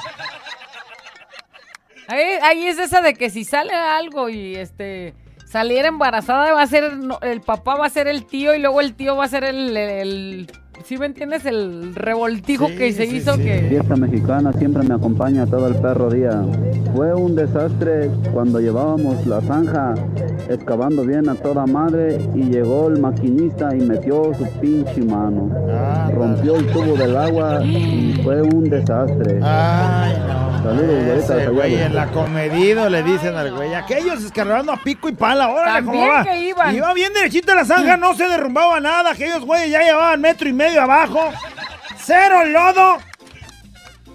Ahí, 2.09 2.25
ahí 2.43 2.67
es 2.67 2.79
esa 2.79 3.01
de 3.01 3.15
que 3.15 3.31
si 3.31 3.45
sale 3.45 3.75
algo 3.75 4.29
y 4.29 4.55
este 4.57 5.15
saliera 5.47 5.89
embarazada 5.89 6.53
va 6.53 6.63
a 6.63 6.67
ser 6.67 6.93
el 7.23 7.41
papá 7.41 7.77
va 7.77 7.87
a 7.87 7.91
ser 7.91 8.09
el 8.09 8.27
tío 8.27 8.55
y 8.55 8.59
luego 8.59 8.81
el 8.81 8.95
tío 8.95 9.17
va 9.17 9.25
a 9.25 9.29
ser 9.29 9.45
el, 9.45 9.77
el, 9.77 10.51
¿sí 10.87 10.97
me 10.99 11.07
entiendes? 11.07 11.45
El 11.47 11.95
revoltijo 11.95 12.69
Sí, 12.69 12.77
que 12.77 12.93
se 12.93 13.07
sí, 13.07 13.17
hizo 13.17 13.35
sí. 13.37 13.43
que 13.43 13.67
Fiesta 13.69 13.97
mexicana 13.97 14.53
siempre 14.53 14.83
me 14.83 14.95
acompaña 14.95 15.47
todo 15.47 15.67
el 15.69 15.75
perro 15.77 16.11
día. 16.11 16.43
Fue 16.95 17.13
un 17.15 17.35
desastre 17.35 18.11
cuando 18.33 18.61
llevábamos 18.61 19.27
la 19.27 19.41
zanja 19.41 19.95
excavando 20.49 21.03
bien 21.05 21.29
a 21.29 21.35
toda 21.35 21.67
madre 21.67 22.19
y 22.35 22.45
llegó 22.45 22.89
el 22.89 23.01
maquinista 23.01 23.75
y 23.77 23.81
metió 23.81 24.33
su 24.35 24.47
pinche 24.61 25.03
mano. 25.03 25.51
Rompió 26.15 26.57
el 26.57 26.67
tubo 26.69 26.97
del 26.97 27.17
agua 27.17 27.65
y 27.65 28.21
fue 28.23 28.43
un 28.43 28.65
desastre. 28.71 29.41
Ay, 29.43 30.15
no. 30.29 30.47
Saludos, 30.67 30.89
Ese 31.19 31.47
güey 31.49 31.73
Sayago. 31.75 31.87
en 31.87 31.95
la 31.95 32.07
comedido 32.09 32.91
le 32.91 33.03
dicen 33.05 33.37
al 33.37 33.53
güey. 33.55 33.73
Aquellos 33.75 34.25
escarrando 34.25 34.73
a 34.73 34.77
pico 34.83 35.09
y 35.09 35.13
pala. 35.13 35.49
Órale, 35.49 35.85
¿cómo 35.87 36.09
va? 36.09 36.25
que 36.25 36.41
iban. 36.49 36.75
Iba 36.75 36.93
bien 36.95 37.13
derechita 37.13 37.55
la 37.55 37.65
zanja, 37.65 37.97
no 37.97 38.15
se 38.15 38.29
derrumbaba 38.29 38.81
nada. 38.81 39.13
Aquellos 39.13 39.45
güeyes 39.45 39.71
ya 39.71 39.83
llevaban 39.83 40.21
metro 40.21 40.49
y 40.49 40.53
medio 40.53 40.76
abajo. 40.83 41.33
Cero 41.99 42.45
lodo. 42.45 42.99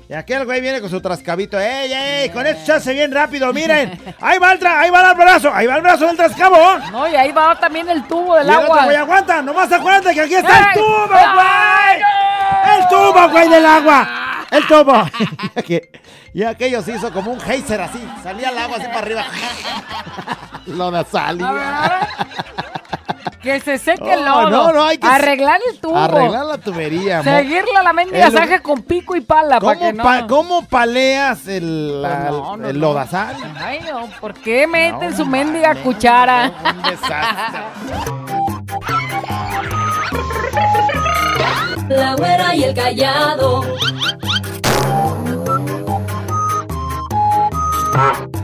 Y 0.10 0.14
aquel 0.14 0.44
güey 0.46 0.60
viene 0.60 0.82
con 0.82 0.90
su 0.90 1.00
trascabito. 1.00 1.58
¡Ey, 1.58 1.94
ey! 1.94 2.30
Con 2.32 2.46
esto 2.46 2.66
se 2.66 2.74
hace 2.74 2.94
bien 2.94 3.14
rápido, 3.14 3.54
miren. 3.54 3.98
Ahí 4.20 4.40
va 4.40 4.52
el, 4.52 4.60
tra- 4.60 4.78
ahí 4.80 4.90
va 4.90 5.10
el 5.12 5.16
brazo. 5.18 5.50
Ahí 5.54 5.68
va 5.68 5.78
el 5.78 5.82
brazo 5.82 6.06
del 6.08 6.18
trascabo. 6.18 6.58
no, 6.92 7.08
y 7.08 7.16
ahí 7.16 7.32
va 7.32 7.58
también 7.58 7.90
el 7.90 8.04
tubo 8.08 8.36
del 8.36 8.46
Y 8.48 8.50
el 8.50 8.56
otro 8.58 8.74
agua. 8.74 8.84
güey 8.86 8.98
aguanta. 8.98 9.42
Nomás 9.42 9.72
acuérdate 9.72 10.14
que 10.14 10.22
aquí 10.22 10.36
está 10.36 10.58
el 10.74 10.74
tubo, 10.80 11.10
¡Ay, 11.14 12.02
güey. 12.02 12.80
El 12.82 12.88
tubo, 12.90 13.30
güey, 13.30 13.48
del 13.50 13.66
agua. 13.66 14.10
El 14.52 14.68
tubo. 14.68 15.06
Y 15.56 15.60
aqu- 15.60 15.90
y 16.34 16.44
aquello 16.44 16.82
se 16.82 16.92
hizo 16.94 17.12
como 17.14 17.32
un 17.32 17.40
geyser 17.40 17.80
así. 17.80 18.06
Salía 18.22 18.50
el 18.50 18.58
agua 18.58 18.78
así 18.78 18.88
para 18.88 19.00
arriba. 19.00 19.24
Lo 20.66 20.92
de 20.92 21.06
Que 23.42 23.60
se 23.60 23.80
seque 23.80 24.14
el 24.14 24.24
No, 24.24 24.44
lodo. 24.50 24.68
no, 24.68 24.74
no, 24.74 24.84
hay 24.84 25.00
que 25.00 25.08
arreglar 25.08 25.60
el 25.72 25.80
tubo. 25.80 25.98
Arreglar 25.98 26.46
la 26.46 26.58
tubería. 26.60 27.24
Seguirle 27.24 27.76
a 27.76 27.82
la 27.84 27.92
mendiga 27.92 28.28
Es 28.28 28.34
lo- 28.34 28.62
con 28.62 28.84
pico 28.84 29.16
y 29.16 29.22
pala 29.22 29.60
para 29.60 29.80
que 29.80 29.86
¿Cómo, 29.86 29.98
no. 29.98 30.04
pa- 30.04 30.28
cómo 30.28 30.66
paleas 30.68 31.48
el, 31.48 32.04
la- 32.04 32.10
Pues 32.28 32.32
no, 32.32 32.58
no, 32.58 32.68
el 32.70 32.80
no. 32.80 32.88
lodazal? 32.90 33.36
Ay, 33.60 33.80
no, 33.92 34.08
¿por 34.20 34.36
qué 34.36 34.68
meten 34.68 35.18
su 35.18 35.26
mendiga 35.26 35.74
cuchara? 35.76 36.52
Un 36.76 36.82
desastre. 36.84 37.62
La 41.90 42.16
güera 42.16 42.56
y 42.56 42.64
el 42.64 42.74
callado. 42.76 43.64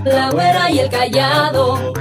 La 0.05 0.29
güera 0.31 0.69
y 0.71 0.79
el 0.79 0.89
callado. 0.89 1.93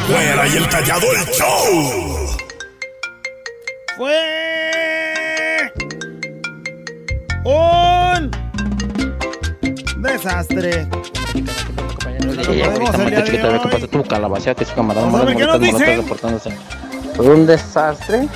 La 0.00 0.16
güera 0.16 0.48
y 0.48 0.56
el 0.56 0.68
callado 0.68 1.06
el 1.12 1.26
show. 1.32 2.36
Fue 3.96 4.16
un 7.44 8.30
desastre. 10.02 10.88
Fue 17.16 17.26
un 17.26 17.46
desastre 17.46 18.28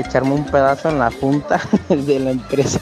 echarme 0.00 0.34
un 0.34 0.44
pedazo 0.44 0.90
en 0.90 0.98
la 0.98 1.10
junta 1.10 1.60
de 1.88 2.18
la 2.18 2.30
empresa. 2.30 2.80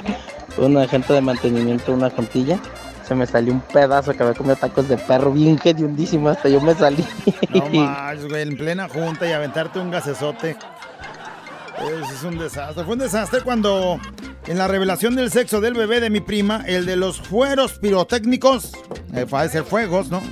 Una 0.58 0.82
agente 0.82 1.12
de 1.12 1.20
mantenimiento, 1.20 1.92
una 1.92 2.08
juntilla. 2.08 2.58
Se 3.06 3.14
me 3.14 3.26
salió 3.26 3.52
un 3.52 3.60
pedazo 3.60 4.12
que 4.12 4.22
había 4.22 4.34
comido 4.34 4.56
tacos 4.56 4.88
de 4.88 4.96
perro 4.98 5.32
bien 5.32 5.60
hediondísimo, 5.62 6.28
hasta 6.28 6.48
yo 6.48 6.60
me 6.60 6.74
salí. 6.74 7.04
No 7.50 7.68
más, 7.70 8.26
güey, 8.26 8.42
en 8.42 8.56
plena 8.56 8.88
junta 8.88 9.28
y 9.28 9.32
aventarte 9.32 9.78
un 9.78 9.90
gasesote. 9.90 10.56
Eso 11.78 12.12
es 12.12 12.22
un 12.24 12.38
desastre. 12.38 12.84
Fue 12.84 12.94
un 12.94 12.98
desastre 12.98 13.42
cuando 13.42 14.00
en 14.46 14.58
la 14.58 14.66
revelación 14.66 15.14
del 15.14 15.30
sexo 15.30 15.60
del 15.60 15.74
bebé 15.74 16.00
de 16.00 16.10
mi 16.10 16.20
prima, 16.20 16.64
el 16.66 16.86
de 16.86 16.96
los 16.96 17.20
fueros 17.20 17.78
pirotécnicos, 17.78 18.72
eh, 19.14 19.26
parece 19.28 19.62
fuegos, 19.62 20.08
¿no? 20.08 20.22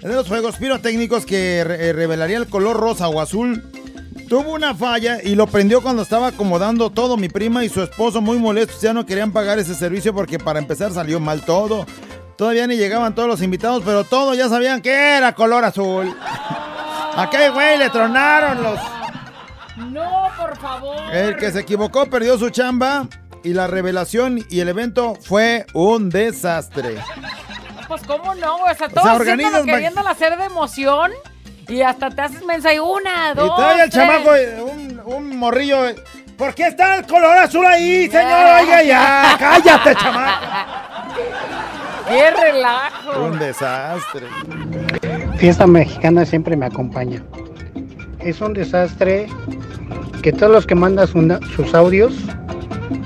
El 0.00 0.10
de 0.10 0.14
los 0.14 0.28
fuegos 0.28 0.56
pirotécnicos 0.56 1.26
que 1.26 1.58
eh, 1.58 1.92
revelaría 1.92 2.38
el 2.38 2.46
color 2.46 2.76
rosa 2.78 3.08
o 3.08 3.20
azul, 3.20 3.64
tuvo 4.28 4.52
una 4.52 4.74
falla 4.74 5.18
y 5.22 5.34
lo 5.34 5.46
prendió 5.46 5.82
cuando 5.82 6.02
estaba 6.02 6.28
acomodando 6.28 6.90
todo. 6.90 7.16
Mi 7.16 7.28
prima 7.28 7.64
y 7.64 7.68
su 7.68 7.82
esposo 7.82 8.20
muy 8.20 8.38
molestos 8.38 8.80
ya 8.80 8.92
no 8.92 9.04
querían 9.06 9.32
pagar 9.32 9.58
ese 9.58 9.74
servicio 9.74 10.14
porque 10.14 10.38
para 10.38 10.58
empezar 10.58 10.92
salió 10.92 11.18
mal 11.20 11.42
todo. 11.44 11.86
Todavía 12.36 12.66
ni 12.68 12.76
llegaban 12.76 13.14
todos 13.14 13.28
los 13.28 13.42
invitados, 13.42 13.82
pero 13.84 14.04
todos 14.04 14.36
ya 14.36 14.48
sabían 14.48 14.80
que 14.80 14.92
era 15.16 15.34
color 15.34 15.64
azul. 15.64 16.14
A 16.20 17.22
aquel 17.22 17.50
güey 17.52 17.78
le 17.78 17.90
tronaron 17.90 18.62
los... 18.62 18.78
No, 19.90 20.28
por 20.36 20.56
favor. 20.58 20.96
El 21.12 21.36
que 21.36 21.50
se 21.50 21.60
equivocó 21.60 22.06
perdió 22.06 22.38
su 22.38 22.50
chamba 22.50 23.08
y 23.42 23.54
la 23.54 23.66
revelación 23.66 24.44
y 24.50 24.60
el 24.60 24.68
evento 24.68 25.16
fue 25.20 25.66
un 25.74 26.10
desastre. 26.10 26.96
Pues 27.88 28.02
cómo 28.02 28.34
no, 28.34 28.58
güey? 28.58 28.72
o 28.72 28.76
sea, 28.76 28.88
todos 28.88 29.04
sea, 29.04 29.14
organizas, 29.16 29.64
ma- 29.64 29.72
queriéndolo 29.72 30.08
hacer 30.08 30.36
de 30.36 30.44
emoción 30.44 31.10
y 31.68 31.82
hasta 31.82 32.10
te 32.10 32.20
haces 32.22 32.42
mensa 32.44 32.72
y 32.74 32.78
una, 32.78 33.34
dos, 33.34 33.50
y 33.52 33.56
trae 33.56 33.82
el 33.84 33.90
tres. 33.90 33.94
chamaco 34.04 34.34
eh, 34.34 34.62
un, 34.62 35.00
un 35.04 35.36
morrillo. 35.36 35.86
eh, 35.88 35.96
¿Por 36.36 36.54
qué 36.54 36.68
está 36.68 36.96
el 36.96 37.06
color 37.06 37.36
azul 37.36 37.66
ahí, 37.66 38.08
señor? 38.08 38.60
Oiga 38.62 38.82
ya, 38.82 39.36
cállate, 39.38 39.94
chamaco. 39.96 40.46
¡Qué 42.08 42.30
relajo! 42.30 43.24
Un 43.24 43.38
desastre. 43.38 44.26
Fiesta 45.36 45.66
mexicana 45.66 46.24
siempre 46.24 46.56
me 46.56 46.66
acompaña. 46.66 47.22
Es 48.20 48.40
un 48.40 48.54
desastre 48.54 49.26
que 50.22 50.32
todos 50.32 50.50
los 50.52 50.66
que 50.66 50.74
mandan 50.74 51.06
su- 51.06 51.38
sus 51.54 51.74
audios 51.74 52.14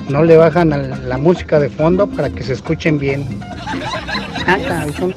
no 0.09 0.23
le 0.23 0.37
bajan 0.37 0.73
a 0.73 0.77
la 0.77 1.17
música 1.19 1.59
de 1.59 1.69
fondo 1.69 2.07
para 2.07 2.31
que 2.31 2.43
se 2.43 2.53
escuchen 2.53 2.99
bien. 2.99 3.41
Ah, 4.47 4.57
cabrón. 4.69 5.15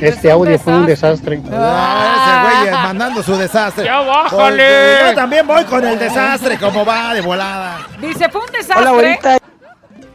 Este 0.00 0.30
audio 0.30 0.58
fue 0.58 0.74
un 0.74 0.86
desastre. 0.86 1.40
Ah, 1.52 2.48
ese 2.62 2.70
güey 2.70 2.72
mandando 2.82 3.22
su 3.22 3.36
desastre. 3.36 3.84
¡Ya 3.84 4.00
bájale! 4.00 4.30
Porque 4.30 4.98
Yo 5.08 5.14
también 5.14 5.46
voy 5.46 5.64
con 5.64 5.84
el 5.86 5.98
desastre, 5.98 6.58
como 6.58 6.84
va 6.84 7.14
de 7.14 7.20
volada. 7.20 7.86
Dice, 8.00 8.28
fue 8.28 8.40
un 8.40 8.52
desastre. 8.52 8.76
Hola, 8.78 8.90
abuelita. 8.90 9.38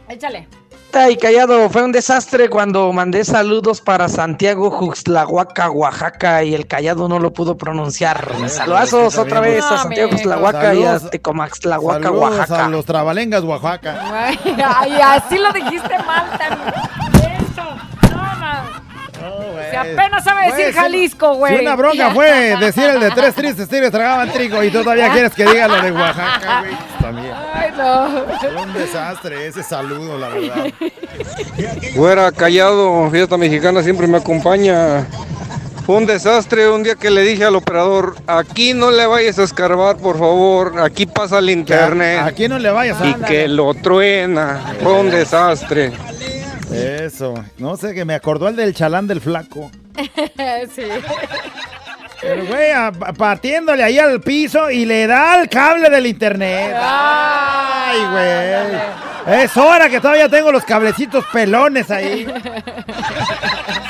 Échale. 0.08 0.48
Y 1.10 1.16
callado, 1.18 1.68
fue 1.68 1.82
un 1.84 1.92
desastre 1.92 2.48
cuando 2.48 2.90
mandé 2.90 3.22
saludos 3.22 3.82
para 3.82 4.08
Santiago 4.08 4.70
Juxtlahuaca, 4.70 5.70
Oaxaca, 5.70 6.42
y 6.42 6.54
el 6.54 6.66
callado 6.66 7.06
no 7.06 7.18
lo 7.18 7.34
pudo 7.34 7.58
pronunciar. 7.58 8.32
Saludazos 8.48 9.18
otra 9.18 9.40
vez 9.40 9.62
a 9.66 9.76
Santiago 9.76 10.10
Juxtlahuaca 10.12 10.74
y 10.74 10.84
a 10.84 10.98
Saludos 10.98 12.12
Oaxaca. 12.12 12.64
a 12.64 12.68
los 12.70 12.86
trabalengas, 12.86 13.42
Oaxaca. 13.44 14.00
Ay, 14.10 14.38
ay, 14.64 14.98
así 15.02 15.36
lo 15.36 15.52
dijiste 15.52 15.98
mal 15.98 16.30
también. 16.38 16.74
Eso. 17.36 17.62
Si 19.70 19.76
apenas 19.76 20.24
sabe 20.24 20.46
decir 20.46 20.64
Güey, 20.64 20.72
Jalisco, 20.72 21.34
güey. 21.34 21.56
Si 21.56 21.62
una 21.62 21.76
bronca 21.76 22.10
fue 22.10 22.56
decir 22.60 22.84
el 22.84 23.00
de 23.00 23.10
tres 23.10 23.34
tristes 23.34 23.68
tigres 23.68 23.90
tragaban 23.90 24.30
trigo 24.32 24.62
y 24.62 24.70
tú 24.70 24.82
todavía 24.82 25.10
quieres 25.12 25.32
que 25.32 25.44
diga 25.44 25.68
lo 25.68 25.80
de 25.82 25.92
Oaxaca, 25.92 26.60
güey. 26.60 26.76
También. 27.00 27.34
Ay, 27.54 27.70
no. 27.76 28.24
Fue 28.38 28.62
un 28.62 28.72
desastre 28.72 29.46
ese 29.46 29.62
saludo, 29.62 30.18
la 30.18 30.28
verdad. 30.28 30.66
Fuera 31.94 32.32
callado, 32.32 33.10
fiesta 33.10 33.36
mexicana 33.36 33.82
siempre 33.82 34.06
me 34.06 34.18
acompaña. 34.18 35.06
Fue 35.86 35.96
un 35.98 36.06
desastre 36.06 36.68
un 36.68 36.82
día 36.82 36.96
que 36.96 37.10
le 37.10 37.22
dije 37.22 37.44
al 37.44 37.54
operador, 37.54 38.16
aquí 38.26 38.74
no 38.74 38.90
le 38.90 39.06
vayas 39.06 39.38
a 39.38 39.44
escarbar, 39.44 39.96
por 39.98 40.18
favor, 40.18 40.80
aquí 40.80 41.06
pasa 41.06 41.38
el 41.38 41.48
internet. 41.48 42.22
Aquí 42.24 42.48
no 42.48 42.58
le 42.58 42.70
vayas 42.70 43.00
a... 43.00 43.06
Y 43.06 43.14
que 43.14 43.46
lo 43.46 43.72
truena. 43.72 44.74
Fue 44.82 44.94
un 44.94 45.12
desastre. 45.12 45.92
Eso. 46.72 47.34
No 47.58 47.76
sé, 47.76 47.94
que 47.94 48.04
me 48.04 48.14
acordó 48.14 48.48
el 48.48 48.56
del 48.56 48.74
chalán 48.74 49.06
del 49.06 49.20
flaco. 49.20 49.70
sí. 50.74 50.82
El 52.22 52.46
güey 52.46 52.70
a- 52.72 52.92
pa- 52.92 53.12
partiéndole 53.12 53.82
ahí 53.84 53.98
al 53.98 54.20
piso 54.20 54.70
y 54.70 54.84
le 54.84 55.06
da 55.06 55.40
el 55.40 55.48
cable 55.48 55.88
del 55.90 56.06
internet. 56.06 56.74
Ay, 56.78 57.98
güey. 58.10 59.40
Es 59.42 59.56
hora 59.56 59.88
que 59.88 60.00
todavía 60.00 60.28
tengo 60.28 60.50
los 60.52 60.64
cablecitos 60.64 61.24
pelones 61.32 61.90
ahí. 61.90 62.26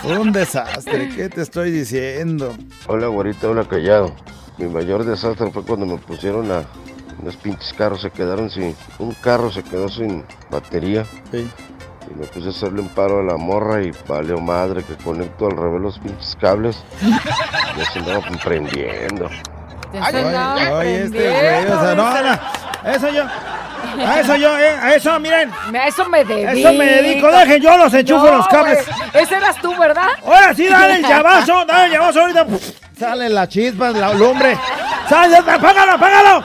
Fue 0.03 0.19
un 0.19 0.33
desastre, 0.33 1.09
¿qué 1.15 1.29
te 1.29 1.43
estoy 1.43 1.71
diciendo? 1.71 2.55
Hola, 2.87 3.07
güerita, 3.09 3.49
hola, 3.49 3.65
callado. 3.65 4.15
Mi 4.59 4.67
mayor 4.67 5.05
desastre 5.05 5.51
fue 5.51 5.63
cuando 5.65 5.87
me 5.87 5.99
pusieron 5.99 6.51
a. 6.51 6.65
Los 7.25 7.37
pinches 7.37 7.73
carros 7.73 8.03
se 8.03 8.11
quedaron 8.11 8.51
sin. 8.51 8.75
Un 8.99 9.13
carro 9.15 9.51
se 9.51 9.63
quedó 9.63 9.89
sin 9.89 10.25
batería. 10.51 11.05
Sí. 11.33 11.51
Y 12.11 12.15
me 12.19 12.27
puse 12.27 12.47
a 12.47 12.51
hacerle 12.51 12.81
un 12.81 12.89
paro 12.89 13.21
a 13.21 13.23
la 13.23 13.37
morra 13.37 13.83
y 13.83 13.91
valió 14.07 14.39
madre 14.41 14.83
que 14.85 14.95
conecto 15.03 15.47
al 15.47 15.57
revés 15.57 15.81
los 15.81 15.99
pinches 15.99 16.37
cables. 16.41 16.83
Ya 17.77 17.85
se 17.93 17.99
andaba 17.99 18.21
prendiendo. 18.43 19.29
Entonces, 19.93 20.25
no, 20.33 20.55
Oye, 20.55 20.73
oye, 20.73 21.03
este 21.05 21.19
güey, 21.31 21.73
o 21.73 21.81
sea, 21.81 21.95
no, 21.95 22.91
eso 22.93 23.09
yo, 23.09 23.23
a 24.07 24.21
eso 24.21 24.37
yo, 24.37 24.59
eh, 24.59 24.77
a 24.81 24.95
eso, 24.95 25.19
miren, 25.21 25.51
A 25.75 25.87
eso 25.87 26.09
me 26.09 26.25
dedico. 26.25 26.51
Eso 26.51 26.73
me 26.75 26.85
dedico, 26.85 27.29
dejen, 27.29 27.63
yo 27.63 27.77
los 27.79 27.95
enchufo 27.95 28.27
los 28.31 28.47
cables. 28.49 28.85
güey, 28.87 29.25
Ese 29.25 29.37
eras 29.37 29.57
tú, 29.63 29.75
¿verdad? 29.79 30.09
ahora 30.25 30.55
sí, 30.55 30.67
dale 30.67 30.97
el 30.97 31.03
llavazo, 31.09 31.65
dale 31.65 31.87
el 31.87 31.93
llavazo 31.93 32.21
ahorita, 32.21 32.45
puf, 32.45 32.63
sale 32.99 33.29
la 33.31 33.49
chispa, 33.49 33.91
la 33.91 34.13
lumbre, 34.13 34.57
sale, 35.09 35.37
apágalo, 35.39 35.93
apágalo, 35.93 36.45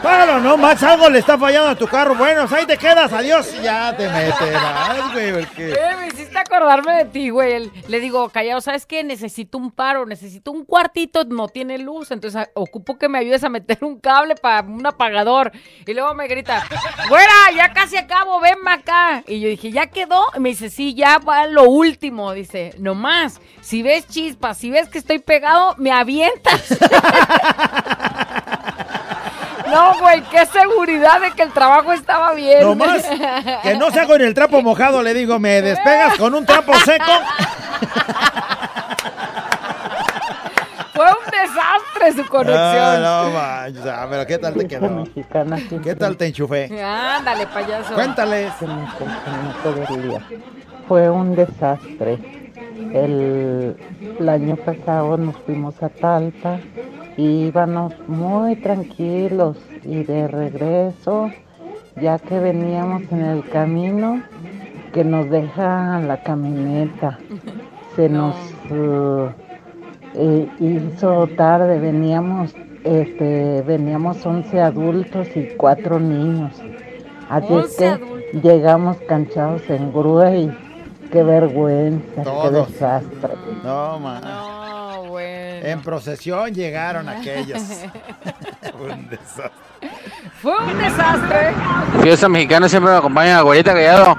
apágalo, 0.00 0.40
no, 0.40 0.56
Max, 0.56 0.82
algo 0.82 1.10
le 1.10 1.18
está 1.18 1.36
fallando 1.38 1.68
a 1.70 1.74
tu 1.74 1.86
carro, 1.86 2.14
bueno, 2.14 2.46
ahí 2.50 2.64
te 2.66 2.76
quedas, 2.78 3.12
adiós, 3.12 3.54
ya 3.62 3.94
te 3.96 4.08
meterás, 4.08 5.12
güey, 5.12 5.32
porque... 5.32 5.72
Eh, 5.72 5.96
me 6.00 6.06
hiciste 6.08 6.38
acordarme 6.38 6.96
de 6.96 7.04
ti, 7.04 7.28
güey. 7.30 7.70
Le 7.86 8.00
digo, 8.00 8.28
callado, 8.30 8.60
¿sabes 8.62 8.86
qué? 8.86 9.04
Necesito 9.04 9.58
un 9.58 9.70
paro, 9.70 10.06
necesito 10.06 10.52
un 10.52 10.64
cuartito, 10.64 11.24
no 11.24 11.48
tiene 11.48 11.76
luz, 11.78 12.10
entonces 12.10 12.40
a- 12.40 12.48
ocupo 12.54 12.98
que 12.98 13.08
me 13.08 13.18
ayudes 13.18 13.44
a 13.44 13.50
meter 13.50 13.78
un 13.82 14.00
cable 14.00 14.36
para 14.36 14.62
un 14.66 14.86
apagador. 14.86 15.52
Y 15.86 15.92
luego 15.92 16.14
me 16.14 16.26
grita, 16.28 16.64
güera, 17.08 17.32
ya 17.54 17.72
casi 17.72 17.96
acabo, 17.98 18.40
ven 18.40 18.56
acá. 18.66 19.22
Y 19.26 19.40
yo 19.40 19.48
dije, 19.48 19.70
¿ya 19.70 19.86
quedó? 19.88 20.24
Y 20.34 20.40
me 20.40 20.48
dice, 20.50 20.70
sí, 20.70 20.94
ya 20.94 21.18
va 21.18 21.46
lo 21.46 21.64
último. 21.64 22.32
Dice, 22.32 22.74
nomás, 22.78 23.40
si 23.60 23.82
ves 23.82 24.06
chispas, 24.08 24.56
si 24.56 24.70
ves 24.70 24.88
que 24.88 24.98
estoy 24.98 25.18
pegado, 25.18 25.74
me 25.78 25.92
avientas. 25.92 26.78
No, 29.70 29.98
güey, 30.00 30.22
qué 30.30 30.46
seguridad 30.46 31.20
de 31.20 31.30
que 31.32 31.42
el 31.42 31.52
trabajo 31.52 31.92
estaba 31.92 32.32
bien. 32.34 32.60
No 32.62 32.74
más, 32.74 33.02
que 33.62 33.76
no 33.76 33.90
sea 33.90 34.06
con 34.06 34.20
el 34.20 34.34
trapo 34.34 34.62
mojado, 34.62 35.02
le 35.02 35.14
digo, 35.14 35.38
me 35.38 35.62
despegas 35.62 36.16
con 36.18 36.34
un 36.34 36.44
trapo 36.44 36.72
seco. 36.80 37.12
Fue 40.92 41.06
un 41.06 41.30
desastre 41.30 42.22
su 42.22 42.28
conexión. 42.28 43.02
No, 43.02 43.24
no 43.24 43.30
manches, 43.30 43.86
ah, 43.86 44.06
pero 44.10 44.26
¿qué 44.26 44.38
tal 44.38 44.54
te 44.54 44.68
quedó? 44.68 45.04
¿Qué 45.82 45.94
tal 45.94 46.16
te 46.16 46.26
enchufé? 46.26 46.82
Ándale, 46.82 47.46
payaso. 47.46 47.94
Cuéntales. 47.94 48.52
Se. 48.58 48.66
Fue 50.86 51.08
un 51.08 51.34
desastre. 51.34 52.18
El, 52.92 53.76
el 54.18 54.28
año 54.28 54.56
pasado 54.56 55.16
nos 55.16 55.36
fuimos 55.36 55.82
a 55.82 55.88
Talpa, 55.88 56.58
íbamos 57.20 57.94
muy 58.08 58.56
tranquilos 58.56 59.56
y 59.84 60.04
de 60.04 60.28
regreso, 60.28 61.30
ya 62.00 62.18
que 62.18 62.38
veníamos 62.38 63.02
en 63.10 63.20
el 63.22 63.48
camino, 63.48 64.22
que 64.92 65.04
nos 65.04 65.28
deja 65.30 66.00
la 66.00 66.22
camioneta. 66.22 67.18
Se 67.96 68.08
nos 68.08 68.34
uh, 68.70 69.28
eh, 70.14 70.48
hizo 70.60 71.26
tarde, 71.36 71.78
veníamos, 71.78 72.54
este, 72.84 73.62
veníamos 73.62 74.24
11 74.24 74.60
adultos 74.60 75.28
y 75.36 75.48
4 75.56 76.00
niños. 76.00 76.52
Así 77.28 77.46
es 77.46 77.64
11 77.64 77.76
que 77.76 77.86
adultos. 77.86 78.42
llegamos 78.42 78.96
canchados 79.08 79.68
en 79.68 79.92
grúa 79.92 80.34
y 80.34 80.56
qué 81.12 81.22
vergüenza, 81.22 82.24
qué 82.42 82.50
desastre. 82.50 83.34
No, 83.62 83.98
man. 83.98 84.49
Bueno. 85.60 85.72
En 85.72 85.82
procesión 85.82 86.52
llegaron 86.54 87.08
aquellos. 87.08 87.60
Un 88.80 89.08
desastre. 89.08 89.50
Fue 90.42 90.56
un 90.56 90.78
desastre. 90.78 91.52
Fiesta 92.02 92.28
mexicana 92.28 92.68
siempre 92.68 92.92
me 92.92 92.98
acompaña, 92.98 93.38
abuelita 93.38 93.74
Callado. 93.74 94.16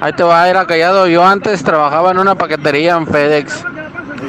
Ahí 0.00 0.12
te 0.14 0.22
va 0.22 0.42
a 0.42 0.50
ir 0.50 0.56
a 0.56 0.66
Callado. 0.66 1.06
Yo 1.06 1.24
antes 1.24 1.62
trabajaba 1.62 2.10
en 2.10 2.18
una 2.18 2.34
paquetería 2.34 2.96
en 2.96 3.06
FedEx. 3.06 3.64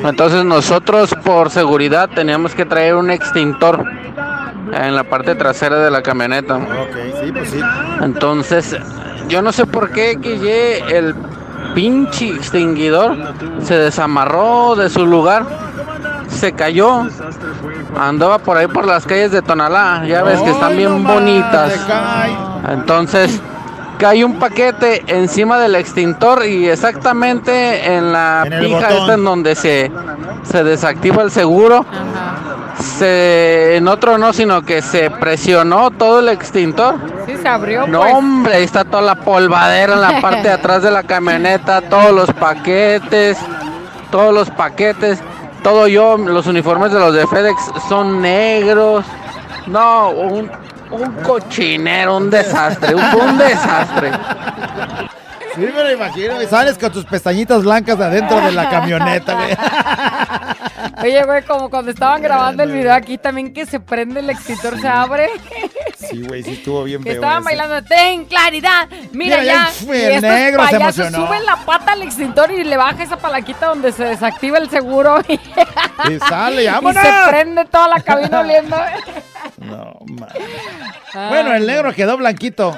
Entonces 0.03 0.43
nosotros 0.43 1.15
por 1.23 1.49
seguridad 1.49 2.09
teníamos 2.09 2.53
que 2.53 2.65
traer 2.65 2.95
un 2.95 3.09
extintor 3.09 3.85
en 4.73 4.95
la 4.95 5.03
parte 5.03 5.35
trasera 5.35 5.77
de 5.77 5.91
la 5.91 6.01
camioneta. 6.01 6.57
Ok, 6.57 7.23
sí, 7.23 7.31
pues 7.31 7.49
sí. 7.49 7.59
Entonces, 8.01 8.75
yo 9.27 9.41
no 9.41 9.51
sé 9.51 9.65
por 9.65 9.91
qué 9.91 10.19
que 10.19 10.79
el 10.89 11.15
pinche 11.73 12.29
extinguidor 12.29 13.15
se 13.61 13.77
desamarró 13.77 14.75
de 14.75 14.89
su 14.89 15.05
lugar, 15.05 15.45
se 16.30 16.53
cayó, 16.53 17.05
andaba 17.99 18.39
por 18.39 18.57
ahí 18.57 18.67
por 18.67 18.86
las 18.86 19.05
calles 19.05 19.32
de 19.32 19.41
Tonalá, 19.41 20.03
ya 20.05 20.24
ves 20.24 20.41
que 20.41 20.51
están 20.51 20.76
bien 20.76 21.03
bonitas. 21.03 21.74
Entonces, 22.69 23.41
cae 23.97 24.26
un 24.26 24.39
paquete 24.39 25.03
encima 25.07 25.59
del 25.59 25.76
extintor 25.76 26.45
y 26.45 26.67
exactamente 26.67 27.93
en 27.95 28.11
la 28.11 28.43
En 28.45 28.59
pija 28.59 28.89
esta 28.89 29.13
en 29.13 29.24
donde 29.24 29.55
se, 29.55 29.91
se 30.43 30.63
desactiva 30.63 31.24
el 31.24 31.32
seguro. 31.32 31.86
Se, 32.97 33.78
en 33.78 33.88
otro 33.88 34.17
no, 34.17 34.34
sino 34.34 34.63
que 34.63 34.82
se 34.82 35.09
presionó 35.09 35.91
todo 35.91 36.19
el 36.19 36.30
extintor. 36.30 36.95
Sí, 37.26 37.38
se 37.41 37.47
abrió, 37.47 37.88
No, 37.88 38.01
pues. 38.01 38.13
hombre, 38.13 38.55
ahí 38.55 38.63
está 38.63 38.84
toda 38.84 39.03
la 39.03 39.15
polvadera 39.15 39.93
en 39.93 40.01
la 40.01 40.19
parte 40.19 40.41
de 40.41 40.51
atrás 40.51 40.82
de 40.84 40.91
la 40.91 41.03
camioneta, 41.03 41.82
todos 41.82 42.11
los 42.11 42.34
paquetes, 42.34 43.38
todos 44.11 44.34
los 44.34 44.49
paquetes, 44.49 45.19
todo 45.64 45.88
yo, 45.88 46.18
los 46.18 46.45
uniformes 46.47 46.91
de 46.91 46.99
los 46.99 47.14
de 47.14 47.26
FedEx 47.26 47.57
son 47.89 48.22
negros. 48.22 49.05
No, 49.68 50.09
un, 50.09 50.51
un 50.91 51.11
cochinero, 51.24 52.18
un 52.18 52.30
desastre, 52.30 52.93
un, 52.93 53.01
un 53.01 53.38
desastre. 53.38 54.11
Sí, 55.55 55.61
me 55.61 55.72
lo 55.84 55.91
imagino. 55.91 56.41
Y 56.41 56.47
sales 56.47 56.78
con 56.78 56.91
tus 56.91 57.05
pestañitas 57.05 57.64
blancas 57.64 57.97
de 57.97 58.05
adentro 58.05 58.41
de 58.41 58.51
la 58.51 58.70
camioneta, 58.70 59.34
güey. 59.36 59.57
Oye, 61.01 61.23
güey, 61.23 61.41
como 61.43 61.69
cuando 61.69 61.91
estaban 61.91 62.21
grabando 62.21 62.63
el 62.63 62.71
video 62.71 62.93
aquí 62.93 63.17
también 63.17 63.53
que 63.53 63.65
se 63.65 63.79
prende 63.79 64.19
el 64.19 64.29
extintor, 64.29 64.79
se 64.79 64.87
abre. 64.87 65.29
Sí, 65.97 66.21
güey, 66.21 66.43
sí 66.43 66.51
estuvo 66.51 66.83
bien 66.83 67.01
feo. 67.01 67.13
estaban 67.13 67.37
eso. 67.37 67.45
bailando, 67.45 67.83
ten 67.83 68.25
claridad, 68.25 68.87
mira, 69.11 69.39
Mira, 69.39 69.43
ya 69.43 69.53
ya. 69.53 69.65
fue 69.67 70.05
el 70.05 70.11
estos 70.15 70.29
negro, 70.29 70.63
se 70.67 70.71
payasos 70.71 70.99
emocionó. 70.99 71.27
suben 71.27 71.45
la 71.45 71.55
pata 71.65 71.91
al 71.93 72.01
extintor 72.03 72.51
y 72.51 72.63
le 72.63 72.77
baja 72.77 73.01
esa 73.03 73.17
palanquita 73.17 73.67
donde 73.67 73.91
se 73.91 74.03
desactiva 74.03 74.57
el 74.57 74.69
seguro 74.69 75.21
y, 75.27 75.33
Y 76.13 76.19
sale, 76.19 76.63
y 76.63 76.67
vámonos. 76.67 77.01
se 77.03 77.11
prende 77.29 77.65
toda 77.65 77.87
la 77.87 77.99
cabina 78.01 78.41
oliendo. 78.41 78.75
Bueno, 81.13 81.53
el 81.53 81.67
negro 81.67 81.93
quedó 81.93 82.17
blanquito. 82.17 82.75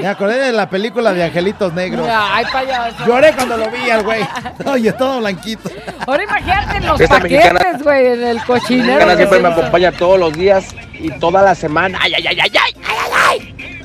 Me 0.00 0.08
acordé 0.08 0.38
de 0.38 0.52
la 0.52 0.68
película 0.68 1.12
de 1.12 1.24
Angelitos 1.24 1.72
Negros. 1.72 2.08
Ay, 2.10 2.44
payaso. 2.52 3.06
Lloré 3.06 3.32
cuando 3.32 3.56
lo 3.56 3.70
vi 3.70 3.90
al 3.90 4.02
güey. 4.02 4.26
Oye, 4.66 4.92
todo 4.92 5.20
blanquito. 5.20 5.70
Ahora 6.06 6.24
imagínate 6.24 6.76
en 6.78 6.86
los 6.86 6.98
mexicana. 6.98 7.60
paquetes, 7.60 7.82
güey, 7.82 8.06
en 8.06 8.24
el 8.24 8.44
cochinero. 8.44 9.06
Mexicana 9.06 9.12
que 9.12 9.26
siempre 9.26 9.40
me 9.40 9.48
acompaña 9.48 9.92
todos 9.92 10.18
los 10.18 10.32
días 10.32 10.74
y 10.94 11.10
toda 11.18 11.42
la 11.42 11.54
semana. 11.54 11.98
¡Ay, 12.00 12.14
ay, 12.14 12.26
ay, 12.26 12.38
ay, 12.40 12.52
ay! 12.52 12.74
ay, 12.82 12.96
ay, 13.30 13.54
ay! 13.60 13.76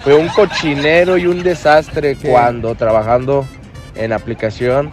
Fue 0.00 0.14
un 0.14 0.28
cochinero 0.28 1.18
y 1.18 1.26
un 1.26 1.42
desastre 1.42 2.16
cuando 2.16 2.74
trabajando 2.74 3.44
en 3.94 4.12
aplicación 4.12 4.90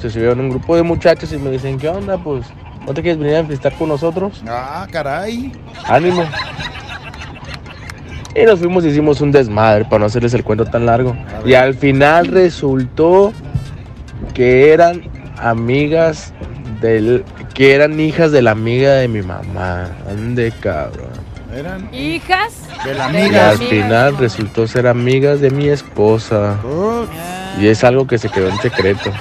se 0.00 0.08
subieron 0.10 0.40
un 0.40 0.50
grupo 0.50 0.76
de 0.76 0.82
muchachos 0.82 1.32
y 1.32 1.36
me 1.36 1.50
dicen, 1.50 1.78
¿qué 1.78 1.88
onda? 1.88 2.16
Pues, 2.16 2.46
¿no 2.90 2.94
te 2.94 3.02
quieres 3.02 3.20
venir 3.20 3.36
a 3.36 3.42
visitar 3.42 3.72
con 3.74 3.88
nosotros? 3.88 4.42
Ah, 4.48 4.84
caray. 4.90 5.52
Ánimo. 5.86 6.24
Y 8.34 8.42
nos 8.44 8.58
fuimos 8.58 8.84
y 8.84 8.88
hicimos 8.88 9.20
un 9.20 9.30
desmadre 9.30 9.84
para 9.84 10.00
no 10.00 10.06
hacerles 10.06 10.34
el 10.34 10.42
cuento 10.42 10.64
tan 10.64 10.86
largo. 10.86 11.16
Y 11.44 11.54
al 11.54 11.74
final 11.74 12.26
resultó 12.26 13.32
que 14.34 14.72
eran 14.72 15.02
amigas 15.38 16.32
del 16.80 17.24
que 17.54 17.74
eran 17.76 18.00
hijas 18.00 18.32
de 18.32 18.42
la 18.42 18.50
amiga 18.50 18.94
de 18.94 19.06
mi 19.06 19.22
mamá. 19.22 19.86
Ande 20.08 20.52
cabrón. 20.60 21.10
Eran 21.54 21.94
Hijas 21.94 22.54
de 22.84 22.94
la 22.94 23.12
Y 23.12 23.22
amiga. 23.22 23.50
al 23.50 23.58
final 23.58 24.16
resultó 24.18 24.66
ser 24.66 24.88
amigas 24.88 25.40
de 25.40 25.50
mi 25.50 25.68
esposa. 25.68 26.56
Y 27.60 27.68
es 27.68 27.84
algo 27.84 28.08
que 28.08 28.18
se 28.18 28.28
quedó 28.28 28.48
en 28.48 28.58
secreto. 28.58 29.12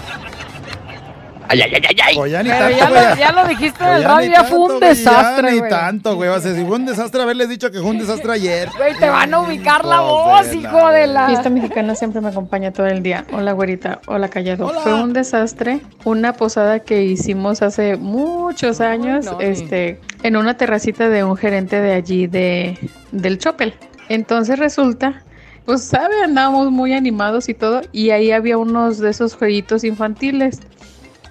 Ay, 1.52 1.62
ay, 1.62 1.72
ay, 1.74 1.82
ay, 1.90 1.96
ay. 2.06 2.16
Pues 2.16 2.32
ya 2.32 2.44
ni 2.44 2.50
Pero 2.50 2.62
tanto, 2.62 2.78
ya 2.78 2.90
güey. 2.90 3.10
lo, 3.10 3.16
ya 3.16 3.32
lo 3.32 3.48
dijiste 3.48 3.84
en 3.84 3.90
Pues 3.90 3.96
el 3.96 4.02
ya 4.04 4.08
radio, 4.08 4.32
ya 4.32 4.44
fue 4.44 4.60
un 4.60 4.80
desastre, 4.80 5.56
Ya 5.56 5.64
ni 5.64 5.70
tanto, 5.70 6.16
güey. 6.16 6.30
O 6.30 6.40
sea, 6.40 6.54
si 6.54 6.64
fue 6.64 6.76
un 6.76 6.86
desastre 6.86 7.22
haberles 7.24 7.50
dicho 7.50 7.72
que 7.72 7.80
fue 7.80 7.90
un 7.90 7.98
desastre 7.98 8.32
ayer. 8.34 8.70
Güey, 8.78 8.96
te 9.00 9.10
van 9.10 9.34
a 9.34 9.42
ubicar 9.42 9.84
la 9.84 10.02
voz, 10.02 10.48
de 10.48 10.58
hijo 10.58 10.90
de 10.90 11.08
la... 11.08 11.28
Fiesta 11.28 11.50
mexicana 11.50 11.96
siempre 11.96 12.22
me 12.22 12.30
acompaña 12.30 12.72
todo 12.72 12.86
el 12.86 13.02
día. 13.02 13.26
Hola, 13.34 13.54
güerita. 13.54 14.00
Hola, 14.06 14.30
callado. 14.30 14.70
Fue 14.70 14.94
un 14.94 15.12
desastre. 15.14 15.82
Una 16.06 16.34
posada 16.34 16.80
que 16.82 17.04
hicimos 17.04 17.64
hace 17.64 17.98
muchos 17.98 18.80
años, 18.80 19.26
no, 19.26 19.40
este, 19.40 20.00
en 20.22 20.38
una 20.38 20.56
terracita 20.56 21.10
de 21.10 21.24
un 21.24 21.36
gerente 21.36 21.82
de 21.82 21.94
allí 21.94 22.28
de 22.28 22.78
del 23.12 23.40
Chopel. 23.40 23.74
Entonces 24.08 24.60
resulta, 24.60 25.24
pues 25.66 25.84
sabe, 25.84 26.14
andábamos 26.24 26.72
muy 26.72 26.94
animados 26.94 27.50
y 27.50 27.54
todo, 27.54 27.82
y 27.92 28.12
ahí 28.12 28.32
había 28.32 28.58
unos 28.58 29.00
de 29.00 29.10
esos 29.10 29.36
jueguitos 29.36 29.84
infantiles. 29.84 30.60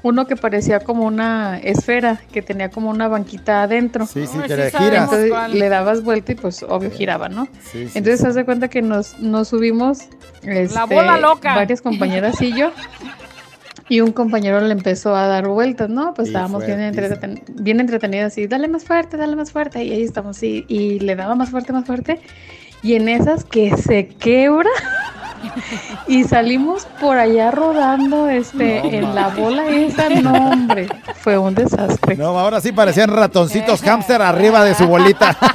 Uno 0.03 0.26
que 0.26 0.36
parecía 0.36 0.80
como 0.80 1.05
una 1.05 1.59
esfera, 1.59 2.20
que 2.32 2.40
tenía 2.40 2.70
como 2.70 2.88
una 2.90 3.09
banquita 3.09 3.64
adentro. 3.64 4.07
Sí, 4.07 4.26
sí, 4.26 4.38
que 4.46 4.57
le 4.57 4.70
giras. 4.70 5.11
Entonces 5.12 5.55
le 5.55 5.68
dabas 5.68 6.05
vuelta 6.05 6.32
y 6.32 6.34
pues 6.36 6.62
obvio 6.62 6.90
giraba, 6.90 7.28
¿no? 7.28 7.46
Sí, 7.72 7.88
sí, 7.88 7.99
Entonces 7.99 8.24
haz 8.24 8.34
de 8.36 8.44
cuenta 8.44 8.68
que 8.68 8.80
nos, 8.82 9.18
nos 9.18 9.49
subimos 9.49 10.03
este, 10.42 10.78
bola 10.88 11.18
loca. 11.18 11.55
varias 11.57 11.82
compañeras 11.82 12.40
y 12.40 12.53
yo 12.57 12.70
Y 13.88 14.01
un 14.03 14.12
compañero 14.12 14.61
le 14.61 14.72
empezó 14.72 15.16
a 15.16 15.26
dar 15.26 15.49
vueltas, 15.49 15.88
¿no? 15.88 16.12
Pues 16.14 16.28
estábamos 16.28 16.64
bien, 16.66 16.78
entreten- 16.78 17.42
bien 17.55 17.80
entretenidos 17.80 18.36
y 18.38 18.46
dale 18.46 18.68
más 18.68 18.84
fuerte, 18.84 19.16
dale 19.16 19.34
más 19.34 19.51
fuerte. 19.51 19.82
Y 19.82 19.92
ahí 19.92 20.03
estamos, 20.03 20.36
sí. 20.36 20.64
Y 20.68 21.01
le 21.01 21.16
daba 21.16 21.34
más 21.34 21.51
fuerte, 21.51 21.72
más 21.72 21.86
fuerte. 21.86 22.20
Y 22.82 22.94
en 22.94 23.09
esas 23.09 23.44
que 23.44 23.74
se 23.76 24.07
quebra. 24.09 24.68
Y 26.07 26.24
salimos 26.24 26.86
por 27.01 27.18
allá 27.18 27.51
rodando 27.51 28.28
este, 28.28 28.82
No, 28.82 28.89
en 28.91 29.14
la 29.14 29.28
bola 29.28 29.66
esa. 29.68 30.09
No, 30.09 30.32
hombre. 30.51 30.89
Fue 31.20 31.36
un 31.39 31.55
desastre. 31.55 32.16
No, 32.16 32.39
ahora 32.39 32.61
sí 32.61 32.72
parecían 32.72 33.11
ratoncitos 33.11 33.80
hámster 33.82 34.20
arriba 34.22 34.64
de 34.64 34.74
su 34.74 34.86
bolita. 34.86 35.36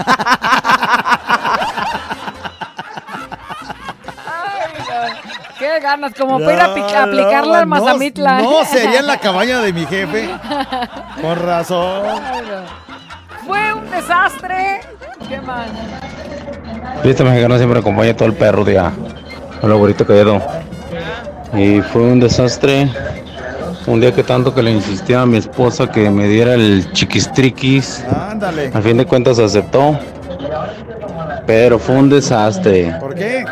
Qué 5.60 5.80
ganas, 5.80 6.14
como 6.16 6.40
para 6.40 6.54
ir 6.54 6.60
a 6.62 6.74
pica- 6.74 7.04
aplicarla 7.04 7.60
al 7.60 7.70
no, 7.70 7.76
Mazamitla. 7.80 8.42
No, 8.42 8.66
sería 8.66 9.00
en 9.00 9.08
la 9.08 9.18
cabaña 9.20 9.60
de 9.60 9.72
mi 9.72 9.86
jefe. 9.86 10.30
Con 11.22 11.40
razón. 11.40 12.02
Fue 13.46 13.74
un 13.74 13.90
desastre. 13.90 14.82
¿Qué 15.28 15.40
más? 15.42 15.68
Fiesta 17.02 17.24
mexicana 17.24 17.58
siempre 17.58 17.80
acompaña 17.80 18.16
todo 18.16 18.28
el 18.28 18.36
perro 18.36 18.66
día. 18.66 18.92
Hola, 19.64 19.76
güerito 19.76 20.06
callado. 20.06 20.42
Y 21.54 21.80
fue 21.80 22.02
un 22.02 22.20
desastre. 22.20 22.92
Un 23.88 24.02
día 24.02 24.14
que 24.14 24.22
tanto 24.22 24.54
que 24.54 24.62
le 24.62 24.72
insistía 24.72 25.22
a 25.22 25.26
mi 25.26 25.38
esposa 25.38 25.90
que 25.90 26.10
me 26.10 26.28
diera 26.28 26.56
el 26.56 26.92
chiquistriquis. 26.92 28.04
Ándale. 28.30 28.72
Al 28.74 28.84
fin 28.84 28.98
de 28.98 29.06
cuentas 29.06 29.40
aceptó. 29.40 29.98
Pero 31.48 31.80
fue 31.80 31.96
un 31.96 32.10
desastre. 32.10 32.94
¿Por 33.00 33.16
qué? 33.16 33.46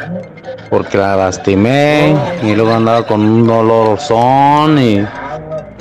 Porque 0.70 0.98
la 0.98 1.16
lastimé 1.16 2.14
y 2.44 2.56
luego 2.56 2.74
andaba 2.74 3.08
con 3.08 3.22
un 3.22 3.48
dolorzón 3.48 4.80
y 4.80 5.08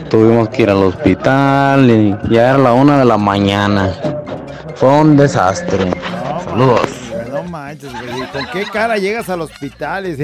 tuvimos 0.09 0.49
que 0.51 0.63
ir 0.63 0.71
al 0.71 0.85
hospital 0.85 1.91
y 1.91 2.17
ya 2.33 2.51
era 2.51 2.59
la 2.59 2.73
una 2.73 3.01
de 3.01 3.05
la 3.05 3.19
mañana. 3.19 3.91
Fue 4.77 4.91
un 4.91 5.17
desastre. 5.17 5.91
Saludos. 6.45 7.00
No 7.71 7.71
manches, 7.71 7.93
güey. 7.93 8.27
¿Con 8.33 8.47
qué 8.53 8.65
cara 8.65 8.97
llegas 8.97 9.29
al 9.29 9.43
hospital? 9.43 10.07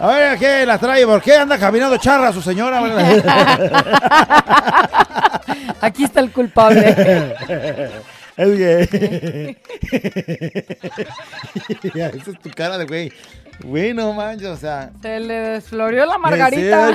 A 0.00 0.08
ver, 0.08 0.36
¿qué 0.38 0.66
la 0.66 0.76
trae? 0.78 1.06
¿Por 1.06 1.22
qué 1.22 1.36
anda 1.36 1.56
caminando 1.58 1.96
charra 1.98 2.32
su 2.32 2.42
señora? 2.42 2.80
Aquí 5.80 6.02
está 6.04 6.20
el 6.20 6.30
culpable. 6.32 7.34
Es 8.36 8.48
que... 8.58 9.56
Esa 11.94 12.30
es 12.32 12.38
tu 12.42 12.50
cara 12.50 12.76
de 12.78 12.84
güey. 12.84 13.12
Güey, 13.62 13.94
no 13.94 14.12
manches, 14.12 14.48
o 14.48 14.56
sea... 14.56 14.90
Se 15.02 15.20
le 15.20 15.34
desflorió 15.34 16.04
la 16.04 16.18
margarita. 16.18 16.90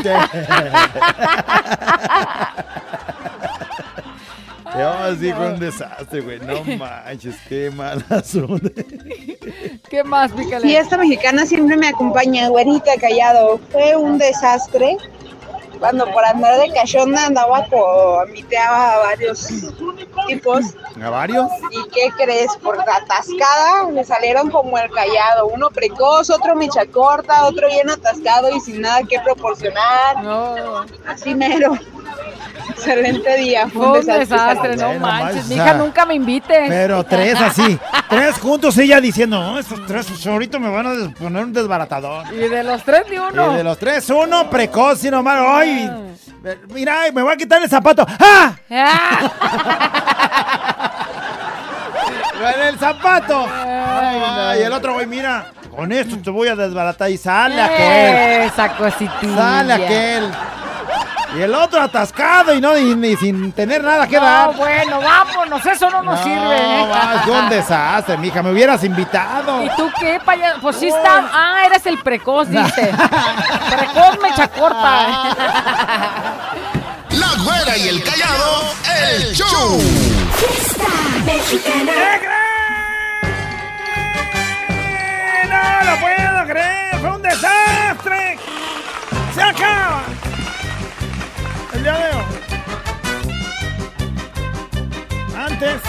Sí, 4.80 4.86
Yo 4.86 4.90
así 4.90 5.34
fue 5.34 5.54
un 5.54 5.60
desastre, 5.60 6.22
güey. 6.22 6.40
No 6.40 6.64
manches, 6.78 7.36
qué 7.48 7.70
mal 7.72 8.04
asunto. 8.10 8.70
¿Qué 9.90 10.04
más, 10.04 10.32
pícale? 10.32 10.62
Fiesta 10.62 10.98
mexicana 10.98 11.46
siempre 11.46 11.76
me 11.76 11.88
acompaña, 11.88 12.48
güerita 12.50 12.92
callado. 13.00 13.60
Fue 13.72 13.96
un 13.96 14.18
desastre 14.18 14.98
cuando 15.80 16.06
por 16.12 16.24
andar 16.26 16.60
de 16.60 16.74
cachonda 16.74 17.26
andaba 17.26 17.66
comiteaba 17.68 18.94
a 18.94 18.98
varios 19.00 19.48
tipos. 20.28 20.76
¿A 21.02 21.10
varios? 21.10 21.50
¿Y 21.72 21.90
qué 21.90 22.10
crees? 22.18 22.56
Por 22.58 22.78
la 22.78 22.98
atascada 22.98 23.88
me 23.92 24.04
salieron 24.04 24.52
como 24.52 24.78
el 24.78 24.90
callado. 24.92 25.48
Uno 25.48 25.70
precoz, 25.70 26.30
otro 26.30 26.56
mecha 26.56 26.86
corta, 26.86 27.46
otro 27.46 27.68
bien 27.68 27.90
atascado 27.90 28.56
y 28.56 28.60
sin 28.60 28.82
nada 28.82 29.02
que 29.04 29.20
proporcionar. 29.22 30.18
Así 31.08 31.34
mero. 31.34 31.78
Excelente 32.70 33.38
día. 33.38 33.68
Fue 33.68 34.00
un 34.00 34.06
desastre, 34.06 34.76
no 34.78 34.88
Bueno, 34.88 35.00
manches. 35.00 35.48
Mi 35.48 35.56
hija 35.56 35.74
nunca 35.74 36.06
me 36.06 36.14
invite. 36.16 36.66
Pero 36.68 37.04
tres 37.04 37.40
así. 37.42 37.80
Tres 38.10 38.40
juntos 38.40 38.78
ella 38.78 39.02
diciendo, 39.02 39.42
no, 39.42 39.60
estos 39.60 39.86
tres 39.86 40.26
ahorita 40.26 40.60
me 40.60 40.70
van 40.70 40.88
a 40.88 41.14
poner 41.14 41.44
un 41.44 41.54
desbaratador. 41.54 42.26
Y 42.34 42.38
de 42.38 42.64
los 42.64 42.84
tres 42.84 43.04
ni 43.10 43.18
uno. 43.18 43.54
Y 43.54 43.58
de 43.58 43.64
los 43.64 43.78
tres, 43.78 44.10
uno 44.10 44.50
precoz 44.50 45.04
y 45.04 45.12
nomás. 45.12 45.40
¡Ay! 45.46 45.92
Mira, 46.70 47.00
me 47.14 47.22
voy 47.22 47.34
a 47.34 47.36
quitar 47.36 47.62
el 47.62 47.70
zapato. 47.70 48.06
¡Ah! 48.20 48.54
¡En 52.40 52.68
el 52.68 52.80
zapato! 52.80 53.46
Ay, 53.52 54.62
el 54.64 54.72
otro 54.72 54.94
güey, 54.94 55.06
mira. 55.06 55.52
Con 55.76 55.92
esto 55.92 56.18
te 56.18 56.30
voy 56.30 56.48
a 56.48 56.56
desbaratar 56.56 57.12
y 57.12 57.18
sale 57.18 57.62
aquel. 57.62 58.42
Esa 58.48 58.70
cositilla. 58.76 59.36
Sale 59.36 59.74
aquel. 59.74 60.32
Y 61.38 61.42
el 61.42 61.54
otro 61.54 61.80
atascado 61.82 62.54
y 62.54 62.60
no 62.62 62.76
y, 62.78 62.96
ni 62.96 63.16
sin 63.16 63.52
tener 63.52 63.84
nada 63.84 64.08
que 64.08 64.16
No, 64.18 64.24
dar. 64.24 64.56
bueno, 64.56 65.00
vámonos, 65.00 65.64
eso 65.66 65.90
no 65.90 66.02
nos 66.02 66.20
sirve. 66.22 66.58
¿eh? 66.58 66.88
va, 66.92 67.22
fue 67.24 67.40
un 67.40 67.50
desastre, 67.50 68.18
mija. 68.18 68.42
Me 68.42 68.52
hubieras 68.52 68.84
invitado. 68.84 69.64
¿Y 69.64 69.70
tú 69.76 69.90
qué, 70.00 70.20
payaso? 70.26 70.60
Pues 70.62 70.78
sí 70.78 70.88
está. 70.88 71.30
Ah, 71.32 71.62
eres 71.66 71.86
el 71.86 72.00
precoz, 72.00 72.50
dice. 72.50 72.92
precoz 73.70 74.20
mecha 74.22 74.48
corta. 74.48 75.08
La 77.12 77.44
güera 77.44 77.78
y 77.78 77.88
el 77.90 78.04
callado, 78.04 78.74
el 78.98 79.34
show. 79.36 79.82
¡No 85.50 85.92
lo 85.92 86.00
puedo 86.00 86.46
creer! 86.48 87.00
¡Fue 87.00 87.12
un 87.12 87.22
desastre! 87.22 88.38
¡Se 89.34 89.42
acaba! 89.42 90.04
El 91.74 91.84
día 91.84 91.94
de 91.94 92.16
hoy. 92.16 92.24
Antes. 95.38 95.82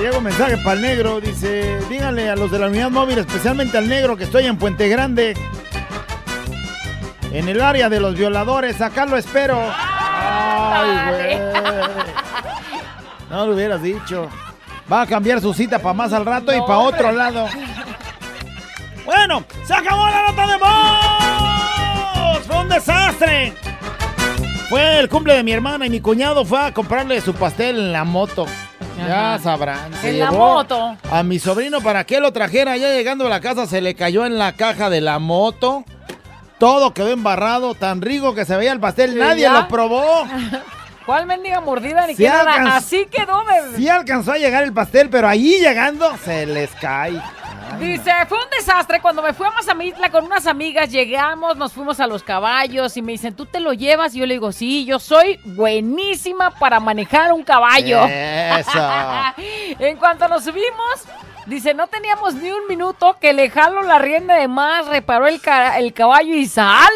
Llega 0.00 0.18
un 0.18 0.24
mensaje 0.24 0.56
para 0.58 0.72
el 0.74 0.82
negro. 0.82 1.20
Dice: 1.20 1.78
Díganle 1.88 2.28
a 2.30 2.36
los 2.36 2.50
de 2.50 2.58
la 2.58 2.66
unidad 2.66 2.90
móvil, 2.90 3.18
especialmente 3.18 3.78
al 3.78 3.88
negro 3.88 4.16
que 4.16 4.24
estoy 4.24 4.46
en 4.46 4.56
Puente 4.56 4.88
Grande. 4.88 5.36
En 7.32 7.48
el 7.48 7.60
área 7.60 7.88
de 7.88 8.00
los 8.00 8.14
violadores. 8.14 8.80
Acá 8.80 9.06
lo 9.06 9.16
espero. 9.16 9.58
Ay, 9.60 11.10
güey. 11.10 11.38
No 13.30 13.46
lo 13.46 13.54
hubieras 13.54 13.82
dicho. 13.82 14.28
Va 14.90 15.02
a 15.02 15.06
cambiar 15.06 15.40
su 15.40 15.52
cita 15.52 15.78
para 15.78 15.92
más 15.92 16.12
al 16.12 16.24
rato 16.24 16.54
y 16.54 16.60
para 16.60 16.78
otro 16.78 17.12
lado. 17.12 17.46
Bueno, 19.04 19.44
se 19.64 19.74
acabó 19.74 20.06
la 20.06 20.30
nota 20.30 20.46
de 20.46 20.56
voz. 20.56 21.17
Desastre. 22.78 23.52
Fue 24.68 25.00
el 25.00 25.08
cumple 25.08 25.34
de 25.34 25.42
mi 25.42 25.50
hermana 25.50 25.86
y 25.86 25.90
mi 25.90 26.00
cuñado 26.00 26.44
fue 26.44 26.64
a 26.64 26.72
comprarle 26.72 27.20
su 27.20 27.34
pastel 27.34 27.76
en 27.76 27.92
la 27.92 28.04
moto. 28.04 28.46
Ya 28.96 29.36
sabrán. 29.42 29.92
se 29.94 30.10
En 30.10 30.20
la 30.20 30.30
moto. 30.30 30.96
A 31.10 31.24
mi 31.24 31.40
sobrino 31.40 31.80
para 31.80 32.04
que 32.04 32.20
lo 32.20 32.32
trajera. 32.32 32.76
Ya 32.76 32.90
llegando 32.90 33.26
a 33.26 33.30
la 33.30 33.40
casa 33.40 33.66
se 33.66 33.80
le 33.80 33.96
cayó 33.96 34.24
en 34.24 34.38
la 34.38 34.52
caja 34.52 34.90
de 34.90 35.00
la 35.00 35.18
moto. 35.18 35.84
Todo 36.58 36.94
quedó 36.94 37.08
embarrado, 37.08 37.74
tan 37.74 38.00
rico 38.00 38.32
que 38.36 38.44
se 38.44 38.56
veía 38.56 38.70
el 38.70 38.78
pastel. 38.78 39.18
Nadie 39.18 39.42
ya. 39.42 39.54
lo 39.54 39.66
probó. 39.66 40.24
¿Cuál 41.04 41.26
mendiga 41.26 41.60
mordida 41.60 42.06
ni 42.06 42.14
qué 42.14 42.28
nada? 42.28 42.76
Así 42.76 43.06
quedó 43.06 43.42
de... 43.42 43.76
Sí 43.76 43.88
alcanzó 43.88 44.32
a 44.32 44.38
llegar 44.38 44.62
el 44.62 44.72
pastel, 44.72 45.10
pero 45.10 45.26
ahí 45.26 45.58
llegando 45.58 46.16
se 46.24 46.46
les 46.46 46.70
cae. 46.76 47.20
Dice, 47.78 48.10
fue 48.28 48.38
un 48.38 48.50
desastre 48.50 49.00
cuando 49.00 49.22
me 49.22 49.32
fui 49.32 49.46
a 49.46 49.50
Mazamitla 49.50 50.10
con 50.10 50.24
unas 50.24 50.46
amigas, 50.46 50.90
llegamos, 50.90 51.56
nos 51.56 51.72
fuimos 51.72 52.00
a 52.00 52.06
los 52.06 52.22
caballos 52.22 52.96
y 52.96 53.02
me 53.02 53.12
dicen, 53.12 53.34
¿tú 53.34 53.46
te 53.46 53.60
lo 53.60 53.72
llevas? 53.72 54.14
Y 54.14 54.18
yo 54.18 54.26
le 54.26 54.34
digo, 54.34 54.50
sí, 54.50 54.84
yo 54.84 54.98
soy 54.98 55.38
buenísima 55.44 56.50
para 56.50 56.80
manejar 56.80 57.32
un 57.32 57.44
caballo. 57.44 58.04
Eso. 58.04 58.90
en 59.78 59.96
cuanto 59.96 60.26
nos 60.28 60.44
subimos, 60.44 61.04
dice, 61.48 61.74
no 61.74 61.86
teníamos 61.88 62.34
ni 62.34 62.50
un 62.50 62.66
minuto 62.68 63.16
que 63.20 63.32
le 63.32 63.50
jalo 63.50 63.82
la 63.82 63.98
rienda 63.98 64.36
de 64.36 64.48
más, 64.48 64.86
reparó 64.86 65.26
el, 65.26 65.40
ca- 65.40 65.78
el 65.78 65.92
caballo 65.92 66.34
y 66.34 66.46
sale. 66.46 66.88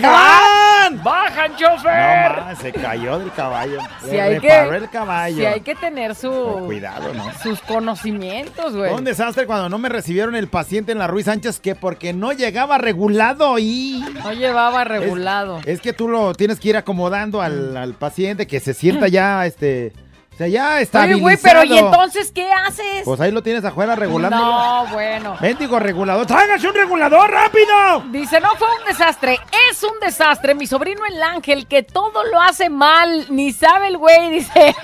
¡Bajan! 0.00 1.02
¡Bajan, 1.02 1.56
chofer! 1.56 2.42
No 2.48 2.56
se 2.56 2.72
cayó 2.72 3.18
del 3.18 3.32
caballo. 3.32 3.78
Si 4.04 4.10
Le 4.12 4.20
hay, 4.22 4.38
reparó 4.38 4.70
que, 4.70 4.76
el 4.76 4.90
caballo. 4.90 5.36
si 5.36 5.44
hay 5.46 5.60
que 5.60 5.74
tener 5.74 6.14
su, 6.14 6.30
Cuidado, 6.66 7.12
¿no? 7.14 7.24
sus 7.42 7.60
conocimientos, 7.62 8.74
güey. 8.76 8.90
Fue 8.90 8.98
un 8.98 9.04
desastre 9.04 9.46
cuando 9.46 9.68
no 9.68 9.78
me 9.78 9.88
recibieron 9.88 10.34
el 10.36 10.48
paciente 10.48 10.92
en 10.92 10.98
la 10.98 11.06
Ruiz 11.06 11.26
Sánchez 11.26 11.60
que 11.60 11.74
porque 11.74 12.12
no 12.12 12.32
llegaba 12.32 12.78
regulado 12.78 13.58
y... 13.58 14.04
No 14.22 14.32
llevaba 14.32 14.84
regulado. 14.84 15.60
Es 15.66 15.80
que 15.80 15.92
tú 15.92 16.08
lo 16.08 16.34
tienes 16.34 16.60
que 16.60 16.68
ir 16.70 16.76
acomodando 16.76 17.42
al, 17.42 17.76
al 17.76 17.94
paciente 17.94 18.46
que 18.46 18.60
se 18.60 18.74
sienta 18.74 19.08
ya, 19.08 19.44
este... 19.46 19.92
O 20.36 20.38
sea, 20.38 20.48
ya 20.48 20.74
Oye, 20.74 20.82
estabilizado. 20.82 21.22
güey, 21.22 21.38
pero 21.42 21.64
¿y 21.64 21.78
entonces 21.78 22.30
qué 22.30 22.52
haces? 22.52 23.04
Pues 23.06 23.18
ahí 23.22 23.32
lo 23.32 23.42
tienes 23.42 23.64
afuera 23.64 23.96
regulando. 23.96 24.36
No, 24.36 24.86
bueno. 24.92 25.34
Mendigo 25.40 25.78
regulador. 25.78 26.26
¡Tráigase 26.26 26.68
un 26.68 26.74
regulador 26.74 27.30
rápido! 27.30 28.04
Dice, 28.10 28.38
no 28.42 28.54
fue 28.56 28.68
un 28.78 28.86
desastre, 28.86 29.40
es 29.70 29.82
un 29.82 29.98
desastre. 29.98 30.54
Mi 30.54 30.66
sobrino 30.66 31.06
el 31.06 31.22
ángel, 31.22 31.66
que 31.66 31.82
todo 31.82 32.22
lo 32.24 32.38
hace 32.42 32.68
mal, 32.68 33.24
ni 33.30 33.50
sabe 33.50 33.88
el 33.88 33.96
güey, 33.96 34.28
dice. 34.30 34.76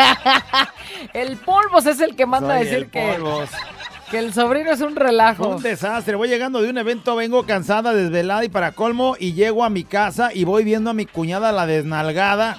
el 1.13 1.37
polvos 1.37 1.85
es 1.85 2.01
el 2.01 2.17
que 2.17 2.25
manda 2.25 2.55
a 2.55 2.59
decir 2.61 2.75
el 2.75 2.91
que, 2.91 3.13
polvos. 3.13 3.51
Que 4.11 4.21
el 4.21 4.33
sobrino 4.33 4.71
es 4.73 4.81
un 4.81 4.97
relajo. 4.97 5.49
Un 5.49 5.63
desastre. 5.63 6.17
Voy 6.17 6.29
llegando 6.29 6.63
de 6.63 6.71
un 6.71 6.79
evento, 6.79 7.15
vengo 7.15 7.45
cansada, 7.45 7.93
desvelada 7.93 8.43
y 8.43 8.49
para 8.49 8.73
colmo, 8.73 9.17
y 9.19 9.35
llego 9.35 9.65
a 9.65 9.69
mi 9.69 9.85
casa 9.85 10.31
y 10.33 10.45
voy 10.45 10.65
viendo 10.65 10.89
a 10.89 10.95
mi 10.95 11.05
cuñada 11.05 11.53
la 11.53 11.67
desnalgada, 11.67 12.57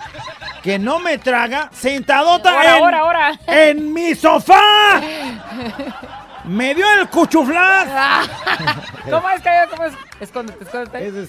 que 0.64 0.80
no 0.80 1.00
me 1.00 1.18
traga, 1.20 1.70
sentadota 1.74 2.50
Ahora, 2.52 2.78
en, 2.78 2.84
ahora, 2.84 3.00
ahora. 3.00 3.40
en 3.48 3.94
mi 3.94 4.16
sofá. 4.16 5.02
Me 6.46 6.74
dio 6.74 6.86
el 7.00 7.08
cuchuflás. 7.10 7.88
¿Cómo 9.10 9.30
es 9.30 9.42
que 9.42 9.50
cómo 9.70 9.84
es? 9.86 9.94
Escóndete, 10.20 10.64
escóndete. 10.64 11.28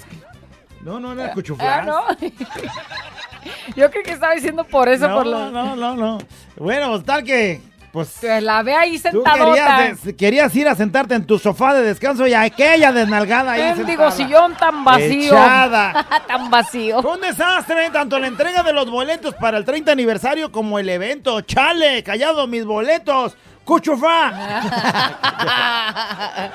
No, 0.82 1.00
no 1.00 1.12
era 1.12 1.24
el 1.24 1.30
Ah, 1.30 1.34
cuchuflás. 1.34 1.84
no. 1.86 2.02
Yo 3.76 3.90
creo 3.90 4.02
que 4.02 4.12
estaba 4.12 4.34
diciendo 4.34 4.64
por 4.64 4.88
eso, 4.88 5.08
no, 5.08 5.14
por 5.16 5.26
lo. 5.26 5.50
no, 5.50 5.76
no, 5.76 5.94
no. 5.96 6.18
Bueno, 6.56 6.90
pues 6.92 7.04
tal 7.04 7.22
que, 7.24 7.60
pues... 7.94 8.24
La 8.42 8.64
ve 8.64 8.74
ahí 8.74 8.98
sentadota. 8.98 9.54
querías, 9.54 10.00
querías 10.18 10.56
ir 10.56 10.66
a 10.66 10.74
sentarte 10.74 11.14
en 11.14 11.24
tu 11.24 11.38
sofá 11.38 11.74
de 11.74 11.82
descanso 11.82 12.26
y 12.26 12.34
aquella 12.34 12.90
desnalgada 12.90 13.52
ahí 13.52 13.72
sentada. 13.76 14.10
sillón 14.10 14.56
tan 14.56 14.84
vacío. 14.84 15.32
Tan 16.26 16.50
vacío. 16.50 17.00
Fue 17.00 17.12
un 17.12 17.20
desastre, 17.20 17.88
tanto 17.90 18.18
la 18.18 18.26
entrega 18.26 18.64
de 18.64 18.72
los 18.72 18.90
boletos 18.90 19.32
para 19.36 19.58
el 19.58 19.64
30 19.64 19.92
aniversario 19.92 20.50
como 20.50 20.80
el 20.80 20.88
evento. 20.88 21.40
Chale, 21.42 22.02
callado 22.02 22.48
mis 22.48 22.64
boletos. 22.64 23.36
Cuchufá. 23.64 24.32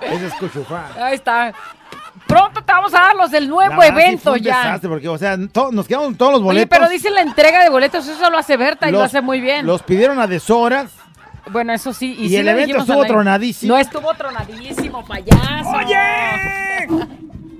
Ese 0.00 0.26
es 0.26 0.34
cuchufá. 0.34 0.88
Ahí 0.96 1.14
está. 1.14 1.54
Pronto 2.26 2.62
te 2.62 2.72
vamos 2.72 2.94
a 2.94 3.00
dar 3.00 3.16
los 3.16 3.30
del 3.30 3.48
nuevo 3.48 3.76
verdad, 3.76 3.96
sí 3.96 4.02
evento 4.04 4.32
un 4.32 4.38
ya. 4.38 4.58
desastre 4.58 4.88
porque, 4.88 5.08
o 5.08 5.18
sea, 5.18 5.36
nos 5.36 5.86
quedamos 5.88 6.16
todos 6.16 6.32
los 6.32 6.40
Oye, 6.42 6.46
boletos. 6.46 6.78
pero 6.78 6.88
dice 6.88 7.10
la 7.10 7.22
entrega 7.22 7.62
de 7.64 7.70
boletos, 7.70 8.06
eso 8.06 8.30
lo 8.30 8.38
hace 8.38 8.56
Berta 8.56 8.88
y 8.88 8.92
lo 8.92 9.02
hace 9.02 9.20
muy 9.20 9.40
bien. 9.40 9.66
Los 9.66 9.82
pidieron 9.82 10.18
a 10.20 10.26
deshoras. 10.26 10.92
Bueno, 11.50 11.72
eso 11.72 11.92
sí. 11.92 12.14
Y, 12.18 12.26
Y 12.26 12.28
sí 12.28 12.36
el 12.36 12.46
evento 12.48 12.78
estuvo 12.78 13.04
tronadísimo. 13.04 13.74
No 13.74 13.80
estuvo 13.80 14.14
tronadísimo, 14.14 15.04
payaso. 15.04 15.70
¡Oye! 15.70 16.86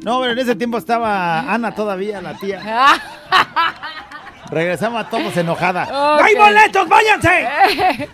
No, 0.05 0.21
pero 0.21 0.33
en 0.33 0.39
ese 0.39 0.55
tiempo 0.55 0.79
estaba 0.79 1.41
Ana 1.53 1.75
todavía, 1.75 2.21
la 2.21 2.35
tía. 2.35 2.61
Regresaba 4.51 5.09
todos 5.09 5.37
enojada. 5.37 5.85
Ok. 5.85 5.91
¡No 6.21 6.25
hay 6.25 6.35
boletos, 6.35 6.89
váyanse! 6.89 8.09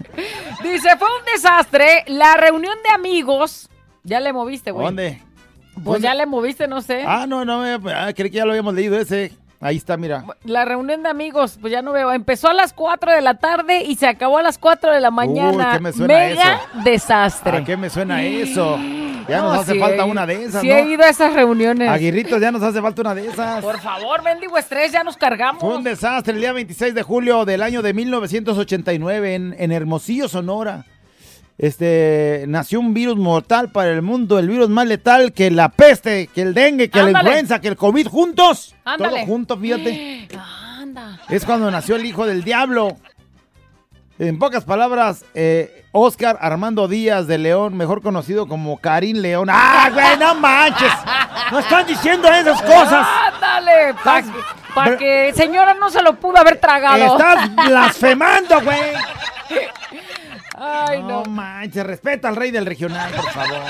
Dice, 0.63 0.97
fue 0.99 1.09
un 1.09 1.25
desastre 1.33 2.05
la 2.09 2.37
reunión 2.37 2.75
de 2.87 2.91
amigos. 2.95 3.69
Ya 4.03 4.21
le 4.21 4.33
moviste, 4.33 4.71
güey. 4.71 4.85
¿Dónde? 4.87 5.23
Pues 5.85 6.03
ya 6.03 6.14
le 6.14 6.27
moviste, 6.27 6.66
no 6.68 6.81
sé. 6.83 7.05
Ah, 7.07 7.27
no, 7.29 7.45
no, 7.45 7.66
eh, 7.66 7.79
ah, 7.95 8.12
creí 8.14 8.31
que 8.31 8.37
ya 8.39 8.45
lo 8.45 8.51
habíamos 8.53 8.74
leído 8.74 8.99
ese. 8.99 9.33
Ahí 9.59 9.77
está, 9.77 9.97
mira. 9.97 10.22
La 10.45 10.66
reunión 10.66 11.03
de 11.03 11.09
amigos, 11.09 11.57
pues 11.61 11.72
ya 11.72 11.81
no 11.81 11.93
veo. 11.93 12.12
Empezó 12.12 12.49
a 12.49 12.53
las 12.53 12.74
4 12.74 13.11
de 13.12 13.22
la 13.22 13.35
tarde 13.35 13.85
y 13.85 13.95
se 13.97 14.07
acabó 14.07 14.37
a 14.39 14.43
las 14.43 14.59
4 14.59 14.93
de 14.93 15.01
la 15.01 15.11
mañana. 15.11 15.72
¿qué 15.72 15.81
me 15.81 15.93
suena 15.93 16.14
Mega 16.14 16.55
eso? 16.57 16.83
desastre. 16.85 17.57
¿A 17.59 17.64
qué 17.64 17.77
me 17.77 17.89
suena 17.89 18.22
eso? 18.22 18.77
Ya 19.29 19.39
No, 19.39 19.53
nos 19.55 19.61
hace 19.62 19.72
sí 19.72 19.79
falta 19.81 20.05
he- 20.05 20.11
una 20.11 20.27
de 20.27 20.45
esas, 20.45 20.61
sí 20.61 20.68
¿no? 20.68 20.74
he 20.77 20.83
ido 20.91 21.03
a 21.03 21.09
esas 21.09 21.33
reuniones. 21.33 21.89
Aguirritos, 21.89 22.39
ya 22.41 22.53
nos 22.53 22.62
hace 22.62 22.81
falta 22.83 23.01
una 23.01 23.14
de 23.14 23.27
esas. 23.29 23.64
Por 23.64 23.81
favor, 23.81 24.22
mendigo 24.22 24.57
estrés, 24.59 24.93
ya 24.93 25.03
nos 25.03 25.16
cargamos. 25.16 25.61
Fue 25.61 25.74
un 25.74 25.83
desastre 25.83 26.35
el 26.35 26.41
día 26.41 26.53
26 26.53 26.95
de 26.95 27.03
julio 27.03 27.45
del 27.47 27.62
año 27.62 27.81
de 27.83 27.93
1989 27.95 29.35
en, 29.35 29.57
en 29.59 29.72
Hermosillo, 29.72 30.29
Sonora. 30.29 30.85
Este, 31.59 32.45
nació 32.49 32.81
un 32.81 32.93
virus 32.93 33.17
mortal 33.17 33.71
para 33.71 33.91
el 33.91 34.03
mundo, 34.03 34.39
el 34.39 34.49
virus 34.49 34.69
más 34.69 34.87
letal 34.87 35.33
que 35.33 35.51
la 35.51 35.71
peste, 35.71 36.29
que 36.29 36.43
el 36.43 36.53
dengue, 36.53 36.91
que 36.91 37.03
la 37.03 37.13
influenza, 37.13 37.61
que 37.61 37.69
el 37.69 37.77
COVID 37.77 38.07
juntos. 38.09 38.75
Ándale. 38.85 39.21
Todo 39.21 39.27
junto, 39.27 39.59
fíjate. 39.59 40.29
Anda. 40.81 41.19
Es 41.31 41.45
cuando 41.45 41.71
nació 41.71 41.97
el 41.97 42.05
hijo 42.05 42.27
del 42.27 42.45
diablo. 42.45 42.97
En 44.19 44.39
pocas 44.39 44.65
palabras, 44.65 45.27
eh, 45.35 45.85
Oscar 45.93 46.39
Armando 46.41 46.89
Díaz 46.89 47.27
de 47.27 47.37
León, 47.37 47.77
mejor 47.77 48.01
conocido 48.01 48.49
como 48.49 48.79
Karim 48.79 49.19
León. 49.19 49.49
¡Ah, 49.51 49.91
güey, 49.93 50.17
no 50.19 50.35
manches! 50.37 50.93
¡No 51.53 51.59
están 51.59 51.87
diciendo 51.87 52.29
esas 52.29 52.63
cosas! 52.63 53.07
Ándale, 53.35 53.95
para 54.75 54.97
que 54.97 55.33
señora 55.35 55.75
no 55.75 55.91
se 55.91 56.03
lo 56.03 56.17
pudo 56.17 56.39
haber 56.39 56.59
tragado. 56.59 57.17
¡Estás 57.19 57.55
blasfemando, 57.67 58.61
güey! 58.63 58.95
No. 61.01 61.25
No 61.25 61.31
manches, 61.31 61.85
respeta 61.87 62.29
al 62.29 62.37
rey 62.37 62.51
del 62.51 62.67
regional, 62.67 63.13
por 63.13 63.31
favor. 63.31 63.63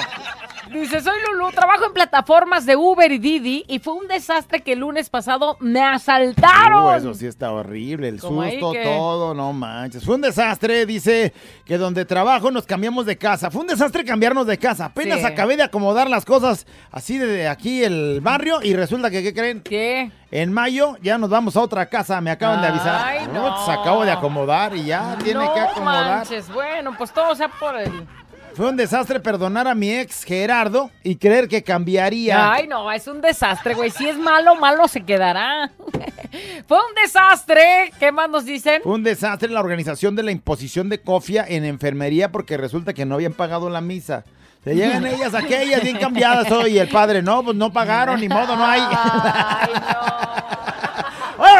Dice, 0.81 1.01
soy 1.01 1.15
Lulu, 1.33 1.51
trabajo 1.53 1.87
en 1.87 1.93
plataformas 1.93 2.67
de 2.67 2.77
Uber 2.77 3.11
y 3.11 3.19
Didi 3.19 3.65
y 3.67 3.79
fue 3.79 3.95
un 3.95 4.07
desastre 4.09 4.61
que 4.63 4.73
el 4.75 4.81
lunes 4.81 5.09
pasado 5.11 5.57
me 5.61 5.83
asaltaron. 5.83 6.85
Uh, 6.85 6.91
eso 6.97 7.15
sí 7.15 7.27
está 7.27 7.51
horrible, 7.53 8.09
el 8.09 8.21
Como 8.21 8.43
susto, 8.45 8.73
que- 8.73 8.85
todo, 8.85 9.35
no 9.35 9.53
manches. 9.53 10.05
Fue 10.05 10.15
un 10.17 10.21
desastre, 10.21 10.85
dice 10.87 11.33
que 11.65 11.79
donde 11.79 12.05
trabajo 12.05 12.51
nos 12.51 12.67
cambiamos 12.67 13.07
de 13.07 13.17
casa. 13.17 13.51
Fue 13.51 13.63
un 13.63 13.67
desastre 13.69 14.05
cambiarnos 14.05 14.47
de 14.47 14.59
casa. 14.59 14.87
Apenas 14.87 15.21
Sí. 15.21 15.25
acabé 15.25 15.57
de 15.57 15.63
acomodar 15.63 16.11
las 16.11 16.25
cosas 16.25 16.67
así 16.93 17.17
de 17.19 17.49
aquí 17.49 17.83
el 17.83 18.21
barrio 18.21 18.61
y 18.63 18.75
resulta 18.75 19.11
que, 19.11 19.23
¿qué 19.23 19.33
creen? 19.33 19.63
¿Qué? 19.63 20.11
En 20.31 20.53
mayo 20.53 20.97
ya 21.03 21.17
nos 21.19 21.31
vamos 21.31 21.57
a 21.57 21.61
otra 21.63 21.87
casa, 21.87 22.21
me 22.21 22.31
acaban 22.31 22.61
de 22.61 22.67
avisar. 22.69 23.01
Ay, 23.03 23.27
no. 23.33 23.65
Se 23.65 23.73
acabo 23.73 24.05
de 24.05 24.11
acomodar 24.11 24.77
y 24.77 24.85
ya 24.85 25.17
tiene 25.23 25.49
que 25.55 25.61
acomodar. 25.61 26.19
manches, 26.19 26.53
bueno, 26.53 26.95
pues 26.99 27.13
todo 27.13 27.35
sea 27.35 27.49
por 27.49 27.77
el... 27.79 28.07
Fue 28.57 28.71
un 28.71 28.77
desastre 28.79 29.21
perdonar 29.21 29.69
a 29.69 29.75
mi 29.75 29.93
ex 29.93 30.25
Gerardo 30.25 30.91
y 31.05 31.17
creer 31.17 31.47
que 31.47 31.63
cambiaría. 31.63 32.55
Ay, 32.55 32.67
no, 32.67 32.91
es 32.91 33.07
un 33.07 33.21
desastre, 33.21 33.75
güey. 33.75 33.91
Si 33.91 34.09
es 34.09 34.17
malo, 34.17 34.55
malo 34.57 34.89
se 34.89 35.03
quedará. 35.03 35.71
Fue 36.67 36.79
un 36.79 36.95
desastre. 36.95 37.93
¿Qué 37.99 38.11
más 38.13 38.31
nos 38.31 38.47
dicen? 38.47 38.81
Fue 38.83 38.95
un 38.95 39.03
desastre 39.03 39.51
la 39.51 39.61
organización 39.61 40.17
de 40.17 40.23
la 40.23 40.31
imposición 40.31 40.89
de 40.89 41.03
cofia 41.03 41.45
en 41.47 41.67
enfermería 41.67 42.33
porque 42.33 42.57
resulta 42.57 42.95
que 42.95 43.05
no 43.05 43.17
habían 43.17 43.35
pagado 43.35 43.69
la 43.69 43.83
misa. 43.83 44.25
Se 44.65 44.75
llegan 44.75 45.07
ellas, 45.07 45.35
aquellas 45.35 45.83
bien 45.83 45.99
cambiadas 45.99 46.51
hoy 46.51 46.77
y 46.77 46.79
el 46.79 46.89
padre, 46.89 47.21
no, 47.21 47.45
pues 47.45 47.59
no 47.59 47.71
pagaron, 47.71 48.19
ni 48.19 48.29
modo, 48.31 48.57
no 48.57 48.65
hay. 48.65 48.81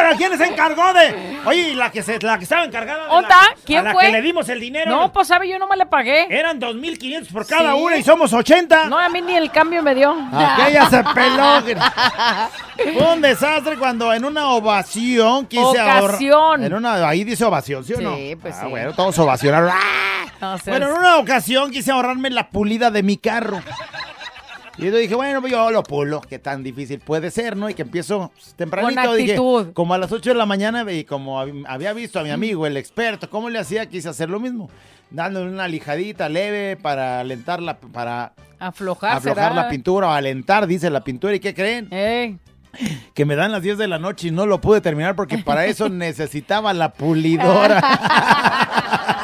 Ahora, 0.07 0.17
¿quién 0.17 0.37
se 0.37 0.45
encargó 0.45 0.93
de? 0.93 1.37
Oye, 1.45 1.75
la 1.75 1.91
que 1.91 2.01
se, 2.01 2.17
la 2.19 2.37
que 2.37 2.43
estaba 2.45 2.63
encargada 2.63 3.05
de 3.05 3.09
¿Onda? 3.11 3.27
la, 3.29 3.55
¿Quién 3.65 3.79
a 3.79 3.83
la 3.83 3.91
fue? 3.93 4.05
que 4.05 4.11
le 4.13 4.21
dimos 4.21 4.47
el 4.47 4.59
dinero. 4.61 4.89
No, 4.89 5.11
pues 5.11 5.27
sabe, 5.27 5.49
yo 5.49 5.59
nomás 5.59 5.77
le 5.77 5.85
pagué. 5.85 6.27
Eran 6.29 6.59
2.500 6.61 7.27
por 7.31 7.45
cada 7.45 7.73
Sí. 7.73 7.79
una 7.81 7.97
y 7.97 8.03
somos 8.03 8.31
80. 8.31 8.85
No, 8.87 8.97
a 8.97 9.09
mí 9.09 9.21
ni 9.21 9.35
el 9.35 9.51
cambio 9.51 9.83
me 9.83 9.93
dio. 9.93 10.15
Aquella 10.31 10.89
se 10.89 11.03
peló. 11.13 11.61
Fue 12.93 13.13
un 13.13 13.21
desastre 13.21 13.77
cuando 13.77 14.13
en 14.13 14.23
una 14.23 14.49
ovación 14.51 15.45
quise 15.47 15.79
ahorrar. 15.79 16.21
En 16.61 16.73
una, 16.73 17.07
ahí 17.07 17.23
dice 17.25 17.43
ovación, 17.43 17.83
¿sí 17.83 17.93
o 17.93 17.97
Sí, 17.97 18.03
no? 18.03 18.15
pues 18.41 18.55
ah, 18.55 18.61
sí. 18.63 18.69
bueno, 18.69 18.93
todos 18.93 19.17
ovacionaron. 19.19 19.71
¡Ah! 19.73 20.25
No, 20.39 20.55
Bueno, 20.67 20.87
en 20.87 20.93
una 20.93 21.17
ocasión 21.17 21.71
quise 21.71 21.91
ahorrarme 21.91 22.29
la 22.29 22.49
pulida 22.49 22.91
de 22.91 23.03
mi 23.03 23.17
carro. 23.17 23.59
Y 24.77 24.85
yo 24.85 24.95
dije, 24.95 25.15
bueno, 25.15 25.41
pues 25.41 25.51
yo 25.51 25.71
lo 25.71 25.81
pulo, 25.81 26.21
qué 26.21 26.37
tan 26.37 26.61
difícil 26.63 26.99
puede 26.99 27.31
ser, 27.31 27.57
¿no? 27.57 27.67
Y 27.69 27.73
que 27.73 27.81
empiezo 27.81 28.31
pues, 28.35 28.53
tempranito, 28.55 28.93
Con 28.93 29.17
dije, 29.17 29.35
como 29.73 29.93
a 29.93 29.97
las 29.97 30.11
8 30.11 30.29
de 30.31 30.35
la 30.35 30.45
mañana, 30.45 30.89
y 30.91 31.03
como 31.03 31.41
hab- 31.41 31.65
había 31.67 31.93
visto 31.93 32.19
a 32.19 32.23
mi 32.23 32.29
amigo, 32.29 32.67
el 32.67 32.77
experto, 32.77 33.27
cómo 33.29 33.49
le 33.49 33.57
hacía, 33.57 33.87
quise 33.87 34.07
hacer 34.09 34.29
lo 34.29 34.39
mismo. 34.39 34.69
Dándole 35.09 35.49
una 35.49 35.67
lijadita 35.67 36.29
leve 36.29 36.75
para 36.77 37.21
alentar 37.21 37.61
la, 37.61 37.77
para 37.79 38.33
Aflojar, 38.59 39.17
aflojar 39.17 39.55
la 39.55 39.69
pintura 39.69 40.07
o 40.07 40.11
alentar, 40.11 40.67
dice 40.67 40.89
la 40.89 41.01
pintura. 41.03 41.33
¿Y 41.33 41.39
qué 41.39 41.53
creen? 41.55 41.87
Que 43.15 43.25
me 43.25 43.35
dan 43.35 43.51
las 43.51 43.63
10 43.63 43.77
de 43.79 43.87
la 43.87 43.97
noche 43.97 44.27
y 44.27 44.31
no 44.31 44.45
lo 44.45 44.61
pude 44.61 44.81
terminar 44.81 45.15
porque 45.15 45.39
para 45.39 45.65
eso 45.65 45.89
necesitaba 45.89 46.73
la 46.73 46.93
pulidora. 46.93 47.81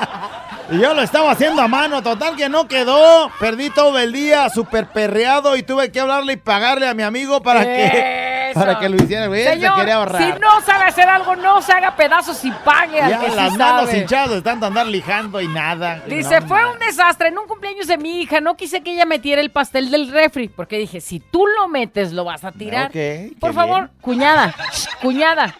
y 0.73 0.79
yo 0.81 0.93
lo 0.93 1.01
estaba 1.01 1.31
haciendo 1.31 1.61
a 1.61 1.67
mano, 1.67 2.01
total 2.01 2.35
que 2.35 2.49
no 2.49 2.67
quedó. 2.67 3.29
Perdí 3.39 3.69
todo 3.69 3.97
el 3.99 4.11
día, 4.11 4.49
súper 4.49 4.87
perreado 4.87 5.55
y 5.55 5.63
tuve 5.63 5.91
que 5.91 5.99
hablarle 5.99 6.33
y 6.33 6.37
pagarle 6.37 6.87
a 6.87 6.93
mi 6.93 7.03
amigo 7.03 7.41
para 7.41 7.63
que, 7.63 8.49
Eso. 8.51 8.59
para 8.59 8.79
que 8.79 8.89
lo 8.89 8.95
hiciera. 8.97 9.27
Güey, 9.27 9.41
él 9.41 9.47
se 9.47 9.53
Señor, 9.55 9.75
quería 9.77 9.95
ahorrar. 9.95 10.33
si 10.33 10.39
no 10.39 10.61
sabe 10.61 10.85
hacer 10.85 11.07
algo, 11.07 11.35
no 11.35 11.61
se 11.61 11.71
haga 11.71 11.95
pedazos 11.95 12.43
y 12.45 12.51
pague 12.63 13.01
al 13.01 13.09
ya 13.11 13.19
que 13.19 13.29
sí 13.29 13.35
las 13.35 13.57
manos 13.57 13.85
sabe. 13.87 13.99
hinchadas 13.99 14.29
de 14.31 14.41
tanto 14.41 14.65
andar 14.65 14.87
lijando 14.87 15.39
y 15.41 15.47
nada. 15.47 16.01
Dice, 16.07 16.39
No, 16.41 16.47
fue 16.47 16.71
un 16.71 16.79
desastre. 16.79 17.27
En 17.29 17.37
un 17.37 17.47
cumpleaños 17.47 17.87
de 17.87 17.97
mi 17.97 18.21
hija 18.21 18.41
no 18.41 18.55
quise 18.55 18.81
que 18.81 18.93
ella 18.93 19.05
metiera 19.05 19.41
el 19.41 19.51
pastel 19.51 19.91
del 19.91 20.09
refri. 20.11 20.47
Porque 20.49 20.77
dije, 20.77 21.01
si 21.01 21.19
tú 21.19 21.45
lo 21.59 21.67
metes, 21.67 22.11
lo 22.13 22.23
vas 22.25 22.43
a 22.43 22.51
tirar. 22.51 22.87
Ok, 22.87 22.93
qué 22.93 23.31
Por 23.39 23.51
bien. 23.51 23.55
favor, 23.61 23.89
cuñada, 24.01 24.53
cuñada, 25.01 25.55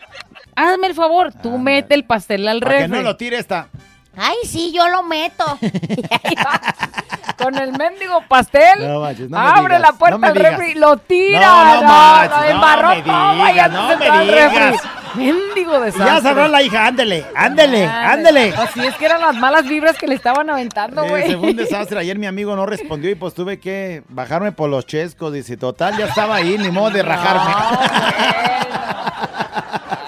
hazme 0.56 0.88
el 0.88 0.94
favor, 0.96 1.34
tú 1.34 1.58
mete 1.58 1.94
el 1.96 2.04
pastel 2.06 2.48
al 2.48 2.60
Para 2.60 2.72
que 2.74 2.82
refri. 2.84 2.98
no 2.98 3.04
lo 3.04 3.16
tire 3.18 3.38
esta. 3.38 3.68
Ay, 4.16 4.36
sí, 4.46 4.72
yo 4.72 4.88
lo 4.90 5.04
meto. 5.04 5.44
Con 7.38 7.58
el 7.58 7.72
mendigo 7.74 8.22
pastel, 8.30 8.88
No 8.88 9.02
manches, 9.02 9.30
no 9.30 9.38
me 9.40 9.44
abre 9.48 9.76
digas, 9.78 9.82
la 9.92 9.98
puerta 9.98 10.12
no 10.16 10.20
me 10.20 10.28
al 10.28 10.34
digas. 10.34 10.52
refri, 10.52 10.76
lo 10.76 10.98
tira. 10.98 11.42
No, 11.42 11.76
no 11.82 11.84
manches, 11.84 12.38
no 12.40 12.46
embarró 12.46 12.90
me 12.90 12.96
digas, 12.96 13.56
ya 13.56 13.68
no 13.70 13.88
me 13.98 14.06
digas. 14.26 14.76
Mendigo 15.16 15.80
desastre. 15.80 16.06
ya 16.06 16.22
cerró 16.22 16.48
la 16.48 16.62
hija, 16.64 16.88
ándele, 16.88 17.26
ándele, 17.36 17.86
ándele. 17.86 18.54
Así 18.56 18.86
es 18.86 18.96
que 18.96 19.06
eran 19.06 19.22
las 19.22 19.36
malas 19.36 19.64
vibras 19.68 19.98
que 19.98 20.08
le 20.08 20.16
estaban 20.16 20.50
aventando, 20.50 21.06
güey. 21.06 21.24
Ese 21.24 21.38
fue 21.38 21.50
un 21.52 21.56
desastre. 21.58 22.00
Ayer 22.00 22.18
mi 22.18 22.26
amigo 22.28 22.56
no 22.56 22.66
respondió 22.66 23.10
y 23.12 23.16
pues 23.16 23.34
tuve 23.34 23.60
que 23.60 24.04
bajarme 24.10 24.52
por 24.54 24.70
los 24.70 24.86
chescos. 24.86 25.34
Dice, 25.34 25.58
total, 25.58 25.98
ya 25.98 26.06
estaba 26.06 26.36
ahí, 26.36 26.58
ni 26.58 26.70
modo 26.72 26.92
de 26.92 27.04
rajarme. 27.04 27.54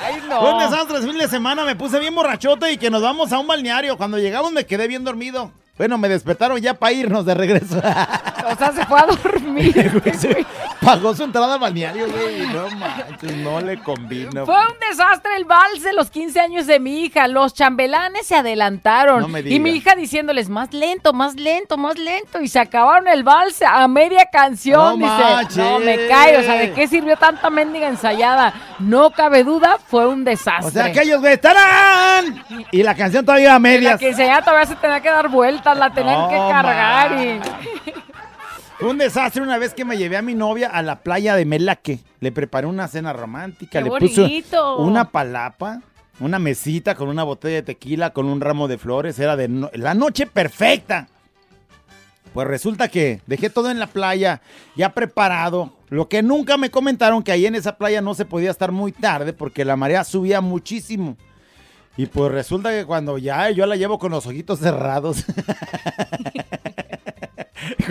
Ay, 0.05 0.21
no. 0.29 0.41
El 0.95 1.03
fin 1.03 1.17
de 1.17 1.27
semana 1.27 1.65
me 1.65 1.75
puse 1.75 1.99
bien 1.99 2.15
borrachote 2.15 2.71
y 2.71 2.77
que 2.77 2.89
nos 2.89 3.01
vamos 3.01 3.33
a 3.33 3.39
un 3.39 3.47
balneario. 3.47 3.97
Cuando 3.97 4.17
llegamos 4.17 4.53
me 4.53 4.65
quedé 4.65 4.87
bien 4.87 5.03
dormido. 5.03 5.51
Bueno, 5.77 5.97
me 5.97 6.07
despertaron 6.07 6.57
ya 6.59 6.73
para 6.73 6.93
irnos 6.93 7.25
de 7.25 7.33
regreso. 7.33 7.77
O 7.77 8.55
sea, 8.55 8.71
se 8.73 8.85
fue 8.85 8.97
a 8.99 9.05
dormir. 9.07 10.01
Pagó 10.81 11.13
su 11.15 11.23
entrada 11.23 11.55
al 11.55 11.59
balneario, 11.59 12.07
güey. 12.09 12.47
No 12.47 12.69
manches, 12.77 13.35
no 13.37 13.59
le 13.59 13.77
combino. 13.81 14.45
Fue 14.45 14.55
un 14.55 14.79
desastre 14.89 15.31
el 15.35 15.43
vals 15.45 15.83
de 15.83 15.93
los 15.93 16.09
15 16.11 16.39
años 16.39 16.67
de 16.67 16.79
mi 16.79 17.01
hija. 17.03 17.27
Los 17.27 17.53
chambelanes 17.53 18.25
se 18.27 18.35
adelantaron. 18.35 19.21
No 19.21 19.27
me 19.27 19.39
y 19.41 19.59
mi 19.59 19.71
diga. 19.71 19.75
hija 19.91 19.95
diciéndoles 19.95 20.47
más 20.47 20.73
lento, 20.73 21.11
más 21.11 21.35
lento, 21.35 21.75
más 21.77 21.97
lento. 21.97 22.39
Y 22.39 22.47
se 22.47 22.59
acabaron 22.59 23.07
el 23.07 23.23
vals 23.23 23.61
a 23.61 23.85
media 23.87 24.27
canción. 24.31 24.99
No 24.99 25.05
Dice, 25.17 25.29
manches. 25.33 25.57
no 25.57 25.79
me 25.79 26.07
cae. 26.07 26.37
O 26.37 26.43
sea, 26.43 26.53
¿de 26.53 26.71
qué 26.71 26.87
sirvió 26.87 27.17
tanta 27.17 27.49
mendiga 27.49 27.87
ensayada? 27.89 28.53
No 28.79 29.09
cabe 29.11 29.43
duda, 29.43 29.77
fue 29.87 30.07
un 30.07 30.23
desastre. 30.23 30.67
O 30.67 30.71
sea, 30.71 30.91
que 30.93 31.01
ellos, 31.01 31.19
güey, 31.19 31.37
¡tarán! 31.37 32.43
Y 32.71 32.83
la 32.83 32.95
canción 32.95 33.25
todavía 33.25 33.49
a 33.49 33.53
La 33.53 33.59
medias. 33.59 33.99
quinceañera 33.99 34.41
todavía 34.41 34.67
se 34.67 34.75
tenía 34.75 35.01
que 35.01 35.09
dar 35.09 35.27
la 35.73 35.91
tenían 35.93 36.19
No, 36.19 36.29
que 36.29 36.35
cargar 36.35 37.19
y... 37.19 37.39
Fue 38.77 38.89
un 38.89 38.97
desastre 38.97 39.41
una 39.41 39.57
vez 39.57 39.73
que 39.73 39.85
me 39.85 39.97
llevé 39.97 40.17
a 40.17 40.21
mi 40.21 40.35
novia 40.35 40.67
a 40.69 40.81
la 40.81 40.97
playa 40.99 41.35
de 41.35 41.45
Melaque. 41.45 41.99
Le 42.19 42.31
preparé 42.33 42.67
una 42.67 42.89
cena 42.89 43.13
romántica. 43.13 43.79
¡Qué 43.79 43.85
le 43.85 43.89
puse 43.99 44.21
bonito! 44.21 44.77
una 44.79 45.11
palapa, 45.11 45.81
una 46.19 46.39
mesita 46.39 46.93
con 46.95 47.07
una 47.07 47.23
botella 47.23 47.55
de 47.55 47.61
tequila, 47.63 48.09
con 48.11 48.25
un 48.25 48.41
ramo 48.41 48.67
de 48.67 48.77
flores. 48.77 49.17
Era 49.17 49.37
de 49.37 49.47
no- 49.47 49.71
la 49.73 49.93
noche 49.93 50.27
perfecta. 50.27 51.07
Pues 52.33 52.47
resulta 52.49 52.89
que 52.89 53.21
dejé 53.27 53.49
todo 53.49 53.71
en 53.71 53.79
la 53.79 53.87
playa, 53.87 54.41
ya 54.75 54.89
preparado. 54.89 55.71
Lo 55.87 56.09
que 56.09 56.21
nunca 56.21 56.57
me 56.57 56.69
comentaron 56.69 57.23
que 57.23 57.31
ahí 57.31 57.45
en 57.45 57.55
esa 57.55 57.77
playa 57.77 58.01
no 58.01 58.13
se 58.13 58.25
podía 58.25 58.51
estar 58.51 58.73
muy 58.73 58.91
tarde 58.91 59.31
porque 59.31 59.63
la 59.63 59.77
marea 59.77 60.03
subía 60.03 60.41
muchísimo. 60.41 61.15
Y 61.97 62.07
pues 62.07 62.31
resulta 62.31 62.71
que 62.71 62.85
cuando 62.85 63.17
ya 63.17 63.49
yo 63.51 63.65
la 63.65 63.75
llevo 63.75 63.97
con 63.99 64.11
los 64.11 64.25
ojitos 64.27 64.59
cerrados. 64.59 65.23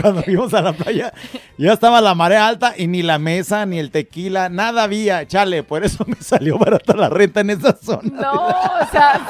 cuando 0.01 0.23
fuimos 0.23 0.53
a 0.55 0.61
la 0.61 0.73
playa, 0.75 1.13
ya 1.57 1.73
estaba 1.73 2.01
la 2.01 2.15
marea 2.15 2.47
alta 2.47 2.75
y 2.77 2.87
ni 2.87 3.03
la 3.03 3.19
mesa, 3.19 3.65
ni 3.65 3.79
el 3.79 3.91
tequila, 3.91 4.49
nada 4.51 4.83
había. 4.83 5.27
Chale, 5.27 5.63
por 5.63 5.85
eso 5.85 6.05
me 6.07 6.17
salió 6.17 6.59
barata 6.59 6.95
la 6.95 7.09
renta 7.09 7.41
en 7.41 7.51
esa 7.51 7.75
zona. 7.83 8.03
No, 8.13 8.33
o 8.33 8.87
sea, 8.93 9.21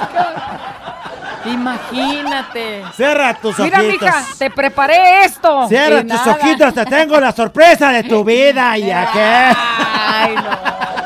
imagínate. 1.46 2.82
Cierra 2.96 3.34
tus 3.34 3.58
Mira, 3.60 3.78
ojitos. 3.78 4.02
mija, 4.02 4.24
te 4.38 4.50
preparé 4.50 5.24
esto. 5.24 5.68
Cierra 5.68 6.00
tus 6.00 6.08
nada. 6.10 6.32
ojitos, 6.32 6.74
te 6.74 6.84
tengo 6.86 7.20
la 7.20 7.30
sorpresa 7.32 7.92
de 7.92 8.02
tu 8.04 8.24
vida. 8.24 8.76
¿Y 8.76 8.90
a 8.90 9.08
qué? 9.12 9.52
Ay, 9.56 10.34
no. 10.34 11.03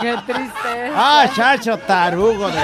Qué 0.00 0.16
tristeza. 0.26 0.94
Ah, 0.94 1.30
chacho 1.34 1.76
tarugo 1.78 2.48
de. 2.48 2.58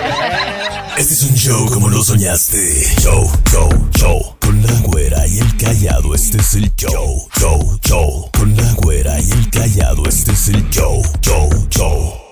Este 0.96 1.12
es 1.12 1.22
un 1.24 1.34
show 1.34 1.66
como 1.66 1.90
lo 1.90 2.02
soñaste. 2.02 2.56
Show, 3.00 3.30
show, 3.50 3.68
show. 3.94 4.36
Con 4.40 4.62
la 4.62 4.72
güera 4.80 5.26
y 5.26 5.40
el 5.40 5.56
callado, 5.58 6.14
este 6.14 6.38
es 6.38 6.54
el 6.54 6.74
show. 6.76 7.28
Show, 7.38 7.78
show. 7.84 8.30
Con 8.38 8.56
la 8.56 8.72
güera 8.74 9.20
y 9.20 9.30
el 9.30 9.50
callado, 9.50 10.04
este 10.08 10.32
es 10.32 10.48
el 10.48 10.68
show. 10.70 11.02
Show, 11.20 12.25